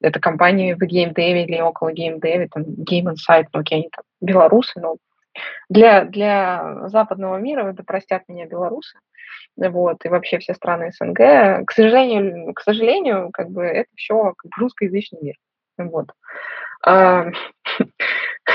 Это 0.00 0.20
компании 0.20 0.74
в 0.74 0.78
геймдеве 0.78 1.44
или 1.44 1.60
около 1.60 1.92
геймдеве, 1.92 2.48
там 2.48 2.62
Game 2.62 3.12
Insight, 3.12 3.46
ну, 3.52 3.60
окей, 3.60 3.78
они 3.80 3.88
там 3.90 4.04
белорусы, 4.20 4.78
но 4.80 4.96
для, 5.68 6.04
для 6.04 6.88
западного 6.88 7.36
мира, 7.38 7.70
это 7.70 7.82
простят 7.82 8.24
меня 8.28 8.46
белорусы, 8.46 8.98
вот, 9.56 10.04
и 10.04 10.08
вообще 10.08 10.38
все 10.38 10.54
страны 10.54 10.92
СНГ, 10.92 11.66
к 11.66 11.72
сожалению, 11.72 12.52
к 12.54 12.60
сожалению, 12.60 13.30
как 13.32 13.50
бы 13.50 13.64
это 13.64 13.88
все 13.96 14.34
как 14.36 14.50
бы 14.50 14.56
русскоязычный 14.58 15.20
мир, 15.22 15.36
вот. 15.78 16.10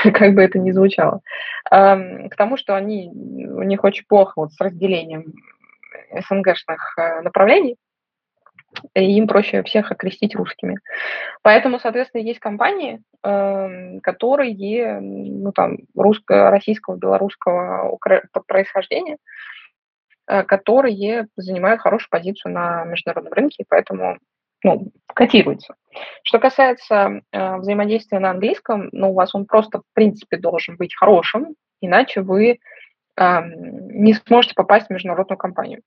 Как 0.13 0.33
бы 0.33 0.41
это 0.41 0.59
ни 0.59 0.71
звучало. 0.71 1.21
К 1.69 2.29
тому, 2.37 2.57
что 2.57 2.75
они, 2.75 3.09
у 3.11 3.63
них 3.63 3.83
очень 3.83 4.05
плохо 4.07 4.33
вот 4.35 4.53
с 4.53 4.59
разделением 4.59 5.33
СНГшных 6.27 6.95
э, 6.97 7.21
направлений, 7.21 7.77
и 8.93 9.17
им 9.17 9.27
проще 9.27 9.63
всех 9.63 9.91
окрестить 9.91 10.35
русскими. 10.35 10.77
Поэтому, 11.41 11.79
соответственно, 11.79 12.21
есть 12.21 12.39
компании, 12.39 13.01
э, 13.23 13.99
которые, 14.01 14.99
ну, 14.99 15.51
там, 15.51 15.77
русско 15.95 16.49
российского, 16.49 16.97
белорусского 16.97 17.97
происхождения, 18.47 19.17
э, 20.27 20.43
которые 20.43 21.27
занимают 21.35 21.81
хорошую 21.81 22.09
позицию 22.09 22.53
на 22.53 22.85
международном 22.85 23.33
рынке, 23.33 23.63
и 23.63 23.65
поэтому 23.67 24.17
ну, 24.65 24.91
котируется. 25.13 25.75
Что 26.23 26.39
касается 26.39 27.21
э, 27.31 27.57
взаимодействия 27.57 28.17
на 28.17 28.31
английском, 28.31 28.89
ну, 28.91 29.11
у 29.11 29.13
вас 29.13 29.35
он 29.35 29.45
просто, 29.45 29.79
в 29.79 29.83
принципе, 29.93 30.37
должен 30.37 30.75
быть 30.75 30.95
хорошим, 30.95 31.53
иначе 31.81 32.21
вы 32.21 32.57
э, 33.17 33.41
не 33.45 34.15
сможете 34.15 34.55
попасть 34.55 34.87
в 34.87 34.89
международную 34.89 35.37
компанию. 35.37 35.81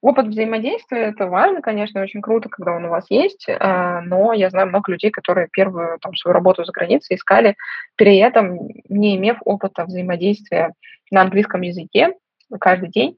Опыт 0.00 0.26
взаимодействия– 0.26 0.98
это 1.12 1.26
важно, 1.26 1.60
конечно, 1.60 2.02
очень 2.02 2.22
круто, 2.22 2.48
когда 2.48 2.72
он 2.72 2.84
у 2.84 2.90
вас 2.90 3.06
есть, 3.10 3.48
э, 3.48 4.00
но 4.04 4.32
я 4.32 4.48
знаю 4.48 4.68
много 4.68 4.92
людей, 4.92 5.10
которые 5.10 5.48
первую 5.50 5.98
там, 5.98 6.14
свою 6.14 6.34
работу 6.34 6.64
за 6.64 6.70
границей 6.70 7.16
искали, 7.16 7.56
при 7.96 8.18
этом 8.18 8.68
не 8.88 9.16
имев 9.16 9.38
опыта 9.44 9.84
взаимодействия 9.84 10.72
на 11.10 11.22
английском 11.22 11.62
языке 11.62 12.14
каждый 12.60 12.90
день 12.90 13.16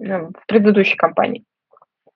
э, 0.00 0.18
в 0.18 0.46
предыдущей 0.48 0.96
компании. 0.96 1.44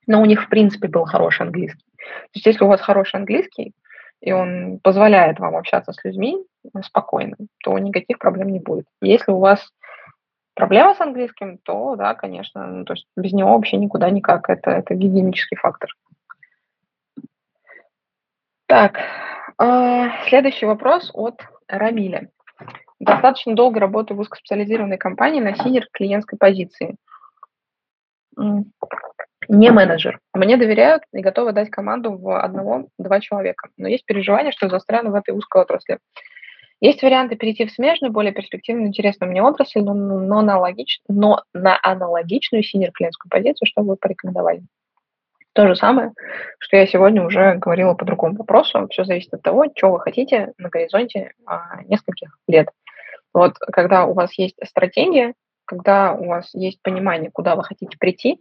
Но 0.06 0.20
у 0.20 0.24
них, 0.24 0.44
в 0.44 0.48
принципе, 0.48 0.88
был 0.88 1.04
хороший 1.04 1.42
английский. 1.42 1.84
То 1.96 2.30
есть 2.34 2.46
если 2.46 2.64
у 2.64 2.68
вас 2.68 2.80
хороший 2.80 3.16
английский, 3.16 3.72
и 4.20 4.32
он 4.32 4.80
позволяет 4.82 5.38
вам 5.38 5.56
общаться 5.56 5.92
с 5.92 6.04
людьми 6.04 6.38
спокойно, 6.84 7.36
то 7.62 7.78
никаких 7.78 8.18
проблем 8.18 8.48
не 8.48 8.60
будет. 8.60 8.86
Если 9.00 9.30
у 9.30 9.38
вас 9.38 9.72
проблема 10.54 10.94
с 10.94 11.00
английским, 11.00 11.58
то 11.58 11.96
да, 11.96 12.14
конечно, 12.14 12.66
ну, 12.66 12.84
то 12.84 12.94
есть 12.94 13.06
без 13.16 13.32
него 13.32 13.52
вообще 13.52 13.76
никуда 13.76 14.10
никак. 14.10 14.48
Это, 14.48 14.70
это 14.70 14.94
гигиенический 14.94 15.56
фактор. 15.56 15.90
Так, 18.66 18.98
э, 19.62 20.08
следующий 20.28 20.66
вопрос 20.66 21.10
от 21.14 21.40
Рамиля. 21.68 22.30
Достаточно 22.98 23.54
долго 23.54 23.78
работаю 23.78 24.16
в 24.16 24.20
узкоспециализированной 24.20 24.96
компании 24.96 25.40
на 25.40 25.54
синер 25.54 25.86
клиентской 25.92 26.38
позиции 26.38 26.96
не 29.48 29.70
менеджер. 29.70 30.18
Мне 30.34 30.56
доверяют 30.56 31.02
и 31.12 31.20
готовы 31.20 31.52
дать 31.52 31.70
команду 31.70 32.16
в 32.16 32.38
одного-два 32.38 33.20
человека. 33.20 33.68
Но 33.76 33.88
есть 33.88 34.04
переживание, 34.04 34.52
что 34.52 34.68
застряну 34.68 35.10
в 35.10 35.14
этой 35.14 35.34
узкой 35.34 35.62
отрасли. 35.62 35.98
Есть 36.80 37.02
варианты 37.02 37.36
перейти 37.36 37.64
в 37.64 37.72
смежную, 37.72 38.12
более 38.12 38.32
перспективную, 38.32 38.88
интересную 38.88 39.30
мне 39.30 39.42
отрасль, 39.42 39.80
но, 39.80 39.94
но, 39.94 40.42
на, 40.42 40.58
логич, 40.58 41.00
но 41.08 41.42
на 41.54 41.78
аналогичную 41.82 42.62
синер-клиентскую 42.62 43.30
позицию, 43.30 43.66
что 43.66 43.82
вы 43.82 43.96
порекомендовали. 43.96 44.62
То 45.54 45.66
же 45.66 45.74
самое, 45.74 46.12
что 46.58 46.76
я 46.76 46.86
сегодня 46.86 47.24
уже 47.24 47.54
говорила 47.54 47.94
по 47.94 48.04
другому 48.04 48.36
вопросу. 48.36 48.86
Все 48.90 49.04
зависит 49.04 49.32
от 49.32 49.40
того, 49.40 49.64
что 49.74 49.90
вы 49.90 50.00
хотите 50.00 50.52
на 50.58 50.68
горизонте 50.68 51.32
а, 51.46 51.82
нескольких 51.84 52.36
лет. 52.46 52.68
Вот 53.32 53.58
когда 53.58 54.04
у 54.04 54.12
вас 54.12 54.36
есть 54.38 54.56
стратегия, 54.62 55.32
когда 55.64 56.12
у 56.12 56.26
вас 56.26 56.50
есть 56.52 56.82
понимание, 56.82 57.30
куда 57.30 57.56
вы 57.56 57.64
хотите 57.64 57.96
прийти, 57.98 58.38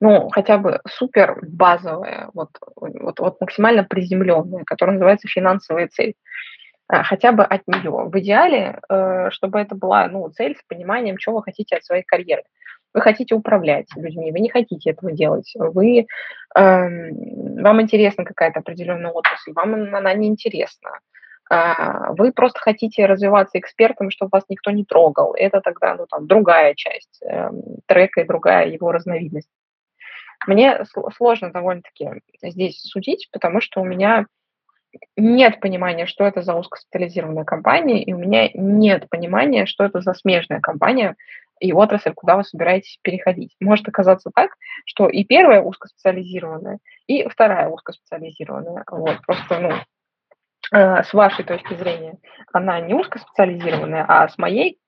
ну, 0.00 0.28
хотя 0.30 0.58
бы 0.58 0.80
супер 0.88 1.38
базовая, 1.42 2.30
вот, 2.34 2.50
вот, 2.76 3.18
вот 3.18 3.40
максимально 3.40 3.84
приземленная, 3.84 4.64
которая 4.64 4.94
называется 4.94 5.28
финансовая 5.28 5.88
цель. 5.88 6.14
А, 6.88 7.02
хотя 7.02 7.32
бы 7.32 7.44
от 7.44 7.66
нее. 7.66 7.90
В 7.90 8.18
идеале, 8.18 8.80
э, 8.88 9.30
чтобы 9.30 9.60
это 9.60 9.74
была 9.74 10.08
ну, 10.08 10.28
цель 10.30 10.56
с 10.56 10.62
пониманием, 10.66 11.18
чего 11.18 11.36
вы 11.36 11.42
хотите 11.42 11.76
от 11.76 11.84
своей 11.84 12.02
карьеры. 12.02 12.44
Вы 12.94 13.02
хотите 13.02 13.34
управлять 13.34 13.88
людьми, 13.96 14.32
вы 14.32 14.40
не 14.40 14.48
хотите 14.48 14.90
этого 14.90 15.12
делать. 15.12 15.52
Вы, 15.56 16.06
эм, 16.56 17.62
вам 17.62 17.82
интересна 17.82 18.24
какая-то 18.24 18.60
определенная 18.60 19.10
отрасль, 19.10 19.52
вам 19.52 19.94
она 19.94 20.14
не 20.14 20.28
интересна. 20.28 20.92
А, 21.50 22.12
вы 22.12 22.32
просто 22.32 22.60
хотите 22.60 23.04
развиваться 23.04 23.58
экспертом, 23.58 24.10
чтобы 24.10 24.30
вас 24.32 24.44
никто 24.48 24.70
не 24.70 24.84
трогал. 24.84 25.34
Это 25.34 25.60
тогда 25.60 25.94
ну, 25.96 26.06
там, 26.06 26.26
другая 26.26 26.74
часть 26.74 27.22
э, 27.22 27.50
трека 27.86 28.22
и 28.22 28.26
другая 28.26 28.68
его 28.68 28.92
разновидность. 28.92 29.48
Мне 30.46 30.84
сложно 31.16 31.50
довольно-таки 31.50 32.22
здесь 32.42 32.80
судить, 32.82 33.28
потому 33.32 33.60
что 33.60 33.80
у 33.80 33.84
меня 33.84 34.26
нет 35.16 35.60
понимания, 35.60 36.06
что 36.06 36.24
это 36.24 36.42
за 36.42 36.54
узкоспециализированная 36.54 37.44
компания, 37.44 38.02
и 38.02 38.12
у 38.12 38.18
меня 38.18 38.48
нет 38.54 39.08
понимания, 39.10 39.66
что 39.66 39.84
это 39.84 40.00
за 40.00 40.14
смежная 40.14 40.60
компания 40.60 41.16
и 41.60 41.72
отрасль, 41.72 42.12
куда 42.14 42.36
вы 42.36 42.44
собираетесь 42.44 42.98
переходить. 43.02 43.54
Может 43.60 43.88
оказаться 43.88 44.30
так, 44.34 44.52
что 44.86 45.08
и 45.08 45.24
первая 45.24 45.60
узкоспециализированная, 45.60 46.78
и 47.06 47.28
вторая 47.28 47.68
узкоспециализированная. 47.68 48.84
Вот, 48.90 49.18
просто, 49.26 49.58
ну, 49.58 49.72
э, 50.72 51.02
с 51.02 51.12
вашей 51.12 51.44
точки 51.44 51.74
зрения, 51.74 52.18
она 52.52 52.80
не 52.80 52.94
узкоспециализированная, 52.94 54.04
а 54.06 54.28
с 54.28 54.38
моей 54.38 54.78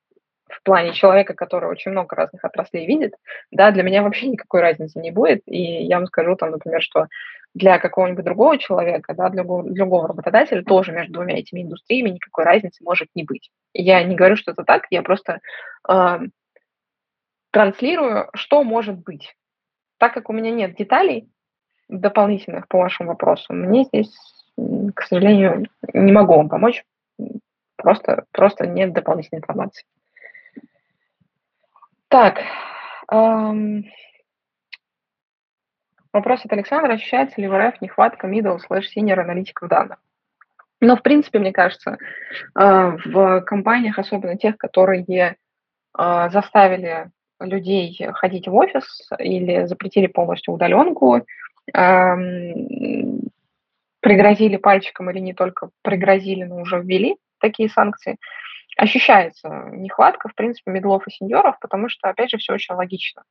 в 0.51 0.63
плане 0.63 0.93
человека, 0.93 1.35
который 1.35 1.71
очень 1.71 1.91
много 1.93 2.17
разных 2.17 2.45
отраслей 2.45 2.87
видит, 2.87 3.15
да, 3.51 3.71
для 3.71 3.83
меня 3.83 4.03
вообще 4.03 4.29
никакой 4.29 4.61
разницы 4.61 5.01
не 5.01 5.11
будет. 5.11 5.43
И 5.47 5.85
я 5.85 5.99
вам 5.99 6.07
скажу 6.07 6.37
там, 6.37 6.51
например, 6.51 6.83
что 6.83 7.07
для 7.55 7.79
какого-нибудь 7.79 8.25
другого 8.25 8.59
человека, 8.59 9.15
да, 9.15 9.29
для 9.29 9.43
другого 9.43 10.09
работодателя 10.09 10.63
тоже 10.63 10.93
между 10.93 11.15
двумя 11.15 11.39
этими 11.39 11.63
индустриями 11.63 12.11
никакой 12.11 12.45
разницы 12.45 12.85
может 12.85 13.09
не 13.15 13.25
быть. 13.25 13.51
Я 13.75 14.03
не 14.05 14.15
говорю, 14.15 14.37
что 14.37 14.53
это 14.53 14.65
так, 14.65 14.87
я 14.91 15.03
просто 15.03 15.41
э, 15.89 16.19
транслирую, 17.51 18.29
что 18.35 18.63
может 18.63 18.99
быть. 18.99 19.35
Так 19.99 20.15
как 20.15 20.31
у 20.31 20.33
меня 20.33 20.51
нет 20.51 20.77
деталей 20.77 21.29
дополнительных 21.89 22.69
по 22.69 22.79
вашему 22.79 23.11
вопросу, 23.11 23.53
мне 23.53 23.85
здесь, 23.85 24.15
к 24.95 25.03
сожалению, 25.03 25.67
не 25.93 26.13
могу 26.13 26.37
вам 26.37 26.49
помочь. 26.49 26.85
Просто, 27.77 28.25
просто 28.33 28.67
нет 28.67 28.93
дополнительной 28.93 29.41
информации. 29.41 29.85
Так, 32.11 32.41
эм, 33.13 33.85
вопрос 36.13 36.45
от 36.45 36.53
Александра. 36.53 36.95
Ощущается 36.95 37.41
ли 37.41 37.47
в 37.47 37.57
РФ 37.57 37.81
нехватка 37.81 38.27
middle 38.27 38.59
slash 38.69 38.87
senior 38.97 39.21
аналитиков 39.21 39.69
данных? 39.69 39.99
Но, 40.81 40.97
в 40.97 41.03
принципе, 41.03 41.39
мне 41.39 41.53
кажется, 41.53 41.99
э, 42.59 42.97
в 43.05 43.43
компаниях, 43.43 43.97
особенно 43.97 44.37
тех, 44.37 44.59
которые 44.59 45.05
э, 45.07 45.35
заставили 46.31 47.11
людей 47.39 48.09
ходить 48.15 48.49
в 48.49 48.55
офис 48.57 49.09
или 49.21 49.67
запретили 49.67 50.09
полностью 50.09 50.53
удаленку, 50.53 51.25
пригрозили 54.01 54.57
пальчиком 54.57 55.11
или 55.11 55.21
не 55.21 55.33
только 55.33 55.71
пригрозили, 55.83 56.43
но 56.43 56.57
уже 56.57 56.81
ввели 56.81 57.17
такие 57.39 57.69
санкции– 57.69 58.17
ощущается 58.77 59.49
нехватка, 59.73 60.29
в 60.29 60.35
принципе, 60.35 60.71
медлов 60.71 61.07
и 61.07 61.11
сеньоров, 61.11 61.59
потому 61.61 61.89
что, 61.89 62.09
опять 62.09 62.31
же, 62.31 62.39
все 62.39 62.55
очень 62.55 62.75
логично. 62.75 63.23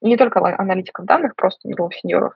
И 0.00 0.06
не 0.06 0.16
только 0.16 0.40
аналитиков 0.40 1.06
данных, 1.06 1.36
просто 1.36 1.68
медлов 1.68 1.92
и 1.94 1.98
сеньоров. 1.98 2.34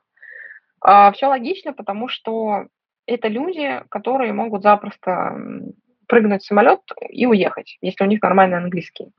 А 0.80 1.12
все 1.12 1.26
логично, 1.26 1.72
потому 1.72 2.08
что 2.08 2.66
это 3.06 3.28
люди, 3.28 3.82
которые 3.90 4.32
могут 4.32 4.62
запросто 4.62 5.36
прыгнуть 6.06 6.42
в 6.42 6.46
самолет 6.46 6.80
и 7.08 7.26
уехать, 7.26 7.76
если 7.80 8.04
у 8.04 8.06
них 8.06 8.22
нормальный 8.22 8.58
английский. 8.58 9.12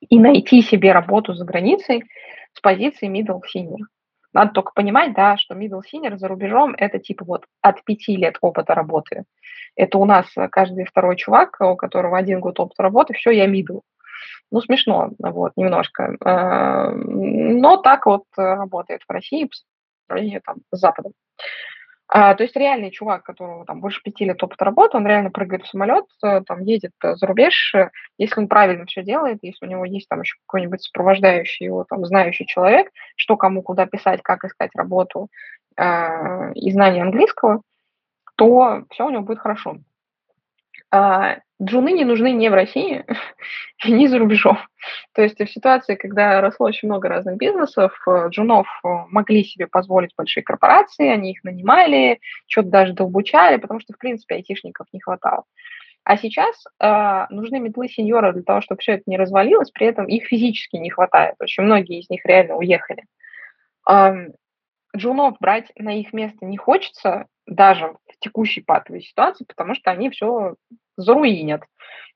И 0.00 0.18
найти 0.18 0.62
себе 0.62 0.92
работу 0.92 1.34
за 1.34 1.44
границей 1.44 2.04
с 2.52 2.60
позиции 2.60 3.08
middle 3.08 3.40
senior. 3.54 3.86
Надо 4.34 4.52
только 4.52 4.72
понимать, 4.74 5.14
да, 5.14 5.36
что 5.36 5.54
middle 5.54 5.80
senior 5.80 6.16
за 6.16 6.28
рубежом– 6.28 6.74
это 6.78 6.98
типа 6.98 7.24
вот 7.24 7.46
от 7.62 7.82
пяти 7.84 8.16
лет 8.16 8.36
опыта 8.40 8.74
работы. 8.74 9.24
Это 9.76 9.96
у 9.98 10.04
нас 10.04 10.26
каждый 10.50 10.84
второй 10.84 11.16
чувак, 11.16 11.56
у 11.60 11.76
которого 11.76 12.18
один 12.18 12.40
год 12.40 12.58
опыта 12.60 12.82
работы, 12.82 13.14
все, 13.14 13.30
я 13.30 13.48
middle. 13.48 13.82
Ну, 14.50 14.60
смешно, 14.60 15.10
вот, 15.18 15.52
немножко. 15.56 16.16
А, 16.20 16.90
но 16.90 17.76
так 17.78 18.06
вот 18.06 18.24
работает 18.36 19.02
в 19.06 19.10
России 19.10 19.44
по 19.44 19.56
сравнению 20.06 20.42
там, 20.44 20.56
с 20.72 20.78
Западом. 20.78 21.12
А, 22.06 22.34
то 22.34 22.42
есть 22.42 22.54
реальный 22.54 22.90
чувак, 22.90 23.22
которого 23.24 23.64
там 23.64 23.80
больше 23.80 24.02
пяти 24.02 24.24
лет 24.26 24.42
опыта 24.42 24.64
работы, 24.64 24.96
он 24.96 25.06
реально 25.06 25.30
прыгает 25.30 25.64
в 25.64 25.68
самолет, 25.68 26.04
э, 26.22 26.42
там 26.46 26.60
едет 26.60 26.92
э, 27.02 27.14
за 27.16 27.26
рубеж, 27.26 27.74
э, 27.74 27.90
если 28.18 28.40
он 28.40 28.48
правильно 28.48 28.84
все 28.84 29.02
делает, 29.02 29.38
если 29.42 29.64
у 29.64 29.68
него 29.68 29.84
есть 29.86 30.08
там 30.08 30.20
еще 30.20 30.36
какой-нибудь 30.46 30.82
сопровождающий 30.82 31.64
его, 31.66 31.84
там, 31.84 32.04
знающий 32.04 32.46
человек, 32.46 32.90
что 33.16 33.36
кому 33.36 33.62
куда 33.62 33.86
писать, 33.86 34.20
как 34.22 34.44
искать 34.44 34.70
работу 34.74 35.28
э, 35.76 36.52
и 36.54 36.70
знание 36.72 37.02
английского, 37.02 37.62
то 38.36 38.84
все 38.90 39.06
у 39.06 39.10
него 39.10 39.22
будет 39.22 39.38
хорошо. 39.38 39.78
А, 40.94 41.38
джуны 41.60 41.90
не 41.90 42.04
нужны 42.04 42.30
ни 42.30 42.46
в 42.46 42.54
России, 42.54 43.04
ни 43.84 44.06
за 44.06 44.18
рубежом. 44.18 44.58
То 45.12 45.22
есть 45.22 45.40
в 45.40 45.50
ситуации, 45.50 45.96
когда 45.96 46.40
росло 46.40 46.66
очень 46.66 46.86
много 46.86 47.08
разных 47.08 47.36
бизнесов, 47.36 47.92
э, 48.06 48.28
джунов 48.28 48.68
э, 48.84 48.88
могли 49.10 49.42
себе 49.42 49.66
позволить 49.66 50.14
большие 50.16 50.44
корпорации, 50.44 51.08
они 51.08 51.32
их 51.32 51.42
нанимали, 51.42 52.20
что-то 52.46 52.68
даже 52.68 52.92
дообучали, 52.92 53.56
потому 53.56 53.80
что, 53.80 53.92
в 53.92 53.98
принципе, 53.98 54.36
айтишников 54.36 54.86
не 54.92 55.00
хватало. 55.00 55.42
А 56.04 56.16
сейчас 56.16 56.62
э, 56.78 57.26
нужны 57.30 57.58
метлы 57.58 57.88
сеньора 57.88 58.32
для 58.32 58.44
того, 58.44 58.60
чтобы 58.60 58.80
все 58.80 58.92
это 58.92 59.02
не 59.06 59.16
развалилось, 59.16 59.72
при 59.72 59.88
этом 59.88 60.06
их 60.06 60.26
физически 60.26 60.76
не 60.76 60.90
хватает. 60.90 61.34
Очень 61.40 61.64
многие 61.64 61.98
из 61.98 62.08
них 62.08 62.24
реально 62.24 62.54
уехали. 62.54 63.02
Джунов 64.96 65.36
брать 65.40 65.72
на 65.76 65.98
их 65.98 66.12
место 66.12 66.46
не 66.46 66.56
хочется, 66.56 67.26
даже 67.46 67.96
в 68.08 68.18
текущей 68.20 68.62
патовой 68.62 69.02
ситуации, 69.02 69.44
потому 69.44 69.74
что 69.74 69.90
они 69.90 70.08
все 70.10 70.54
заруинят. 70.96 71.62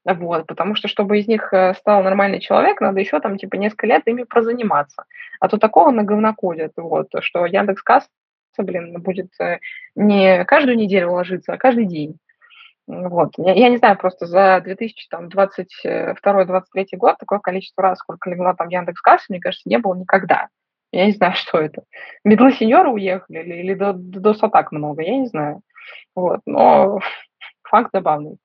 Вот, 0.04 0.46
потому 0.46 0.74
что, 0.74 0.88
чтобы 0.88 1.18
из 1.18 1.28
них 1.28 1.52
э, 1.52 1.74
стал 1.74 2.02
нормальный 2.02 2.40
человек, 2.40 2.80
надо 2.80 3.00
еще 3.00 3.20
там, 3.20 3.36
типа, 3.36 3.56
несколько 3.56 3.86
лет 3.86 4.02
ими 4.06 4.22
прозаниматься. 4.22 5.04
А 5.40 5.48
то 5.48 5.58
такого 5.58 5.90
на 5.90 6.02
говнокодят, 6.02 6.72
вот, 6.76 7.08
что 7.20 7.44
Яндекс 7.44 7.82
Касса, 7.82 8.08
блин, 8.56 9.02
будет 9.02 9.28
э, 9.40 9.58
не 9.94 10.44
каждую 10.44 10.78
неделю 10.78 11.12
ложиться, 11.12 11.52
а 11.52 11.58
каждый 11.58 11.84
день. 11.84 12.16
Вот. 12.86 13.32
Я, 13.36 13.52
я 13.52 13.68
не 13.68 13.76
знаю, 13.76 13.98
просто 13.98 14.24
за 14.26 14.64
2022-2023 14.64 16.16
год 16.96 17.18
такое 17.18 17.38
количество 17.38 17.82
раз, 17.82 17.98
сколько 17.98 18.30
легла 18.30 18.54
там 18.54 18.68
Яндекс 18.68 19.02
Касса, 19.02 19.26
мне 19.28 19.40
кажется, 19.40 19.68
не 19.68 19.78
было 19.78 19.94
никогда. 19.94 20.48
Я 20.90 21.04
не 21.06 21.12
знаю, 21.12 21.34
что 21.36 21.58
это. 21.58 21.82
Медлы 22.24 22.52
сеньоры 22.52 22.88
уехали 22.90 23.40
или, 23.40 23.54
или 23.56 23.74
до, 23.74 23.92
до, 23.92 24.20
до 24.20 24.48
так 24.48 24.72
много, 24.72 25.02
я 25.02 25.18
не 25.18 25.26
знаю. 25.26 25.60
Вот. 26.14 26.40
Но 26.46 27.00
факт 27.62 27.90
забавный. 27.92 28.38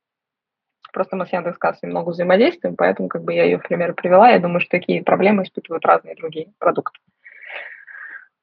Просто 0.94 1.16
мы 1.16 1.26
с 1.26 1.34
Яндекс.Кассой 1.34 1.90
много 1.90 2.12
взаимодействуем, 2.12 2.76
поэтому 2.76 3.10
как 3.10 3.24
бы 3.24 3.34
я 3.34 3.44
ее 3.44 3.58
в 3.58 3.64
пример 3.64 3.96
привела. 3.96 4.30
Я 4.30 4.40
думаю, 4.40 4.60
что 4.62 4.70
такие 4.70 5.04
проблемы 5.04 5.44
испытывают 5.44 5.84
разные 5.86 6.16
другие 6.16 6.54
продукты. 6.60 7.00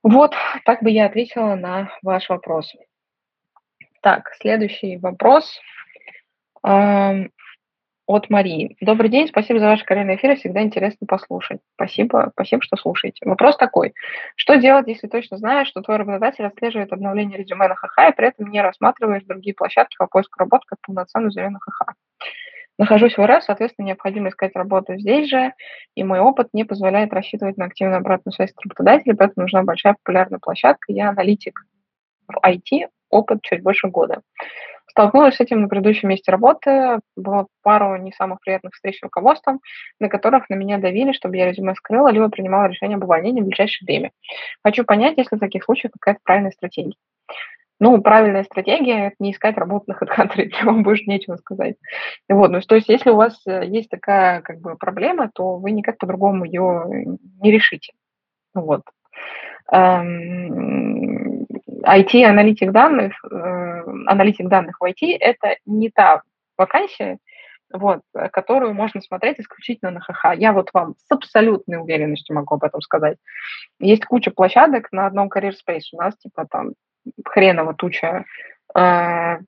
Вот, 0.03 0.35
так 0.65 0.83
бы 0.83 0.91
я 0.91 1.07
ответила 1.07 1.55
на 1.55 1.93
ваш 2.03 2.29
вопрос. 2.29 2.75
Так, 4.03 4.33
следующий 4.41 4.97
вопрос 4.97 5.61
от 6.63 8.29
Марии. 8.29 8.77
Добрый 8.81 9.11
день, 9.11 9.29
спасибо 9.29 9.61
за 9.61 9.67
ваш 9.67 9.85
карьерный 9.85 10.17
эфир, 10.17 10.35
всегда 10.35 10.63
интересно 10.63 11.07
послушать. 11.07 11.61
Спасибо, 11.75 12.31
спасибо, 12.33 12.63
что 12.63 12.77
слушаете. 12.77 13.25
Вопрос 13.25 13.57
такой. 13.57 13.95
Что 14.35 14.57
делать, 14.57 14.89
если 14.89 15.07
точно 15.07 15.37
знаешь, 15.37 15.69
что 15.69 15.83
твой 15.83 15.99
работодатель 15.99 16.45
отслеживает 16.45 16.93
обновление 16.93 17.39
резюме 17.39 17.69
на 17.69 17.77
ХХ 17.77 18.09
и 18.09 18.17
при 18.17 18.27
этом 18.27 18.51
не 18.51 18.61
рассматриваешь 18.61 19.23
другие 19.23 19.55
площадки 19.55 19.97
по 19.97 20.09
поиску 20.09 20.41
работы 20.41 20.65
как 20.67 20.81
полноценную 20.81 21.31
замену 21.31 21.61
ХХ? 21.61 21.95
Нахожусь 22.81 23.19
в 23.19 23.23
РФ, 23.23 23.45
соответственно, 23.45 23.89
необходимо 23.89 24.31
искать 24.31 24.57
работу 24.57 24.97
здесь 24.97 25.29
же, 25.29 25.53
и 25.95 26.03
мой 26.03 26.19
опыт 26.19 26.49
не 26.55 26.65
позволяет 26.65 27.13
рассчитывать 27.13 27.59
на 27.59 27.67
активную 27.67 27.99
обратную 27.99 28.33
связь 28.33 28.53
от 28.53 28.65
работодателя, 28.65 29.15
поэтому 29.15 29.43
нужна 29.43 29.63
большая 29.63 29.97
популярная 30.03 30.39
площадка. 30.39 30.91
Я 30.91 31.11
аналитик 31.11 31.61
в 32.27 32.39
IT, 32.43 32.89
опыт 33.11 33.43
чуть 33.43 33.63
больше 33.63 33.89
года. 33.89 34.23
Столкнулась 34.87 35.37
с 35.37 35.41
этим 35.41 35.61
на 35.61 35.69
предыдущем 35.69 36.09
месте 36.09 36.33
работы. 36.33 37.01
Было 37.17 37.49
пару 37.63 37.97
не 37.97 38.13
самых 38.13 38.41
приятных 38.41 38.73
встреч 38.73 38.99
с 38.99 39.03
руководством, 39.03 39.61
на 40.01 40.09
которых 40.09 40.49
на 40.49 40.55
меня 40.55 40.79
давили, 40.79 41.13
чтобы 41.13 41.37
я 41.37 41.51
резюме 41.51 41.75
скрыла, 41.75 42.09
либо 42.11 42.31
принимала 42.31 42.67
решение 42.67 42.97
об 42.97 43.05
увольнении 43.05 43.43
в 43.43 43.47
ближайшее 43.47 43.85
время. 43.85 44.11
Хочу 44.65 44.85
понять, 44.85 45.19
есть 45.19 45.31
ли 45.31 45.37
в 45.37 45.41
таких 45.41 45.65
случаях 45.65 45.93
какая-то 46.01 46.21
правильная 46.25 46.53
стратегия. 46.53 46.95
Ну, 47.83 47.99
правильная 48.03 48.45
стратегия– 48.45 49.07
это 49.09 49.17
не 49.21 49.33
искать 49.33 49.57
работу 49.57 49.87
на 49.89 49.95
HeadHunter, 49.95 50.51
вам 50.65 50.83
больше 50.83 51.05
нечего 51.07 51.37
сказать. 51.37 51.77
Вот, 52.29 52.51
ну, 52.51 52.61
то 52.61 52.75
есть, 52.75 52.91
если 52.91 53.09
у 53.09 53.17
вас 53.17 53.41
э, 53.47 53.65
есть 53.67 53.89
такая 53.89 54.43
как 54.43 54.61
бы 54.61 54.77
проблема, 54.77 55.31
то 55.35 55.57
вы 55.57 55.71
никак 55.71 55.97
по-другому 55.97 56.45
ее 56.45 57.17
не 57.41 57.51
решите. 57.51 57.95
Вот. 58.53 58.83
Эм, 59.73 61.47
IT-аналитик 61.83 62.71
данных, 62.71 63.15
э, 63.25 63.83
аналитик 64.07 64.49
данных 64.49 64.77
в 64.79 64.85
IT– 64.85 65.17
это 65.21 65.57
не 65.65 65.89
та 65.89 66.21
вакансия, 66.59 67.17
вот, 67.73 68.03
которую 68.31 68.75
можно 68.75 69.01
смотреть 69.01 69.41
исключительно 69.41 69.91
на 69.91 70.01
ХХ. 70.01 70.37
Я 70.37 70.53
вот 70.53 70.69
вам 70.75 70.97
с 70.99 71.11
абсолютной 71.11 71.79
уверенностью 71.79 72.37
могу 72.37 72.57
об 72.57 72.65
этом 72.65 72.83
сказать. 72.83 73.17
Есть 73.79 74.05
куча 74.05 74.31
площадок 74.31 74.93
на 74.93 75.07
одном 75.07 75.29
Career 75.29 75.53
Space. 75.53 75.85
У 75.93 75.97
нас 75.97 76.15
типа 76.19 76.47
там 76.51 76.73
хреново 77.25 77.75
туча 77.75 78.25
э, 78.77 79.39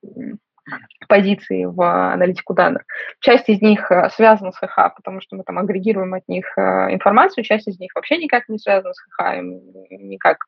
позиций 1.09 1.67
в 1.67 1.83
аналитику 2.13 2.55
данных. 2.55 2.83
Часть 3.21 3.49
из 3.49 3.61
них 3.61 3.91
э, 3.91 4.09
связана 4.11 4.53
с 4.53 4.57
ХХ, 4.57 4.95
потому 4.95 5.21
что 5.21 5.37
мы 5.37 5.45
там 5.45 5.59
агрегируем 5.59 6.15
от 6.15 6.27
них 6.29 6.47
э, 6.57 6.93
информацию, 6.93 7.45
часть 7.45 7.69
из 7.69 7.79
них 7.79 7.93
вообще 7.95 8.17
никак 8.19 8.49
не 8.49 8.59
связана 8.59 8.95
с 8.95 9.01
ХХ, 9.01 9.43
никак 9.91 10.39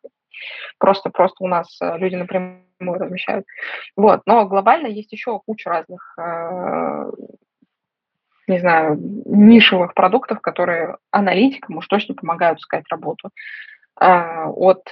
просто-просто 0.79 1.45
у 1.45 1.49
нас 1.49 1.77
э, 1.81 1.99
люди 1.99 2.15
напрямую 2.15 2.63
размещают. 2.81 3.45
Вот. 3.97 4.23
Но 4.27 4.47
глобально 4.47 4.87
есть 4.87 5.13
еще 5.13 5.41
куча 5.45 5.71
разных 5.71 6.17
не 8.47 8.59
знаю, 8.59 8.99
нишевых 9.25 9.95
продуктов, 9.95 10.43
которые 10.43 10.99
аналитикам 11.11 11.79
уж 11.79 11.87
точно 11.87 12.15
помогают 12.15 12.59
искать 12.59 12.85
работу. 12.91 13.31
От 13.97 14.85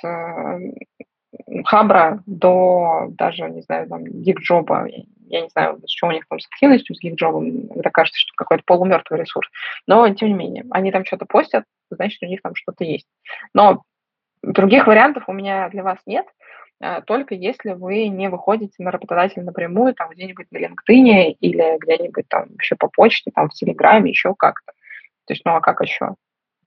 Хабра 1.65 2.23
до 2.27 3.09
даже, 3.11 3.49
не 3.49 3.63
знаю, 3.63 3.89
там, 3.89 4.05
гигджоба. 4.05 4.87
Я 5.29 5.41
не 5.41 5.49
знаю, 5.49 5.81
что 5.87 6.09
у 6.09 6.11
них 6.11 6.27
там 6.29 6.39
с 6.39 6.47
активностью, 6.47 6.95
с 6.95 7.01
гигджобом. 7.01 7.45
Мне 7.45 7.91
кажется, 7.91 8.19
что 8.19 8.33
какой-то 8.37 8.65
полумертвый 8.67 9.21
ресурс. 9.21 9.49
Но, 9.87 10.09
тем 10.15 10.29
не 10.29 10.35
менее, 10.35 10.65
они 10.71 10.93
там 10.93 11.05
что-то 11.05 11.25
постят, 11.25 11.65
значит, 11.91 12.23
у 12.23 12.27
них 12.27 12.43
там 12.43 12.55
что-то 12.55 12.85
есть. 12.85 13.09
Но 13.55 13.83
других 14.43 14.87
вариантов 14.87 15.25
у 15.29 15.33
меня 15.33 15.69
для 15.71 15.83
вас 15.83 15.99
нет, 16.05 16.27
а, 16.83 17.01
только 17.01 17.35
если 17.35 17.73
вы 17.73 18.09
не 18.09 18.29
выходите 18.29 18.83
на 18.83 18.91
работодателя 18.91 19.45
напрямую, 19.45 19.95
там 19.95 20.11
где-нибудь 20.11 20.49
на 20.51 20.59
LinkedIn 20.59 21.37
или 21.41 21.79
где-нибудь 21.79 22.29
там 22.29 22.49
еще 22.59 22.75
по 22.75 22.89
почте, 22.89 23.31
там 23.33 23.49
в 23.49 23.55
Телеграме, 23.55 24.11
еще 24.11 24.35
как-то. 24.35 24.73
То 25.27 25.33
есть, 25.33 25.45
ну 25.45 25.55
а 25.55 25.61
как 25.61 25.81
еще? 25.81 26.17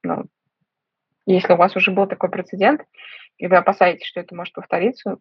Ну, 0.03 0.23
если 1.25 1.53
у 1.53 1.57
вас 1.57 1.75
уже 1.75 1.91
был 1.91 2.07
такой 2.07 2.29
прецедент, 2.29 2.81
и 3.37 3.47
вы 3.47 3.57
опасаетесь, 3.57 4.05
что 4.05 4.19
это 4.19 4.35
может 4.35 4.53
повториться, 4.53 5.17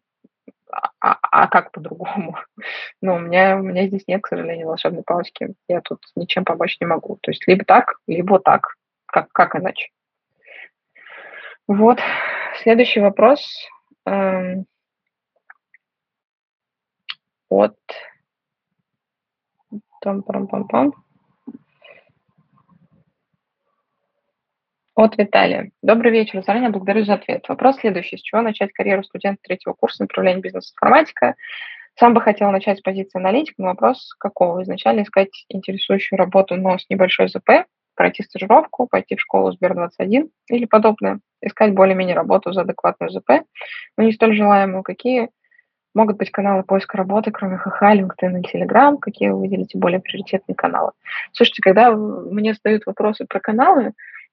а, 0.70 0.90
а, 1.00 1.18
а 1.22 1.48
как 1.48 1.72
по-другому? 1.72 2.36
Ну, 3.00 3.16
у 3.16 3.18
меня, 3.18 3.56
у 3.58 3.62
меня 3.62 3.86
здесь 3.86 4.06
нет, 4.06 4.22
к 4.22 4.28
сожалению, 4.28 4.68
волшебной 4.68 5.02
палочки. 5.02 5.54
Я 5.68 5.80
тут 5.82 6.00
ничем 6.16 6.44
помочь 6.44 6.78
не 6.80 6.86
могу. 6.86 7.18
То 7.20 7.30
есть 7.30 7.46
либо 7.46 7.64
так, 7.64 7.98
либо 8.06 8.38
так. 8.38 8.76
Как, 9.06 9.30
как 9.32 9.56
иначе? 9.56 9.90
Вот. 11.66 11.98
Следующий 12.62 13.00
вопрос 13.00 13.46
эм, 14.06 14.66
от... 17.50 17.76
Там-пам-пам-пам. 20.02 20.92
От 24.96 25.18
Виталия. 25.18 25.72
Добрый 25.82 26.12
вечер. 26.12 26.44
Заранее 26.44 26.70
благодарю 26.70 27.04
за 27.04 27.14
ответ. 27.14 27.48
Вопрос 27.48 27.78
следующий. 27.78 28.16
С 28.16 28.20
чего 28.20 28.42
начать 28.42 28.72
карьеру 28.72 29.02
студента 29.02 29.40
третьего 29.42 29.72
курса 29.72 30.04
направления 30.04 30.40
бизнес-информатика? 30.40 31.34
Сам 31.98 32.14
бы 32.14 32.20
хотел 32.20 32.52
начать 32.52 32.78
с 32.78 32.80
позиции 32.80 33.18
аналитика, 33.18 33.56
но 33.58 33.68
вопрос 33.68 34.14
какого? 34.16 34.62
Изначально 34.62 35.02
искать 35.02 35.46
интересующую 35.48 36.16
работу, 36.16 36.54
но 36.54 36.78
с 36.78 36.88
небольшой 36.88 37.26
ЗП, 37.26 37.66
пройти 37.96 38.22
стажировку, 38.22 38.86
пойти 38.86 39.16
в 39.16 39.20
школу 39.20 39.50
Сбер-21 39.50 40.28
или 40.48 40.64
подобное, 40.64 41.18
искать 41.42 41.74
более-менее 41.74 42.14
работу 42.14 42.52
за 42.52 42.60
адекватную 42.60 43.10
ЗП, 43.10 43.42
но 43.96 44.04
не 44.04 44.12
столь 44.12 44.36
желаемую. 44.36 44.84
Какие 44.84 45.30
могут 45.92 46.18
быть 46.18 46.30
каналы 46.30 46.62
поиска 46.62 46.96
работы, 46.98 47.32
кроме 47.32 47.56
ХХ, 47.56 47.82
LinkedIn 47.82 48.42
и 48.42 48.56
Telegram? 48.56 48.96
Какие 49.00 49.30
вы 49.30 49.40
выделите 49.40 49.76
более 49.76 49.98
приоритетные 49.98 50.54
каналы? 50.54 50.92
Слушайте, 51.32 51.62
когда 51.62 51.90
мне 51.92 52.54
задают 52.54 52.86
вопросы 52.86 53.26
про 53.26 53.40
каналы, 53.40 53.92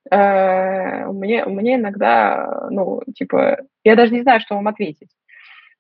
Э, 0.10 1.06
мне, 1.08 1.46
мне 1.46 1.76
иногда, 1.76 2.68
ну, 2.70 3.02
типа, 3.16 3.60
я 3.84 3.96
даже 3.96 4.14
не 4.14 4.22
знаю, 4.22 4.40
что 4.42 4.56
вам 4.56 4.68
ответить. 4.68 5.10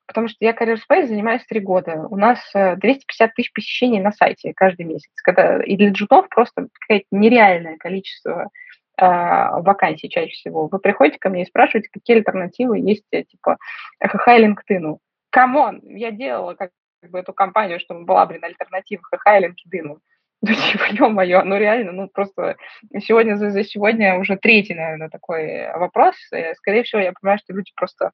Потому 0.05 0.27
что 0.27 0.37
я 0.41 0.51
Career 0.51 0.77
Space 0.77 1.07
занимаюсь 1.07 1.45
три 1.45 1.61
года. 1.61 2.05
У 2.09 2.17
нас 2.17 2.39
250 2.53 3.29
э, 3.29 3.33
тысяч 3.33 3.53
посещений 3.53 4.01
на 4.01 4.11
сайте 4.11 4.51
каждый 4.53 4.85
месяц. 4.85 5.09
Когда, 5.23 5.63
и 5.63 5.77
для 5.77 5.91
джунов 5.91 6.27
просто 6.29 6.67
какое-то 6.81 7.05
нереальное 7.11 7.77
количество 7.77 8.49
э, 8.97 9.05
вакансий 9.05 10.09
чаще 10.09 10.33
всего. 10.33 10.67
Вы 10.67 10.79
приходите 10.79 11.17
ко 11.17 11.29
мне 11.29 11.43
и 11.43 11.47
спрашиваете, 11.47 11.89
какие 11.93 12.17
альтернативы 12.17 12.79
есть, 12.79 13.05
э, 13.11 13.23
типа, 13.23 13.57
HH 14.03 14.27
и 14.27 14.45
LinkedIn. 14.45 14.97
Come 15.29 15.59
on, 15.59 15.81
я 15.83 16.11
делала 16.11 16.55
как 16.55 16.71
бы 17.09 17.19
эту 17.19 17.33
компанию, 17.33 17.79
чтобы 17.79 18.03
была, 18.03 18.25
блин, 18.25 18.43
альтернатива 18.43 19.01
HH 19.03 19.25
и 19.27 19.45
LinkedIn. 19.45 19.97
Ну, 20.41 20.53
типа, 20.71 20.85
ё-моё, 20.91 21.43
ну 21.43 21.57
реально, 21.57 21.91
ну 21.91 22.07
просто 22.07 22.55
сегодня 22.99 23.35
за, 23.35 23.51
за 23.51 23.63
сегодня 23.63 24.17
уже 24.17 24.37
третий, 24.37 24.73
наверное, 24.73 25.09
такой 25.09 25.71
вопрос. 25.77 26.15
И, 26.33 26.53
скорее 26.55 26.83
всего, 26.83 27.01
я 27.01 27.13
понимаю, 27.13 27.39
что 27.39 27.53
люди 27.53 27.71
просто 27.75 28.11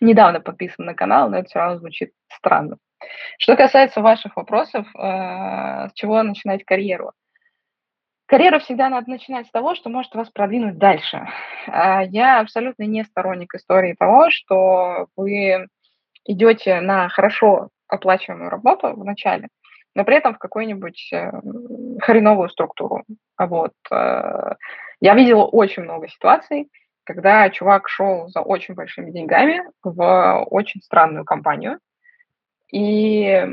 недавно 0.00 0.40
подписаны 0.40 0.86
на 0.88 0.94
канал, 0.94 1.30
но 1.30 1.38
это 1.38 1.48
все 1.48 1.58
равно 1.58 1.78
звучит 1.78 2.12
странно. 2.28 2.76
Что 3.38 3.56
касается 3.56 4.00
ваших 4.00 4.36
вопросов, 4.36 4.86
э, 4.94 5.88
с 5.88 5.92
чего 5.94 6.22
начинать 6.22 6.64
карьеру? 6.64 7.12
Карьеру 8.26 8.58
всегда 8.58 8.88
надо 8.88 9.08
начинать 9.08 9.46
с 9.46 9.50
того, 9.50 9.74
что 9.74 9.88
может 9.88 10.14
вас 10.14 10.28
продвинуть 10.30 10.78
дальше. 10.78 11.28
Э, 11.68 12.00
я 12.08 12.40
абсолютно 12.40 12.82
не 12.82 13.04
сторонник 13.04 13.54
истории 13.54 13.94
того, 13.98 14.30
что 14.30 15.06
вы 15.16 15.68
идете 16.24 16.80
на 16.80 17.08
хорошо 17.08 17.68
оплачиваемую 17.88 18.50
работу 18.50 18.92
в 18.94 19.04
начале, 19.04 19.48
но 19.96 20.04
при 20.04 20.16
этом 20.16 20.34
в 20.34 20.38
какую-нибудь 20.38 21.10
э, 21.12 21.32
хреновую 22.02 22.50
структуру. 22.50 23.04
Вот. 23.38 23.72
Э, 23.90 24.54
я 25.00 25.14
видела 25.14 25.44
очень 25.44 25.84
много 25.84 26.06
ситуаций, 26.08 26.70
когда 27.04 27.48
чувак 27.48 27.88
шел 27.88 28.28
за 28.28 28.42
очень 28.42 28.74
большими 28.74 29.10
деньгами 29.10 29.62
в 29.82 30.44
очень 30.50 30.82
странную 30.82 31.24
компанию, 31.24 31.78
и 32.70 33.46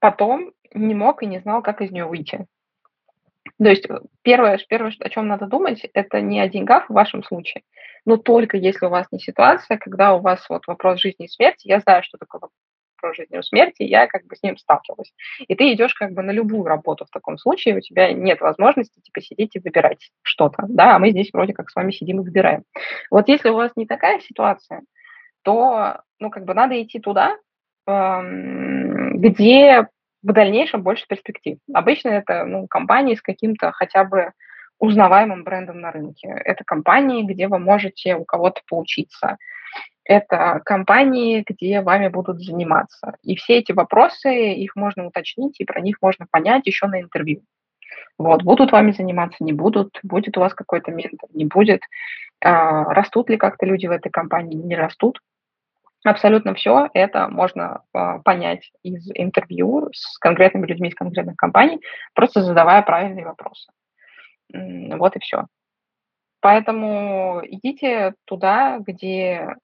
потом 0.00 0.52
не 0.74 0.94
мог 0.94 1.22
и 1.22 1.26
не 1.26 1.38
знал, 1.40 1.62
как 1.62 1.80
из 1.80 1.90
нее 1.90 2.04
выйти. 2.04 2.44
То 3.56 3.70
есть 3.70 3.88
э, 3.88 4.00
первое, 4.20 4.58
первое, 4.68 4.92
о 5.00 5.08
чем 5.08 5.28
надо 5.28 5.46
думать, 5.46 5.82
это 5.94 6.20
не 6.20 6.40
о 6.40 6.48
деньгах 6.48 6.90
в 6.90 6.92
вашем 6.92 7.24
случае, 7.24 7.62
но 8.04 8.18
только 8.18 8.58
если 8.58 8.84
у 8.84 8.90
вас 8.90 9.06
не 9.12 9.18
ситуация, 9.18 9.78
когда 9.78 10.14
у 10.14 10.20
вас 10.20 10.44
вот 10.50 10.66
вопрос 10.66 11.00
жизни 11.00 11.24
и 11.24 11.28
смерти, 11.28 11.68
я 11.68 11.80
знаю, 11.80 12.02
что 12.02 12.18
такое 12.18 12.50
вопрос 13.00 13.16
жизни 13.16 13.38
и 13.38 13.42
смерти, 13.42 13.82
я 13.82 14.06
как 14.06 14.26
бы 14.26 14.36
с 14.36 14.42
ним 14.42 14.56
сталкивалась. 14.56 15.12
И 15.46 15.54
ты 15.54 15.72
идешь 15.72 15.94
как 15.94 16.12
бы 16.12 16.22
на 16.22 16.30
любую 16.30 16.64
работу 16.64 17.04
в 17.04 17.10
таком 17.10 17.38
случае, 17.38 17.76
у 17.76 17.80
тебя 17.80 18.12
нет 18.12 18.40
возможности 18.40 19.00
типа 19.00 19.20
сидеть 19.20 19.56
и 19.56 19.60
выбирать 19.60 20.10
что-то, 20.22 20.64
да, 20.68 20.96
а 20.96 20.98
мы 20.98 21.10
здесь 21.10 21.30
вроде 21.32 21.52
как 21.52 21.70
с 21.70 21.74
вами 21.74 21.92
сидим 21.92 22.20
и 22.20 22.24
выбираем. 22.24 22.64
Вот 23.10 23.28
если 23.28 23.48
у 23.48 23.54
вас 23.54 23.72
не 23.76 23.86
такая 23.86 24.20
ситуация, 24.20 24.82
то, 25.42 26.00
ну, 26.18 26.30
как 26.30 26.44
бы 26.44 26.54
надо 26.54 26.80
идти 26.82 27.00
туда, 27.00 27.36
эм, 27.86 29.18
где 29.20 29.86
в 30.22 30.32
дальнейшем 30.32 30.82
больше 30.82 31.06
перспектив. 31.08 31.58
Обычно 31.72 32.10
это 32.10 32.44
ну, 32.44 32.66
компании 32.66 33.14
с 33.14 33.22
каким-то 33.22 33.72
хотя 33.72 34.04
бы 34.04 34.32
узнаваемым 34.80 35.44
брендом 35.44 35.80
на 35.80 35.92
рынке. 35.92 36.28
Это 36.44 36.64
компании, 36.64 37.22
где 37.22 37.46
вы 37.46 37.58
можете 37.58 38.16
у 38.16 38.24
кого-то 38.24 38.62
поучиться. 38.68 39.36
Это 40.04 40.60
компании, 40.64 41.44
где 41.46 41.82
вами 41.82 42.08
будут 42.08 42.42
заниматься. 42.42 43.14
И 43.22 43.36
все 43.36 43.58
эти 43.58 43.72
вопросы, 43.72 44.54
их 44.54 44.74
можно 44.74 45.06
уточнить, 45.06 45.60
и 45.60 45.64
про 45.64 45.80
них 45.80 45.98
можно 46.00 46.26
понять 46.28 46.66
еще 46.66 46.86
на 46.86 47.00
интервью. 47.00 47.42
Вот, 48.18 48.42
будут 48.42 48.72
вами 48.72 48.92
заниматься, 48.92 49.44
не 49.44 49.52
будут, 49.52 49.98
будет 50.02 50.36
у 50.36 50.40
вас 50.40 50.54
какой-то 50.54 50.90
ментор, 50.90 51.28
не 51.32 51.44
будет, 51.44 51.82
а, 52.42 52.84
растут 52.92 53.30
ли 53.30 53.36
как-то 53.36 53.66
люди 53.66 53.86
в 53.86 53.90
этой 53.90 54.10
компании, 54.10 54.56
не 54.56 54.74
растут. 54.74 55.20
Абсолютно 56.02 56.54
все 56.54 56.88
это 56.94 57.28
можно 57.28 57.82
э, 57.92 58.20
понять 58.24 58.72
из 58.82 59.10
интервью 59.12 59.90
с 59.92 60.16
конкретными 60.18 60.66
людьми 60.66 60.88
из 60.88 60.94
конкретных 60.94 61.36
компаний, 61.36 61.82
просто 62.14 62.40
задавая 62.40 62.80
правильные 62.80 63.26
вопросы. 63.26 63.70
Вот 64.52 65.16
и 65.16 65.20
все. 65.20 65.46
Поэтому 66.40 67.42
идите 67.44 68.14
туда, 68.24 68.78
где, 68.78 69.56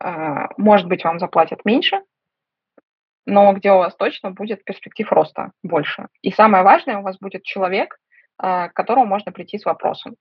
э, 0.00 0.46
может 0.56 0.88
быть, 0.88 1.04
вам 1.04 1.18
заплатят 1.18 1.64
меньше, 1.64 2.00
но 3.26 3.52
где 3.52 3.72
у 3.72 3.78
вас 3.78 3.94
точно 3.94 4.30
будет 4.30 4.64
перспектив 4.64 5.10
роста 5.12 5.52
больше. 5.62 6.08
И 6.22 6.30
самое 6.30 6.64
важное, 6.64 6.98
у 6.98 7.02
вас 7.02 7.18
будет 7.18 7.42
человек, 7.42 7.98
э, 8.42 8.68
к 8.68 8.72
которому 8.72 9.06
можно 9.06 9.32
прийти 9.32 9.58
с 9.58 9.66
вопросом. 9.66 10.16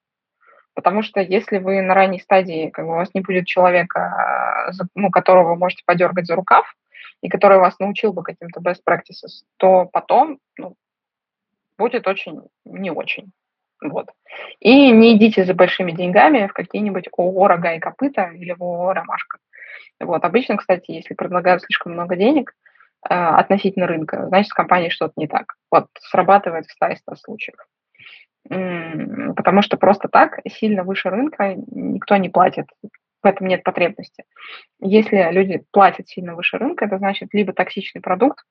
Потому 0.74 1.02
что 1.02 1.22
если 1.22 1.58
вы 1.58 1.82
на 1.82 1.94
ранней 1.94 2.20
стадии, 2.20 2.70
как 2.70 2.86
бы 2.86 2.92
у 2.92 2.96
вас 2.96 3.14
не 3.14 3.22
будет 3.22 3.48
человека, 3.48 4.72
ну, 4.94 5.10
которого 5.10 5.50
вы 5.50 5.56
можете 5.56 5.84
подергать 5.86 6.28
за 6.28 6.36
рукав, 6.36 6.72
и 7.22 7.30
который 7.30 7.58
вас 7.60 7.80
научил 7.80 8.14
бы 8.14 8.24
каким-то 8.24 8.60
best 8.60 8.82
practices, 8.88 9.44
то 9.58 9.86
потом 9.86 10.40
ну, 10.58 10.76
будет 11.78 12.08
очень 12.08 12.42
не 12.66 12.92
очень. 12.92 13.32
Вот. 13.82 14.08
И 14.60 14.92
не 14.92 15.16
идите 15.16 15.46
за 15.46 15.54
большими 15.54 15.92
деньгами 15.92 16.48
в 16.48 16.54
какие-нибудь 16.54 17.08
ООО 17.16 17.48
«Рога 17.48 17.74
и 17.74 17.80
копыта» 17.80 18.32
или 18.34 18.54
в 18.54 18.62
ООО 18.62 18.94
«Ромашка». 18.94 19.38
Вот. 20.00 20.24
Обычно, 20.24 20.58
кстати, 20.58 20.92
если 20.92 21.14
предлагают 21.14 21.64
слишком 21.64 21.94
много 21.94 22.16
денег 22.16 22.54
э, 23.08 23.14
относительно 23.14 23.88
рынка, 23.88 24.28
значит, 24.28 24.50
с 24.50 24.54
компанией 24.54 24.90
что-то 24.90 25.14
не 25.18 25.28
так. 25.28 25.56
Вот 25.72 25.88
срабатывает 26.00 26.66
в 26.66 26.72
100 26.72 27.16
случаев 27.16 27.56
потому 28.50 29.62
что 29.62 29.78
просто 29.78 30.08
так 30.08 30.40
сильно 30.48 30.84
выше 30.84 31.10
рынка 31.10 31.56
никто 31.56 32.16
не 32.18 32.30
платит. 32.30 32.68
В 33.24 33.26
этом 33.26 33.48
нет 33.48 33.64
потребности. 33.64 34.24
Если 34.80 35.32
люди 35.32 35.64
платят 35.72 36.08
сильно 36.08 36.36
выше 36.36 36.58
рынка, 36.58 36.86
это 36.86 36.98
значит 36.98 37.34
либо 37.34 37.52
токсичный 37.52 38.02
продукт, 38.02 38.44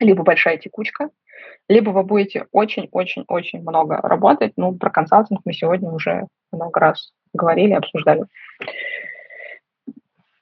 либо 0.00 0.22
большая 0.22 0.58
текучка, 0.58 1.10
либо 1.68 1.90
вы 1.90 2.02
будете 2.04 2.46
очень-очень-очень 2.52 3.60
много 3.60 3.96
работать. 3.96 4.52
Ну, 4.56 4.74
про 4.76 4.90
консалтинг 4.90 5.40
мы 5.44 5.52
сегодня 5.52 5.90
уже 5.90 6.26
много 6.52 6.80
раз 6.80 7.12
говорили, 7.32 7.72
обсуждали. 7.72 8.24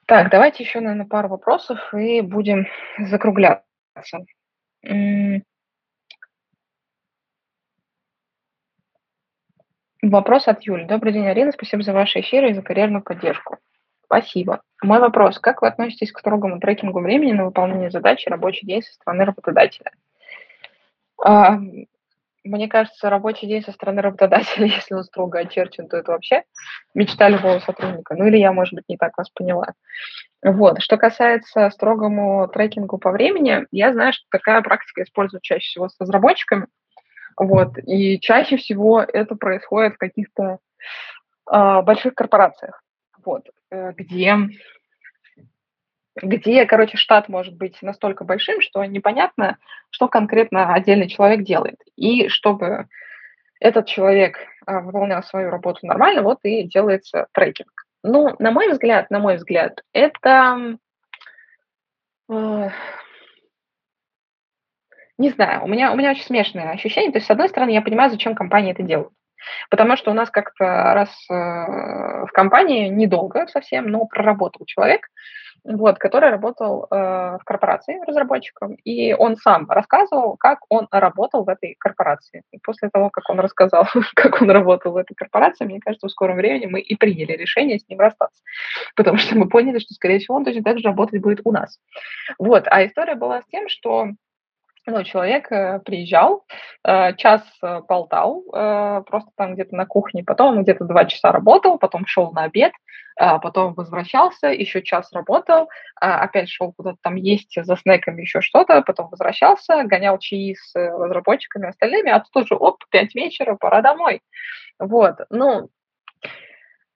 Так, 0.07 0.31
давайте 0.31 0.63
еще, 0.63 0.81
наверное, 0.81 1.07
пару 1.07 1.29
вопросов 1.29 1.79
и 1.95 2.21
будем 2.21 2.67
закругляться. 2.99 3.65
Вопрос 10.03 10.49
от 10.49 10.63
Юли. 10.63 10.85
Добрый 10.85 11.13
день, 11.13 11.29
Арина. 11.29 11.53
Спасибо 11.53 11.83
за 11.83 11.93
ваши 11.93 12.21
эфиры 12.21 12.51
и 12.51 12.55
за 12.55 12.63
карьерную 12.63 13.05
поддержку. 13.05 13.59
Спасибо. 14.13 14.61
Мой 14.83 14.99
вопрос. 14.99 15.39
Как 15.39 15.63
вы 15.63 15.69
относитесь 15.69 16.13
к 16.13 16.19
строгому 16.19 16.61
трекингу 16.61 17.01
времени 17.01 17.33
на 17.33 17.47
выполнение 17.47 17.91
задач 17.91 18.27
и 18.27 18.31
рабочий 18.31 18.67
день 18.67 18.83
со 18.83 18.93
стороны 18.93 19.25
работодателя? 19.25 19.91
А, 21.25 21.57
мне 22.45 22.69
кажется, 22.69 23.09
рабочий 23.09 23.47
день 23.47 23.63
со 23.65 23.73
стороны 23.73 24.03
работодателя, 24.03 24.67
если 24.67 24.93
он 24.93 25.05
строго 25.05 25.39
очерчен, 25.39 25.89
то 25.89 25.97
это 25.97 26.13
вообще 26.13 26.43
мечта 26.93 27.31
любого 27.31 27.61
сотрудника. 27.61 28.15
Ну 28.15 28.27
или 28.27 28.37
я, 28.37 28.53
может 28.53 28.75
быть, 28.75 28.85
не 28.87 28.99
так 28.99 29.17
вас 29.17 29.31
поняла. 29.31 29.73
Вот. 30.45 30.83
Что 30.83 30.99
касается 30.99 31.71
строгому 31.71 32.47
трекингу 32.49 32.99
по 32.99 33.13
времени, 33.13 33.67
я 33.71 33.95
знаю, 33.95 34.13
что 34.13 34.27
такая 34.31 34.61
практика 34.61 35.05
используется 35.05 35.55
чаще 35.55 35.69
всего 35.71 35.89
с 35.89 35.99
разработчиками– 35.99 36.67
вот. 37.39 37.79
И 37.87 38.21
чаще 38.21 38.59
всего 38.59 39.01
это 39.01 39.37
происходит 39.37 39.95
в 39.95 39.99
каких-то 39.99 40.59
э, 41.51 41.83
больших 41.83 42.15
корпорациях, 42.15 42.83
вот, 43.25 43.49
где, 43.97 44.37
где, 46.21 46.67
короче, 46.67 46.97
штат 46.97 47.29
может 47.29 47.57
быть 47.57 47.81
настолько 47.83 48.25
большим, 48.25 48.61
что 48.61 48.85
непонятно, 48.85 49.59
что 49.91 50.09
конкретно 50.09 50.75
отдельный 50.75 51.09
человек 51.09 51.43
делает. 51.43 51.81
И 51.97 52.29
чтобы 52.29 52.89
этот 53.61 53.87
человек 53.87 54.39
э, 54.67 54.81
выполнял 54.81 55.23
свою 55.23 55.51
работу 55.51 55.87
нормально, 55.87 56.23
вот 56.23 56.41
и 56.43 56.65
делается 56.65 57.29
трекинг. 57.33 57.87
Ну, 58.03 58.35
на 58.39 58.51
мой 58.51 58.69
взгляд, 58.71 59.11
на 59.11 59.21
мой 59.21 59.37
взгляд, 59.37 59.83
это 59.93 60.77
э, 62.29 62.71
не 65.19 65.31
знаю, 65.31 65.65
у 65.65 65.69
меня, 65.69 65.93
у 65.93 65.97
меня 65.97 66.11
очень 66.11 66.25
смешное 66.25 66.71
ощущение. 66.71 67.13
То 67.13 67.19
есть, 67.19 67.27
с 67.29 67.31
одной 67.31 67.49
стороны, 67.49 67.71
я 67.71 67.83
понимаю, 67.83 68.11
зачем 68.11 68.35
компании 68.35 68.73
это 68.73 68.83
делают. 68.83 69.13
Потому 69.71 69.97
что 69.97 70.11
у 70.11 70.15
нас 70.15 70.31
как-то 70.31 70.65
раз 70.65 71.11
э, 71.31 71.35
в 71.35 72.31
компании 72.33 72.89
недолго 72.89 73.47
совсем, 73.49 73.89
но 73.89 74.07
проработал 74.07 74.65
человек, 74.67 75.09
вот, 75.65 75.99
который 75.99 76.31
работал 76.31 76.87
э, 76.91 76.95
в 77.41 77.45
корпорации 77.45 78.01
разработчиком, 78.07 78.75
и 78.85 79.13
он 79.13 79.37
сам 79.37 79.71
рассказывал, 79.71 80.37
как 80.37 80.61
он 80.69 80.89
работал 80.91 81.45
в 81.45 81.49
этой 81.49 81.77
корпорации. 81.79 82.43
И 82.51 82.59
после 82.59 82.89
того, 82.91 83.11
как 83.11 83.29
он 83.31 83.39
рассказал, 83.39 83.87
как 84.15 84.43
он 84.43 84.51
работал 84.51 84.93
в 84.93 84.97
этой 84.97 85.15
корпорации, 85.15 85.65
мне 85.65 85.81
кажется, 85.81 86.09
в 86.09 86.11
скором 86.11 86.37
времени 86.37 86.67
мы 86.67 86.81
и 86.81 86.97
приняли 86.97 87.33
решение 87.33 87.79
с 87.79 87.89
ним 87.89 88.01
расстаться, 88.01 88.43
потому 88.97 89.19
что 89.19 89.37
мы 89.37 89.49
поняли, 89.49 89.79
что, 89.79 89.95
скорее 89.95 90.19
всего, 90.19 90.37
он 90.37 90.45
точно 90.45 90.63
так 90.65 90.79
же 90.79 90.89
работать 90.89 91.21
будет 91.21 91.41
у 91.45 91.53
нас. 91.53 91.79
Вот, 92.39 92.65
а 92.67 92.85
история 92.85 93.15
была 93.15 93.43
с 93.43 93.47
тем, 93.47 93.69
что 93.69 94.09
ну, 94.87 95.05
человек 95.05 95.51
э, 95.53 95.79
приезжал, 95.85 96.45
э, 96.85 97.15
час 97.15 97.43
э, 97.63 97.81
болтал, 97.89 98.43
просто 99.07 99.31
там 99.37 99.55
где-то 99.55 99.77
на 99.77 99.87
кухне, 99.87 100.25
потом 100.25 100.63
где-то 100.63 100.85
два 100.85 101.05
часа 101.05 101.31
работал, 101.31 101.79
потом 101.79 102.05
шел 102.07 102.33
на 102.33 102.45
обед, 102.45 102.73
э, 103.21 103.39
потом 103.41 103.75
возвращался, 103.75 104.49
еще 104.49 104.83
час 104.83 105.13
работал, 105.13 105.69
э, 106.01 106.07
опять 106.07 106.49
шел 106.49 106.73
куда-то 106.73 106.99
там 107.01 107.15
есть 107.15 107.55
за 107.57 107.77
снеками 107.77 108.23
еще 108.23 108.41
что-то, 108.41 108.83
потом 108.83 109.09
возвращался, 109.09 109.85
гонял 109.85 110.19
чаи 110.19 110.55
с 110.55 110.75
разработчиками 110.75 111.69
остальными, 111.69 112.11
а 112.11 112.21
тут 112.21 112.45
уже, 112.45 112.57
оп, 112.57 112.85
пять 112.91 113.15
вечера, 113.15 113.55
пора 113.55 113.83
домой. 113.83 114.21
Вот, 114.81 115.15
ну, 115.31 115.69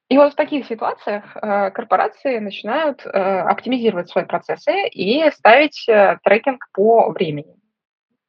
и 0.08 0.16
вот 0.18 0.32
в 0.32 0.36
таких 0.36 0.66
ситуациях 0.66 1.24
корпорации 1.34 2.38
начинают 2.38 3.04
оптимизировать 3.04 4.08
свои 4.08 4.24
процессы 4.24 4.88
и 4.88 5.28
ставить 5.32 5.84
трекинг 6.22 6.68
по 6.72 7.10
времени. 7.10 7.56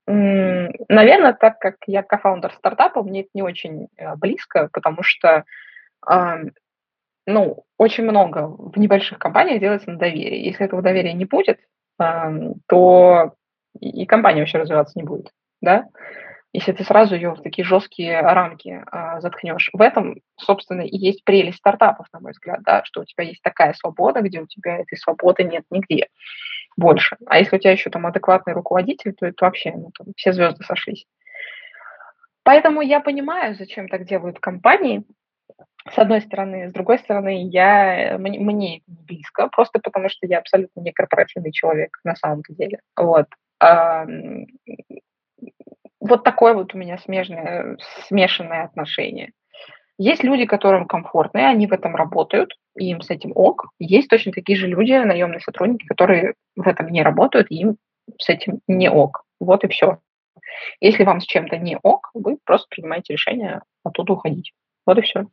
Наверное, 0.07 1.33
так 1.33 1.59
как 1.59 1.75
я 1.85 2.01
кофаундер 2.01 2.53
стартапа, 2.53 3.03
мне 3.03 3.21
это 3.21 3.29
не 3.33 3.41
очень 3.41 3.89
э, 3.97 4.15
близко, 4.15 4.69
потому 4.71 5.03
что 5.03 5.43
ну, 7.25 7.65
очень 7.77 8.05
много 8.05 8.47
в 8.47 8.77
небольших 8.77 9.19
компаниях 9.19 9.59
делается 9.59 9.91
на 9.91 9.97
доверии. 9.97 10.45
Если 10.45 10.65
этого 10.65 10.81
доверия 10.81 11.11
не 11.11 11.25
будет, 11.25 11.59
то 11.97 13.33
и 13.79 14.05
компания 14.05 14.39
вообще 14.39 14.59
развиваться 14.59 14.97
не 14.97 15.03
будет, 15.03 15.31
да? 15.61 15.87
Если 16.53 16.71
ты 16.71 16.83
сразу 16.83 17.15
ее 17.15 17.31
в 17.31 17.41
такие 17.41 17.65
жесткие 17.65 18.21
рамки 18.21 18.81
а, 18.89 19.19
заткнешь. 19.19 19.69
В 19.73 19.81
этом, 19.81 20.21
собственно, 20.39 20.81
и 20.81 20.95
есть 20.95 21.23
прелесть 21.25 21.57
стартапов, 21.57 22.07
на 22.13 22.21
мой 22.21 22.31
взгляд, 22.31 22.61
да, 22.63 22.83
что 22.85 23.01
у 23.01 23.05
тебя 23.05 23.25
есть 23.25 23.41
такая 23.43 23.73
свобода, 23.73 24.21
где 24.21 24.39
у 24.39 24.47
тебя 24.47 24.77
этой 24.77 24.97
свободы 24.97 25.43
нет 25.43 25.65
нигде 25.69 26.07
больше. 26.77 27.17
А 27.25 27.39
если 27.39 27.55
у 27.55 27.59
тебя 27.59 27.71
еще 27.71 27.89
там 27.89 28.05
адекватный 28.05 28.53
руководитель, 28.53 29.13
то 29.13 29.25
это 29.25 29.45
вообще 29.45 29.71
ну, 29.71 29.91
там, 29.97 30.07
все 30.15 30.31
звезды 30.31 30.63
сошлись. 30.63 31.05
Поэтому 32.43 32.81
я 32.81 33.01
понимаю, 33.01 33.55
зачем 33.55 33.89
так 33.89 34.05
делают 34.05 34.39
компании. 34.39 35.03
с 35.89 35.97
одной 35.97 36.21
стороны. 36.21 36.69
С 36.69 36.73
другой 36.73 36.99
стороны, 36.99 37.49
я, 37.49 38.17
мне, 38.19 38.39
мне 38.39 38.77
это 38.77 38.83
не 38.87 39.05
близко, 39.05 39.47
просто 39.47 39.79
потому 39.79 40.09
что 40.09 40.27
я 40.27 40.39
абсолютно 40.39 40.81
не 40.81 40.91
корпоративный 40.91 41.51
человек 41.51 41.97
на 42.03 42.15
самом 42.15 42.43
деле. 42.49 42.79
Вот. 42.95 43.27
А, 43.59 44.05
вот 45.99 46.23
такое 46.23 46.53
вот 46.53 46.73
у 46.73 46.77
меня 46.77 46.97
смежное, 46.99 47.77
смешанное 48.07 48.63
отношение. 48.63 49.31
Есть 49.97 50.23
люди, 50.23 50.45
которым 50.45 50.85
комфортно, 50.85 51.39
и 51.39 51.43
они 51.43 51.65
в 51.65 51.73
этом 51.73 51.95
работают, 51.95 52.53
и 52.77 52.89
им 52.91 53.01
с 53.01 53.09
этим 53.09 53.31
ок. 53.33 53.69
Есть 53.79 54.09
точно 54.09 54.31
такие 54.31 54.57
же 54.57 54.67
люди, 54.67 54.91
наемные 54.91 55.39
сотрудники, 55.39 55.87
которые 55.87 56.35
в 56.55 56.67
этом 56.67 56.89
не 56.89 57.01
работают, 57.01 57.47
и 57.49 57.55
им 57.55 57.77
с 58.19 58.29
этим 58.29 58.59
не 58.67 58.89
ок. 58.89 59.23
Вот 59.39 59.63
и 59.63 59.67
все. 59.67 59.99
Если 60.79 61.03
вам 61.03 61.19
с 61.19 61.25
чем-то 61.25 61.57
не 61.57 61.77
ок, 61.81 62.09
вы 62.13 62.37
просто 62.45 62.67
принимаете 62.69 63.13
решение 63.13 63.61
оттуда 63.83 64.13
уходить. 64.13 64.53
Вот 64.85 64.97
и 64.99 65.01
все. 65.01 65.27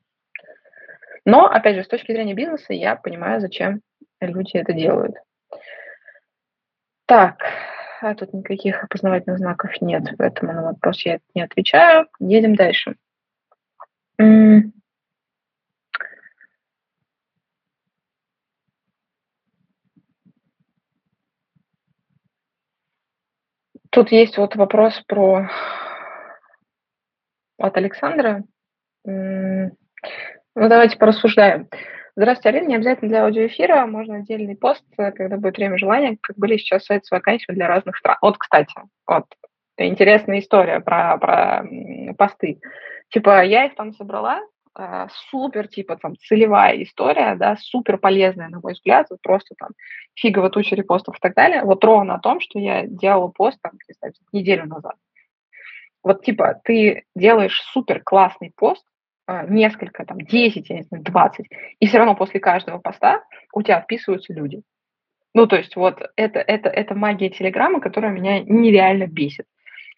Но, 1.26 1.46
опять 1.46 1.76
же, 1.76 1.84
с 1.84 1.88
точки 1.88 2.12
зрения 2.12 2.34
бизнеса 2.34 2.72
я 2.72 2.96
понимаю, 2.96 3.40
зачем 3.40 3.80
люди 4.20 4.56
это 4.56 4.72
делают. 4.72 5.14
Так, 7.06 7.42
а 8.00 8.14
тут 8.14 8.32
никаких 8.32 8.82
опознавательных 8.82 9.38
знаков 9.38 9.72
нет, 9.80 10.04
поэтому 10.18 10.52
на 10.52 10.62
вопрос 10.62 11.04
я 11.04 11.18
не 11.34 11.42
отвечаю. 11.42 12.06
Едем 12.18 12.54
дальше. 12.54 12.96
Тут 23.94 24.10
есть 24.10 24.38
вот 24.38 24.56
вопрос 24.56 25.00
про 25.06 25.48
от 27.58 27.76
Александра. 27.76 28.42
Ну, 29.04 29.70
давайте 30.56 30.98
порассуждаем. 30.98 31.68
Здравствуйте, 32.16 32.48
Арина. 32.48 32.68
Не 32.68 32.76
обязательно 32.76 33.08
для 33.08 33.24
аудиоэфира, 33.24 33.86
можно 33.86 34.16
отдельный 34.16 34.56
пост, 34.56 34.84
когда 34.96 35.36
будет 35.36 35.56
время 35.56 35.78
желания, 35.78 36.18
как 36.20 36.36
были 36.36 36.56
сейчас 36.56 36.84
сайты 36.84 37.04
с 37.06 37.10
вакансиями 37.10 37.56
для 37.56 37.68
разных 37.68 37.96
стран. 37.96 38.16
Вот, 38.20 38.38
кстати, 38.38 38.74
вот 39.06 39.26
интересная 39.78 40.40
история 40.40 40.80
про, 40.80 41.16
про 41.18 41.64
посты. 42.16 42.60
Типа, 43.14 43.44
я 43.44 43.66
их 43.66 43.76
там 43.76 43.92
собрала, 43.92 44.40
э, 44.76 45.06
супер, 45.30 45.68
типа, 45.68 45.96
там, 45.96 46.16
целевая 46.16 46.82
история, 46.82 47.36
да, 47.36 47.56
супер 47.56 47.96
полезная, 47.96 48.48
на 48.48 48.58
мой 48.58 48.72
взгляд, 48.72 49.06
вот 49.08 49.20
просто 49.22 49.54
там 49.56 49.70
фигово 50.16 50.50
туча 50.50 50.74
репостов 50.74 51.16
и 51.16 51.20
так 51.20 51.34
далее, 51.34 51.62
вот 51.62 51.84
ровно 51.84 52.16
о 52.16 52.18
том, 52.18 52.40
что 52.40 52.58
я 52.58 52.88
делала 52.88 53.28
пост, 53.28 53.60
там, 53.62 53.74
кстати, 53.78 54.20
неделю 54.32 54.66
назад. 54.66 54.96
Вот, 56.02 56.24
типа, 56.24 56.60
ты 56.64 57.04
делаешь 57.14 57.62
супер 57.72 58.02
классный 58.02 58.52
пост, 58.56 58.84
э, 59.28 59.46
несколько, 59.48 60.04
там, 60.04 60.18
10, 60.20 60.68
я 60.68 60.76
не 60.78 60.82
знаю, 60.82 61.04
20, 61.04 61.46
и 61.78 61.86
все 61.86 61.98
равно 61.98 62.16
после 62.16 62.40
каждого 62.40 62.78
поста 62.78 63.22
у 63.52 63.62
тебя 63.62 63.76
отписываются 63.76 64.32
люди. 64.32 64.62
Ну, 65.34 65.46
то 65.46 65.54
есть 65.54 65.76
вот 65.76 66.02
это, 66.16 66.40
это, 66.40 66.68
это 66.68 66.96
магия 66.96 67.30
Телеграма, 67.30 67.80
которая 67.80 68.10
меня 68.10 68.40
нереально 68.40 69.06
бесит. 69.06 69.46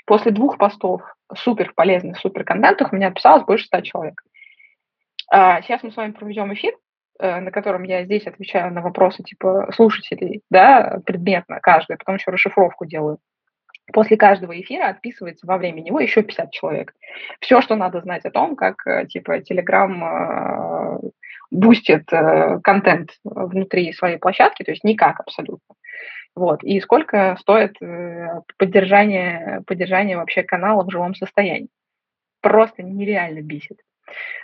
После 0.07 0.31
двух 0.31 0.57
постов 0.57 1.03
супер 1.35 1.73
полезных, 1.75 2.19
супер 2.19 2.45
контентах 2.45 2.93
меня 2.93 3.09
отписалось 3.09 3.45
больше 3.45 3.67
ста 3.67 3.83
человек. 3.83 4.23
А, 5.31 5.61
сейчас 5.63 5.83
мы 5.83 5.91
с 5.91 5.97
вами 5.97 6.13
проведем 6.13 6.55
эфир, 6.55 6.75
э, 7.19 7.41
на 7.41 7.51
котором 7.51 7.83
я 7.83 8.05
здесь 8.05 8.27
отвечаю 8.27 8.73
на 8.73 8.83
вопросы 8.83 9.25
типа 9.25 9.71
слушателей, 9.75 10.43
да, 10.49 11.01
предметно 11.05 11.59
каждый, 11.61 11.97
потом 11.97 12.15
еще 12.15 12.31
расшифровку 12.31 12.87
делаю. 12.87 13.19
После 13.93 14.17
каждого 14.17 14.59
эфира 14.61 14.89
отписывается 14.89 15.47
во 15.47 15.59
время 15.59 15.81
него 15.81 15.99
еще 15.99 16.23
50 16.23 16.53
человек. 16.53 16.95
Все, 17.41 17.61
что 17.61 17.75
надо 17.75 18.01
знать 18.01 18.25
о 18.25 18.31
том, 18.31 18.55
как 18.55 18.87
э, 18.87 19.07
типа 19.07 19.41
Telegram 19.41 21.01
э, 21.03 21.09
бустит 21.51 22.09
контент 22.63 23.11
внутри 23.25 23.93
своей 23.93 24.19
площадки, 24.19 24.63
то 24.63 24.71
есть 24.71 24.85
никак 24.85 25.21
абсолютно. 25.21 25.75
Вот. 26.37 26.63
И 26.63 26.79
сколько 26.81 27.37
стоит 27.41 27.81
э, 27.81 28.43
поддержание, 28.59 29.63
поддержание 29.67 30.19
вообще 30.19 30.43
канала 30.43 30.85
в 30.85 30.91
живом 30.91 31.15
состоянии. 31.15 31.71
Просто 32.43 32.83
нереально 32.83 33.41
бесит. 33.41 33.79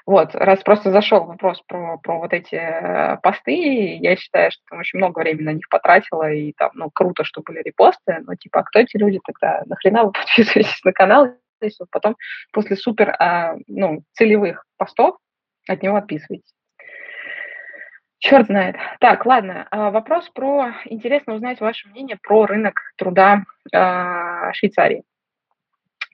Вот, 0.07 0.34
раз 0.34 0.61
просто 0.64 0.90
зашел 0.90 1.24
вопрос 1.24 1.62
про, 1.68 1.99
про 1.99 2.18
вот 2.18 2.32
эти 2.32 2.57
э, 2.57 3.18
посты, 3.22 3.97
я 3.97 4.16
считаю, 4.16 4.51
что 4.51 4.61
там 4.68 4.80
очень 4.80 4.99
много 4.99 5.20
времени 5.20 5.45
на 5.45 5.53
них 5.53 5.68
потратила, 5.68 6.32
и 6.32 6.53
там, 6.55 6.70
ну, 6.74 6.90
круто, 6.90 7.22
что 7.22 7.43
были 7.43 7.62
репосты, 7.62 8.18
но 8.26 8.34
типа, 8.34 8.61
а 8.61 8.62
кто 8.64 8.80
эти 8.80 8.97
люди 8.97 9.20
тогда? 9.24 9.62
Нахрена 9.66 10.05
вы 10.05 10.12
подписываетесь 10.12 10.82
на 10.82 10.93
канал, 10.93 11.28
если 11.61 11.84
потом 11.93 12.16
после 12.53 12.74
супер, 12.74 13.14
а, 13.20 13.55
ну, 13.68 14.03
целевых 14.14 14.64
постов 14.78 15.18
от 15.68 15.80
него 15.80 15.95
отписываетесь? 15.95 16.53
Черт 18.22 18.46
знает. 18.46 18.76
Так, 19.00 19.26
ладно. 19.26 19.66
А, 19.72 19.90
вопрос 19.90 20.28
про... 20.28 20.74
Интересно 20.84 21.34
узнать 21.34 21.60
ваше 21.60 21.88
мнение 21.88 22.16
про 22.22 22.46
рынок 22.46 22.80
труда 22.96 23.42
э, 23.72 24.52
Швейцарии. 24.52 25.02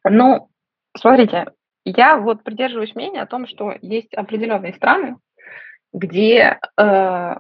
Ну, 0.05 0.49
смотрите, 0.97 1.53
я 1.85 2.17
вот 2.17 2.45
придерживаюсь 2.45 2.95
мнения 2.95 3.21
о 3.21 3.27
том, 3.27 3.47
что 3.47 3.75
есть 3.83 4.15
определенные 4.15 4.73
страны, 4.73 5.17
где 5.93 6.59
э, 6.79 7.35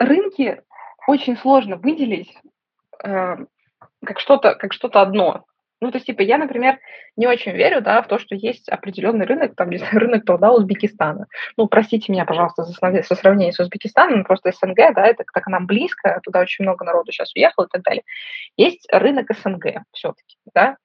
рынки 0.00 0.62
очень 1.06 1.36
сложно 1.36 1.76
выделить 1.76 2.36
э, 3.04 3.36
как 4.04 4.18
что-то 4.18 4.56
как 4.56 4.72
что-то 4.72 5.02
одно. 5.02 5.44
Ну, 5.80 5.90
то 5.90 5.96
есть, 5.96 6.06
типа, 6.06 6.20
я, 6.20 6.36
например, 6.36 6.78
не 7.16 7.26
очень 7.26 7.52
верю, 7.52 7.80
да, 7.80 8.02
в 8.02 8.06
то, 8.06 8.18
что 8.18 8.34
есть 8.34 8.68
определенный 8.68 9.24
рынок, 9.24 9.54
там, 9.56 9.70
не 9.70 9.78
рынок 9.92 10.24
труда 10.24 10.52
Узбекистана. 10.52 11.26
Ну, 11.56 11.68
простите 11.68 12.12
меня, 12.12 12.26
пожалуйста, 12.26 12.64
за, 12.64 13.02
со 13.02 13.14
сравнением 13.14 13.52
с 13.52 13.60
Узбекистаном, 13.60 14.24
просто 14.24 14.52
СНГ, 14.52 14.94
да, 14.94 15.06
это 15.06 15.24
так 15.32 15.46
нам 15.46 15.66
близко, 15.66 16.20
туда 16.22 16.40
очень 16.40 16.64
много 16.64 16.84
народу 16.84 17.12
сейчас 17.12 17.34
уехало 17.34 17.64
и 17.64 17.68
так 17.70 17.82
далее. 17.82 18.02
Есть 18.56 18.86
рынок 18.92 19.30
СНГ 19.32 19.82
все-таки, 19.92 20.36
да, 20.54 20.76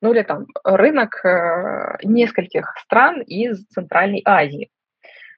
ну, 0.00 0.12
или 0.12 0.22
там 0.22 0.46
рынок 0.64 1.24
э, 1.24 1.98
нескольких 2.02 2.74
стран 2.78 3.20
из 3.22 3.64
Центральной 3.66 4.22
Азии. 4.24 4.70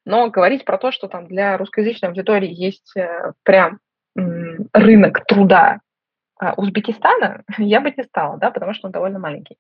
Но 0.05 0.31
говорить 0.31 0.65
про 0.65 0.79
то, 0.79 0.91
что 0.91 1.07
там 1.07 1.27
для 1.27 1.57
русскоязычной 1.59 2.09
аудитории 2.09 2.51
есть 2.51 2.97
э, 2.97 3.33
прям 3.45 3.79
рынок 4.15 5.25
труда 5.27 5.81
а, 6.43 6.55
Узбекистана 6.57 7.45
я 7.59 7.81
бы 7.81 7.95
не 7.97 8.03
стала, 8.03 8.37
да, 8.37 8.51
потому 8.51 8.75
что 8.75 8.89
он 8.89 8.93
довольно 8.93 9.21
маленький. 9.21 9.57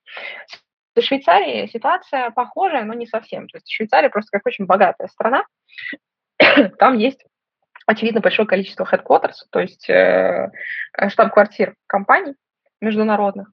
В 0.97 1.01
Швейцарии 1.01 1.66
ситуация 1.72 2.30
похожая, 2.33 2.85
но 2.85 2.93
не 2.95 3.07
совсем. 3.07 3.47
То 3.49 3.59
есть 3.59 3.70
Швейцария 3.70 4.11
просто 4.11 4.37
как 4.37 4.47
очень 4.47 4.66
богатая 4.66 5.07
страна. 5.07 5.45
Там 6.78 6.99
есть, 6.99 7.24
очевидно, 7.87 8.20
большое 8.20 8.49
количество 8.49 8.85
headquarters, 8.85 9.47
то 9.51 9.61
есть 9.61 9.89
э, 9.89 10.51
штаб-квартир 11.09 11.76
компаний 11.87 12.35
международных. 12.80 13.49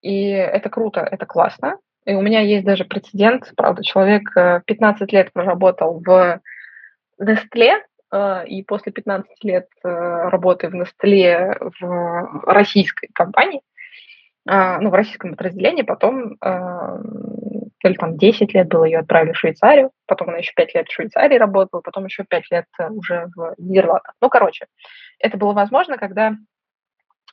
И 0.00 0.30
это 0.30 0.70
круто, 0.70 1.00
это 1.00 1.26
классно. 1.26 1.78
И 2.06 2.14
у 2.14 2.22
меня 2.22 2.40
есть 2.40 2.64
даже 2.64 2.86
прецедент, 2.86 3.52
правда, 3.54 3.84
человек 3.84 4.22
15 4.64 5.02
э, 5.02 5.16
лет 5.16 5.32
проработал 5.32 6.02
в 6.04 6.40
Nestle, 7.20 7.82
и 8.46 8.62
после 8.62 8.92
15 8.92 9.44
лет 9.44 9.68
э, 9.82 9.88
работы 9.88 10.68
в 10.68 10.74
Nestle 10.74 11.72
в 11.80 12.42
российской 12.46 13.08
компании, 13.14 13.62
а, 14.46 14.80
ну, 14.80 14.90
в 14.90 14.94
российском 14.94 15.30
подразделении, 15.30 15.82
потом, 15.82 16.36
или 17.84 17.94
там 17.94 18.16
10 18.16 18.54
лет 18.54 18.68
было, 18.68 18.84
ее 18.84 18.98
отправили 18.98 19.32
в 19.32 19.38
Швейцарию, 19.38 19.90
потом 20.06 20.28
она 20.28 20.38
еще 20.38 20.52
5 20.54 20.74
лет 20.74 20.88
в 20.88 20.92
Швейцарии 20.92 21.38
работала, 21.38 21.80
потом 21.80 22.04
еще 22.04 22.24
5 22.24 22.50
лет 22.50 22.66
э, 22.78 22.88
уже 22.88 23.28
в 23.34 23.54
Нидерландах. 23.58 24.14
Ну, 24.20 24.28
короче, 24.28 24.66
это 25.18 25.36
было 25.36 25.52
возможно, 25.52 25.96
когда 25.98 26.34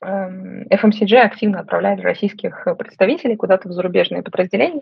FMCG 0.02 1.16
эм, 1.16 1.26
активно 1.26 1.60
отправляли 1.60 2.02
российских 2.02 2.66
представителей 2.78 3.36
куда-то 3.36 3.68
в 3.68 3.74
зарубежные 3.74 4.24
подразделения, 4.24 4.82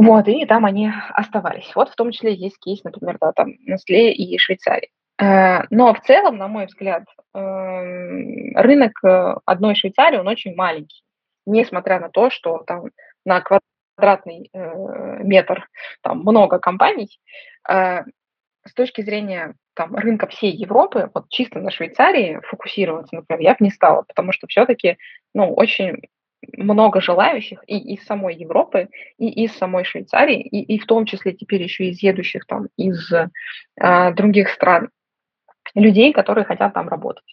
вот, 0.00 0.28
и 0.28 0.46
там 0.46 0.64
они 0.64 0.92
оставались. 1.10 1.72
Вот 1.74 1.88
в 1.88 1.96
том 1.96 2.12
числе 2.12 2.32
есть 2.32 2.56
кейс, 2.60 2.84
например, 2.84 3.18
да, 3.20 3.32
там 3.32 3.48
Nestle 3.68 4.12
и 4.12 4.38
Швейцарии. 4.38 4.90
Э, 5.20 5.62
но 5.70 5.92
в 5.92 6.00
целом, 6.02 6.36
на 6.36 6.46
мой 6.46 6.66
взгляд, 6.66 7.02
эм, 7.34 8.56
рынок 8.56 8.92
э, 9.04 9.34
одной 9.44 9.74
Швейцарии, 9.74 10.18
он 10.18 10.28
очень 10.28 10.54
маленький, 10.54 11.02
несмотря 11.46 11.98
на 11.98 12.10
то, 12.10 12.30
что 12.30 12.58
там 12.58 12.84
на 13.24 13.40
квадратный 13.40 14.50
э, 14.52 15.24
метр 15.24 15.66
там 16.02 16.20
много 16.20 16.60
компаний. 16.60 17.18
С 17.66 18.74
точки 18.74 19.02
зрения 19.02 19.56
там, 19.74 19.96
рынка 19.96 20.28
всей 20.28 20.52
Европы, 20.52 21.10
вот 21.12 21.28
чисто 21.28 21.58
на 21.58 21.72
Швейцарии 21.72 22.40
фокусироваться, 22.44 23.16
например, 23.16 23.42
я 23.42 23.50
бы 23.52 23.64
не 23.64 23.70
стала, 23.70 24.02
потому 24.02 24.30
что 24.30 24.46
все-таки 24.46 24.96
ну, 25.34 25.52
очень 25.54 26.02
много 26.56 27.00
желающих 27.00 27.62
и 27.66 27.94
из 27.94 28.04
самой 28.04 28.36
Европы, 28.36 28.88
и 29.18 29.44
из 29.44 29.56
самой 29.56 29.84
Швейцарии, 29.84 30.40
и, 30.40 30.76
и 30.76 30.78
в 30.78 30.86
том 30.86 31.04
числе 31.04 31.32
теперь 31.32 31.62
еще 31.62 31.86
из 31.86 32.02
едущих 32.02 32.46
там 32.46 32.68
из 32.76 33.12
э, 33.12 34.12
других 34.12 34.50
стран 34.50 34.90
людей, 35.74 36.12
которые 36.12 36.44
хотят 36.44 36.74
там 36.74 36.88
работать. 36.88 37.24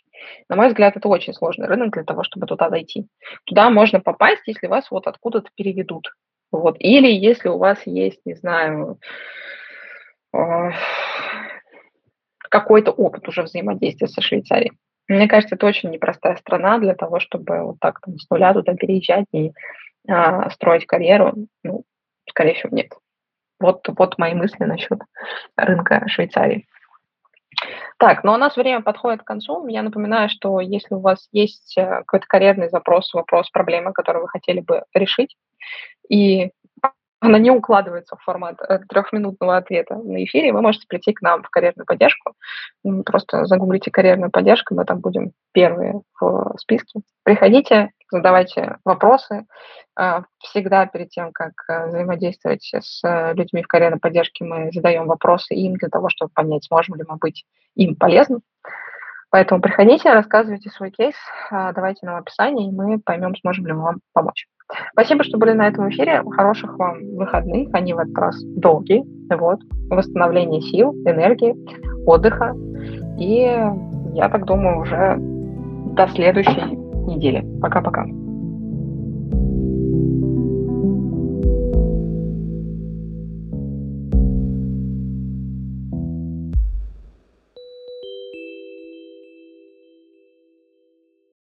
На 0.49 0.55
мой 0.55 0.67
взгляд, 0.67 0.97
это 0.97 1.07
очень 1.07 1.33
сложный 1.33 1.67
рынок 1.67 1.91
для 1.93 2.03
того, 2.03 2.23
чтобы 2.23 2.47
туда 2.47 2.69
дойти. 2.69 3.07
Туда 3.45 3.69
можно 3.69 3.99
попасть, 3.99 4.41
если 4.45 4.67
вас 4.67 4.89
вот 4.89 5.07
откуда-то 5.07 5.49
переведут. 5.55 6.11
Вот. 6.51 6.77
Или 6.79 7.11
если 7.11 7.49
у 7.49 7.57
вас 7.57 7.79
есть, 7.85 8.21
не 8.25 8.33
знаю, 8.33 8.99
э, 10.33 10.71
какой-то 12.49 12.91
опыт 12.91 13.27
уже 13.27 13.43
взаимодействия 13.43 14.07
со 14.07 14.21
Швейцарией. 14.21 14.73
Мне 15.07 15.27
кажется, 15.27 15.55
это 15.55 15.65
очень 15.65 15.91
непростая 15.91 16.35
страна 16.37 16.79
для 16.79 16.95
того, 16.95 17.19
чтобы 17.19 17.61
вот 17.61 17.79
так 17.79 17.99
там, 18.01 18.17
с 18.17 18.29
нуля 18.29 18.53
туда 18.53 18.73
переезжать 18.73 19.27
и 19.31 19.51
а, 20.07 20.49
строить 20.49 20.85
карьеру. 20.85 21.33
Ну, 21.63 21.83
скорее 22.29 22.55
всего, 22.55 22.75
нет. 22.75 22.91
Вот, 23.59 23.87
вот 23.87 24.17
мои 24.17 24.33
мысли 24.33 24.63
насчет 24.63 24.99
рынка 25.55 26.03
Швейцарии. 26.07 26.67
Так, 27.97 28.23
но 28.23 28.33
у 28.33 28.37
нас 28.37 28.57
время 28.57 28.81
подходит 28.81 29.21
к 29.21 29.27
концу. 29.27 29.65
Я 29.67 29.81
напоминаю, 29.81 30.29
что 30.29 30.59
если 30.59 30.95
у 30.95 30.99
вас 30.99 31.29
есть 31.31 31.77
э, 31.77 31.85
какой-то 31.99 32.25
карьерный 32.27 32.69
запрос, 32.69 33.13
вопрос, 33.13 33.49
проблема, 33.49 33.93
которую 33.93 34.23
вы 34.23 34.29
хотели 34.29 34.59
бы 34.59 34.83
решить, 34.93 35.37
и 36.09 36.51
она 37.25 37.39
не 37.39 37.51
укладывается 37.51 38.15
в 38.15 38.23
формат 38.23 38.57
э, 38.61 38.79
трехминутного 38.89 39.57
ответа 39.57 39.95
на 39.95 40.23
эфире, 40.23 40.53
вы 40.53 40.61
можете 40.61 40.87
прийти 40.87 41.13
к 41.13 41.21
нам 41.21 41.43
в 41.43 41.49
карьерную 41.49 41.85
поддержку. 41.85 42.33
Просто 43.05 43.45
загуглите 43.45 43.91
карьерную 43.91 44.31
поддержку, 44.31 44.75
мы 44.75 44.85
там 44.85 44.99
будем 44.99 45.31
первые 45.53 46.01
в 46.19 46.55
списке. 46.57 47.01
Приходите, 47.23 47.91
задавайте 48.11 48.77
вопросы. 48.85 49.45
А, 49.97 50.23
всегда 50.39 50.85
перед 50.85 51.09
тем, 51.09 51.31
как 51.31 51.53
э, 51.69 51.87
взаимодействовать 51.87 52.73
с 52.79 53.01
людьми 53.33 53.63
в 53.63 53.67
карьерной 53.67 53.99
поддержке, 53.99 54.45
мы 54.45 54.69
задаем 54.71 55.07
вопросы 55.07 55.53
им 55.53 55.75
для 55.75 55.89
того, 55.89 56.09
чтобы 56.09 56.31
понять, 56.33 56.65
сможем 56.65 56.95
ли 56.95 57.03
мы 57.07 57.17
быть 57.17 57.45
им 57.75 57.95
полезным. 57.95 58.41
Поэтому 59.35 59.59
приходите, 59.59 60.13
рассказывайте 60.13 60.69
свой 60.69 60.91
кейс, 60.91 61.13
а, 61.51 61.73
давайте 61.73 62.05
нам 62.05 62.15
описание, 62.15 62.69
и 62.69 62.71
мы 62.71 62.99
поймем, 62.99 63.35
сможем 63.35 63.67
ли 63.67 63.73
мы 63.73 63.81
вам 63.81 63.99
помочь. 64.13 64.45
Спасибо, 64.93 65.25
что 65.25 65.37
были 65.37 65.51
на 65.51 65.67
этом 65.67 65.89
эфире. 65.89 66.23
Хороших 66.37 66.79
вам 66.79 66.99
выходных. 67.17 67.67
Они 67.73 67.93
в 67.93 67.97
этот 67.97 68.17
раз 68.17 68.41
долгие. 68.41 69.03
Вот. 69.35 69.59
Восстановление 69.89 70.61
сил, 70.61 70.93
энергии, 71.03 71.53
отдыха. 72.05 72.53
И 73.19 73.41
я 74.13 74.29
так 74.29 74.45
думаю, 74.45 74.79
уже 74.79 75.17
до 75.17 76.07
следующей 76.13 76.73
недели. 77.05 77.45
Пока-пока. 77.59 78.05